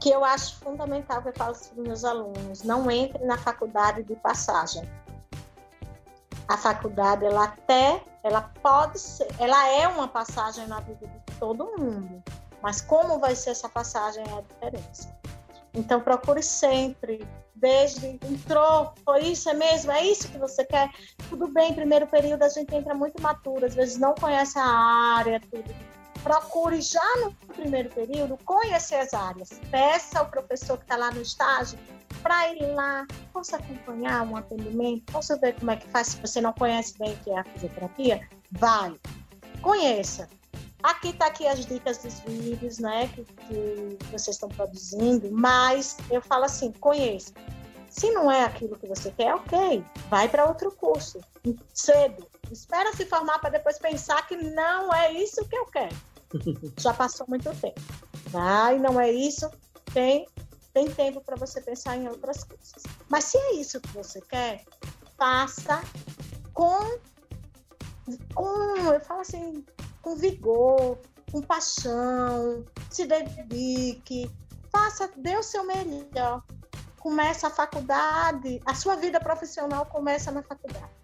que 0.00 0.10
eu 0.10 0.24
acho 0.24 0.56
fundamental 0.56 1.22
que 1.22 1.28
eu 1.28 1.32
falo 1.34 1.54
para 1.54 1.72
os 1.72 1.86
meus 1.86 2.04
alunos, 2.04 2.62
não 2.62 2.90
entre 2.90 3.22
na 3.24 3.36
faculdade 3.36 4.02
de 4.02 4.16
passagem. 4.16 4.82
A 6.48 6.56
faculdade, 6.56 7.24
ela 7.24 7.44
até, 7.44 8.02
ela 8.22 8.50
pode 8.62 8.98
ser, 8.98 9.28
ela 9.38 9.68
é 9.68 9.86
uma 9.86 10.08
passagem 10.08 10.66
na 10.66 10.80
vida 10.80 11.06
de 11.06 11.36
todo 11.38 11.76
mundo, 11.78 12.22
mas 12.62 12.80
como 12.80 13.20
vai 13.20 13.36
ser 13.36 13.50
essa 13.50 13.68
passagem 13.68 14.24
é 14.26 14.38
a 14.38 14.40
diferença. 14.40 15.19
Então 15.74 16.00
procure 16.00 16.42
sempre, 16.42 17.26
desde 17.54 18.06
entrou, 18.06 18.92
foi 19.04 19.20
isso, 19.26 19.48
é 19.48 19.54
mesmo, 19.54 19.92
é 19.92 20.04
isso 20.04 20.28
que 20.28 20.38
você 20.38 20.64
quer? 20.64 20.90
Tudo 21.28 21.46
bem, 21.48 21.74
primeiro 21.74 22.06
período 22.06 22.42
a 22.42 22.48
gente 22.48 22.74
entra 22.74 22.94
muito 22.94 23.22
maturo, 23.22 23.64
às 23.66 23.74
vezes 23.74 23.98
não 23.98 24.14
conhece 24.14 24.58
a 24.58 24.64
área, 24.64 25.40
tudo 25.40 25.72
procure 26.22 26.80
já 26.80 27.16
no 27.22 27.32
primeiro 27.54 27.88
período 27.90 28.38
conhecer 28.44 28.96
as 28.96 29.14
áreas. 29.14 29.50
Peça 29.70 30.18
ao 30.18 30.26
professor 30.28 30.76
que 30.76 30.84
está 30.84 30.96
lá 30.96 31.10
no 31.10 31.22
estágio 31.22 31.78
para 32.22 32.52
ir 32.54 32.66
lá, 32.74 33.06
posso 33.32 33.56
acompanhar 33.56 34.22
um 34.22 34.36
atendimento, 34.36 35.12
posso 35.12 35.38
ver 35.40 35.58
como 35.58 35.70
é 35.70 35.76
que 35.76 35.88
faz. 35.88 36.08
Se 36.08 36.20
você 36.20 36.40
não 36.40 36.52
conhece 36.52 36.98
bem 36.98 37.12
o 37.12 37.16
que 37.18 37.30
é 37.30 37.38
a 37.38 37.44
fisioterapia, 37.44 38.28
vai, 38.52 38.94
conheça. 39.62 40.28
Aqui 40.82 41.08
está 41.08 41.26
aqui 41.26 41.46
as 41.46 41.66
dicas 41.66 41.98
dos 41.98 42.20
vídeos, 42.20 42.78
né, 42.78 43.08
que, 43.08 43.24
que 43.24 43.98
vocês 44.10 44.36
estão 44.36 44.48
produzindo, 44.48 45.30
mas 45.30 45.96
eu 46.10 46.22
falo 46.22 46.44
assim, 46.44 46.72
conheça. 46.72 47.32
Se 47.90 48.10
não 48.12 48.30
é 48.30 48.44
aquilo 48.44 48.78
que 48.78 48.86
você 48.86 49.10
quer, 49.10 49.34
ok, 49.34 49.84
vai 50.08 50.28
para 50.28 50.46
outro 50.46 50.70
curso, 50.70 51.20
cedo. 51.74 52.26
Espera 52.50 52.94
se 52.94 53.04
formar 53.04 53.38
para 53.40 53.50
depois 53.50 53.78
pensar 53.78 54.26
que 54.26 54.36
não 54.36 54.94
é 54.94 55.12
isso 55.12 55.44
que 55.46 55.56
eu 55.56 55.66
quero. 55.66 55.96
Já 56.78 56.94
passou 56.94 57.26
muito 57.28 57.50
tempo. 57.56 57.80
Vai, 58.28 58.78
não 58.78 59.00
é 59.00 59.10
isso, 59.10 59.50
tem, 59.92 60.26
tem 60.72 60.88
tempo 60.90 61.20
para 61.20 61.36
você 61.36 61.60
pensar 61.60 61.96
em 61.96 62.08
outras 62.08 62.44
coisas. 62.44 62.82
Mas 63.08 63.24
se 63.24 63.36
é 63.36 63.54
isso 63.54 63.80
que 63.80 63.88
você 63.88 64.20
quer, 64.20 64.64
faça 65.18 65.82
com, 66.54 66.98
com 68.34 68.92
eu 68.92 69.00
falo 69.00 69.20
assim, 69.20 69.64
com 70.02 70.16
vigor, 70.16 70.98
com 71.30 71.40
paixão, 71.40 72.64
se 72.90 73.06
dedique, 73.06 74.30
faça, 74.72 75.10
dê 75.16 75.36
o 75.36 75.42
seu 75.42 75.64
melhor. 75.64 76.42
Começa 76.98 77.46
a 77.46 77.50
faculdade, 77.50 78.60
a 78.66 78.74
sua 78.74 78.96
vida 78.96 79.18
profissional 79.20 79.86
começa 79.86 80.30
na 80.30 80.42
faculdade. 80.42 81.00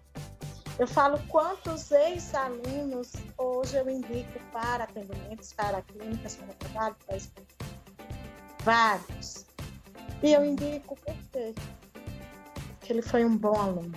Eu 0.77 0.87
falo 0.87 1.19
quantos 1.27 1.89
ex-alunos 1.89 3.13
hoje 3.35 3.77
eu 3.77 3.89
indico 3.89 4.39
para 4.53 4.83
atendimentos, 4.83 5.51
para 5.53 5.81
clínicas, 5.81 6.35
para 6.35 6.53
trabalho, 6.53 6.95
para 7.03 7.17
estudo. 7.17 7.47
Vários. 8.63 9.45
E 10.21 10.33
eu 10.33 10.45
indico 10.45 10.95
por 10.95 11.15
quê? 11.31 11.55
Ele 12.87 13.01
foi 13.01 13.25
um 13.25 13.35
bom 13.35 13.59
aluno. 13.59 13.91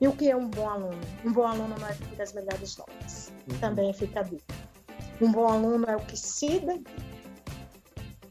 E 0.00 0.08
o 0.08 0.12
que 0.12 0.30
é 0.30 0.36
um 0.36 0.48
bom 0.48 0.68
aluno? 0.68 1.00
Um 1.24 1.32
bom 1.32 1.46
aluno 1.46 1.76
não 1.78 1.88
é 1.88 1.94
que 1.94 2.22
as 2.22 2.32
melhores 2.32 2.76
notas. 2.76 3.25
Uhum. 3.50 3.58
Também 3.58 3.92
fica 3.92 4.20
a 4.20 4.22
dica. 4.22 4.54
Um 5.20 5.32
bom 5.32 5.46
aluno 5.46 5.86
é 5.88 5.96
o 5.96 6.00
que 6.00 6.16
se 6.16 6.60
dedica. 6.60 6.90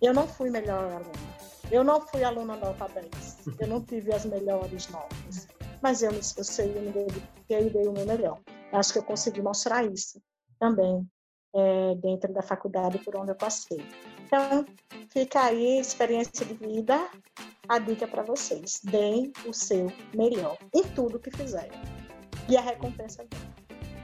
Eu 0.02 0.14
não 0.14 0.28
fui 0.28 0.50
melhor 0.50 0.84
aluno. 0.92 1.36
Eu 1.72 1.84
não 1.84 2.02
fui 2.02 2.24
aluna 2.24 2.56
nota 2.56 2.88
10. 2.88 3.60
Eu 3.60 3.68
não 3.68 3.82
tive 3.82 4.14
as 4.14 4.26
melhores 4.26 4.88
notas 4.90 5.48
mas 5.86 6.02
eu 6.02 6.12
me 6.12 6.20
esforcei, 6.20 6.76
eu 6.76 6.82
me 6.82 6.92
dediquei 6.92 7.68
e 7.68 7.70
dei 7.70 7.88
o 7.88 7.92
meu 7.92 8.08
melhor. 8.08 8.40
Acho 8.72 8.94
que 8.94 8.98
eu 8.98 9.04
consegui 9.04 9.40
mostrar 9.40 9.86
isso 9.86 10.20
também 10.60 11.08
é, 11.54 11.94
dentro 11.96 12.34
da 12.34 12.42
faculdade 12.42 12.98
por 12.98 13.16
onde 13.16 13.30
eu 13.30 13.36
passei. 13.36 13.86
Então, 14.26 14.66
fica 15.10 15.44
aí, 15.44 15.80
experiência 15.80 16.44
de 16.44 16.56
vida, 16.56 17.08
a 17.70 17.78
dica 17.78 18.08
para 18.08 18.24
vocês. 18.24 18.82
Deem 18.84 19.32
o 19.46 19.54
seu 19.54 19.92
melhor 20.16 20.58
em 20.74 20.82
tudo 20.96 21.20
que 21.20 21.30
fizerem. 21.30 21.80
E 22.50 22.58
a 22.58 22.62
recompensa 22.62 23.24
vem. 23.32 23.55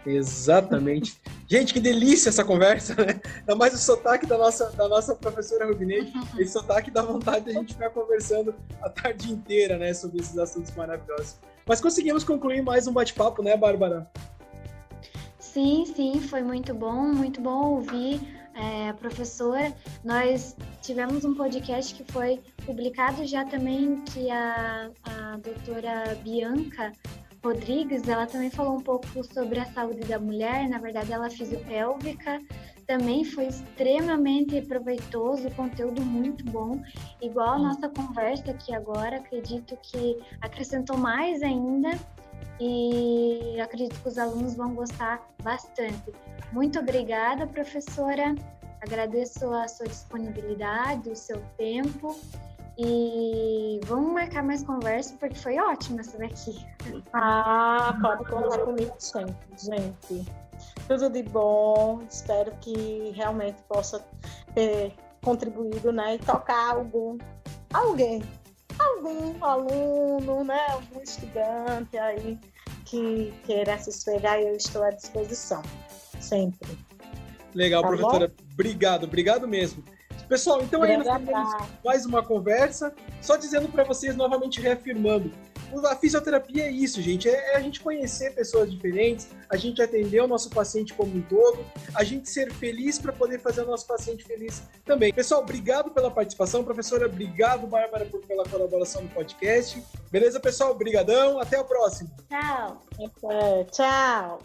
Exatamente. 0.06 1.22
Gente, 1.48 1.74
que 1.74 1.80
delícia 1.80 2.30
essa 2.30 2.44
conversa, 2.44 2.96
né? 2.96 3.20
Ainda 3.40 3.56
mais 3.56 3.74
o 3.74 3.78
sotaque 3.78 4.26
da 4.26 4.38
nossa, 4.38 4.72
da 4.72 4.88
nossa 4.88 5.16
professora 5.16 5.66
Rubinete. 5.66 6.12
Esse 6.40 6.54
sotaque 6.54 6.90
dá 6.90 7.02
vontade 7.02 7.46
de 7.46 7.52
a 7.52 7.54
gente 7.54 7.74
ficar 7.74 7.90
conversando 7.90 8.56
a 8.82 8.90
tarde 8.90 9.32
inteira, 9.32 9.78
né? 9.78 9.94
Sobre 9.94 10.22
esses 10.22 10.38
assuntos 10.38 10.72
maravilhosos. 10.76 11.38
Mas 11.68 11.80
conseguimos 11.80 12.24
concluir 12.24 12.62
mais 12.64 12.88
um 12.88 12.94
bate-papo, 12.94 13.44
né, 13.44 13.56
Bárbara? 13.56 14.10
Sim, 15.40 15.86
sim, 15.86 16.20
foi 16.20 16.42
muito 16.42 16.74
bom, 16.74 17.04
muito 17.14 17.42
bom 17.42 17.76
ouvir 17.76 18.22
é, 18.56 18.90
a 18.90 18.94
professora. 18.94 19.74
Nós 20.04 20.56
tivemos 20.82 21.26
um 21.26 21.36
podcast 21.36 21.94
que 21.94 22.10
foi 22.12 22.42
publicado 22.66 23.26
já 23.26 23.46
também, 23.46 24.02
que 24.06 24.30
a, 24.30 24.90
a 25.04 25.38
doutora 25.38 26.16
Bianca 26.24 26.92
Rodrigues, 27.44 28.08
ela 28.08 28.28
também 28.28 28.52
falou 28.52 28.76
um 28.76 28.82
pouco 28.82 29.24
sobre 29.24 29.60
a 29.60 29.66
saúde 29.66 30.02
da 30.02 30.20
mulher, 30.20 30.70
na 30.70 30.78
verdade 30.78 31.12
ela 31.12 31.26
é 31.26 31.30
fisiopélvica, 31.30 32.40
também 32.86 33.24
foi 33.24 33.48
extremamente 33.48 34.62
proveitoso, 34.62 35.50
conteúdo 35.52 36.04
muito 36.04 36.44
bom, 36.46 36.80
igual 37.22 37.54
a 37.54 37.60
nossa 37.60 37.90
conversa 37.90 38.52
aqui 38.52 38.74
agora, 38.76 39.18
acredito 39.18 39.76
que 39.82 40.20
acrescentou 40.42 40.98
mais 40.98 41.42
ainda 41.42 41.90
e 42.60 43.60
acredito 43.60 44.00
que 44.00 44.08
os 44.08 44.18
alunos 44.20 44.56
vão 44.56 44.76
gostar 44.76 45.28
bastante. 45.42 46.12
Muito 46.52 46.80
obrigada, 46.80 47.48
professora. 47.48 48.36
Agradeço 48.82 49.52
a 49.52 49.68
sua 49.68 49.88
disponibilidade, 49.88 51.10
o 51.10 51.16
seu 51.16 51.42
tempo 51.58 52.20
e 52.84 53.80
vamos 53.86 54.12
marcar 54.12 54.44
mais 54.44 54.64
conversa 54.64 55.16
porque 55.20 55.36
foi 55.36 55.60
ótimo 55.60 56.00
essa 56.00 56.18
daqui. 56.18 56.66
Ah, 57.14 57.96
pode 58.02 58.26
contar 58.26 58.60
comigo 58.60 58.94
sempre, 58.98 59.36
gente. 59.58 60.26
Tudo 60.88 61.10
de 61.10 61.22
bom. 61.22 62.02
Espero 62.10 62.52
que 62.60 63.12
realmente 63.16 63.62
possa 63.70 64.04
ter 64.56 64.94
contribuído, 65.24 65.92
né? 65.92 66.16
E 66.16 66.20
tocar 66.20 66.76
algum, 66.76 67.20
alguém, 67.72 68.24
algum 68.80 69.46
aluno, 69.46 70.44
né? 70.44 70.66
Algum 70.70 71.02
estudante 71.02 71.98
aí 71.98 72.40
que 72.86 73.32
queira 73.46 73.78
se 73.78 73.92
esfregar, 73.92 74.40
eu 74.40 74.56
estou 74.56 74.84
à 74.84 74.90
disposição, 74.90 75.62
sempre. 76.20 76.78
Legal, 77.54 77.82
tá 77.84 77.88
professora. 77.90 78.28
Bom? 78.28 78.34
Obrigado, 78.54 79.04
obrigado 79.04 79.48
mesmo. 79.48 79.84
Pessoal, 80.28 80.62
então 80.62 80.84
aí 80.84 80.98
nós 80.98 81.08
temos 81.08 81.70
mais 81.84 82.06
uma 82.06 82.24
conversa, 82.24 82.94
só 83.22 83.36
dizendo 83.36 83.68
para 83.70 83.84
vocês 83.84 84.16
novamente 84.16 84.62
reafirmando. 84.62 85.32
A 85.90 85.96
fisioterapia 85.96 86.66
é 86.66 86.72
isso, 86.72 87.02
gente, 87.02 87.30
é, 87.30 87.54
é, 87.54 87.56
a 87.56 87.62
gente 87.62 87.80
conhecer 87.80 88.36
pessoas 88.36 88.70
diferentes, 88.70 89.30
a 89.50 89.56
gente 89.56 89.82
atender 89.82 90.22
o 90.22 90.28
nosso 90.28 90.50
paciente 90.50 90.94
como 90.94 91.16
um 91.16 91.22
todo, 91.22 91.66
a 91.96 92.04
gente 92.04 92.30
ser 92.30 92.52
feliz 92.52 93.00
para 93.00 93.14
poder 93.14 93.40
fazer 93.40 93.62
o 93.62 93.66
nosso 93.66 93.88
paciente 93.88 94.24
feliz 94.24 94.64
também. 94.84 95.14
Pessoal, 95.14 95.42
obrigado 95.42 95.92
pela 95.92 96.12
participação, 96.12 96.64
professora, 96.64 97.06
obrigado, 97.06 97.68
Bárbara, 97.68 98.06
por, 98.06 98.22
pela 98.26 98.44
colaboração 98.44 99.02
no 99.04 99.10
podcast. 99.10 99.82
Beleza, 100.12 100.40
pessoal? 100.42 100.72
Obrigadão, 100.72 101.40
até 101.40 101.60
o 101.60 101.64
próximo. 101.64 102.10
Tchau. 102.28 102.82
Tchau. 103.72 104.40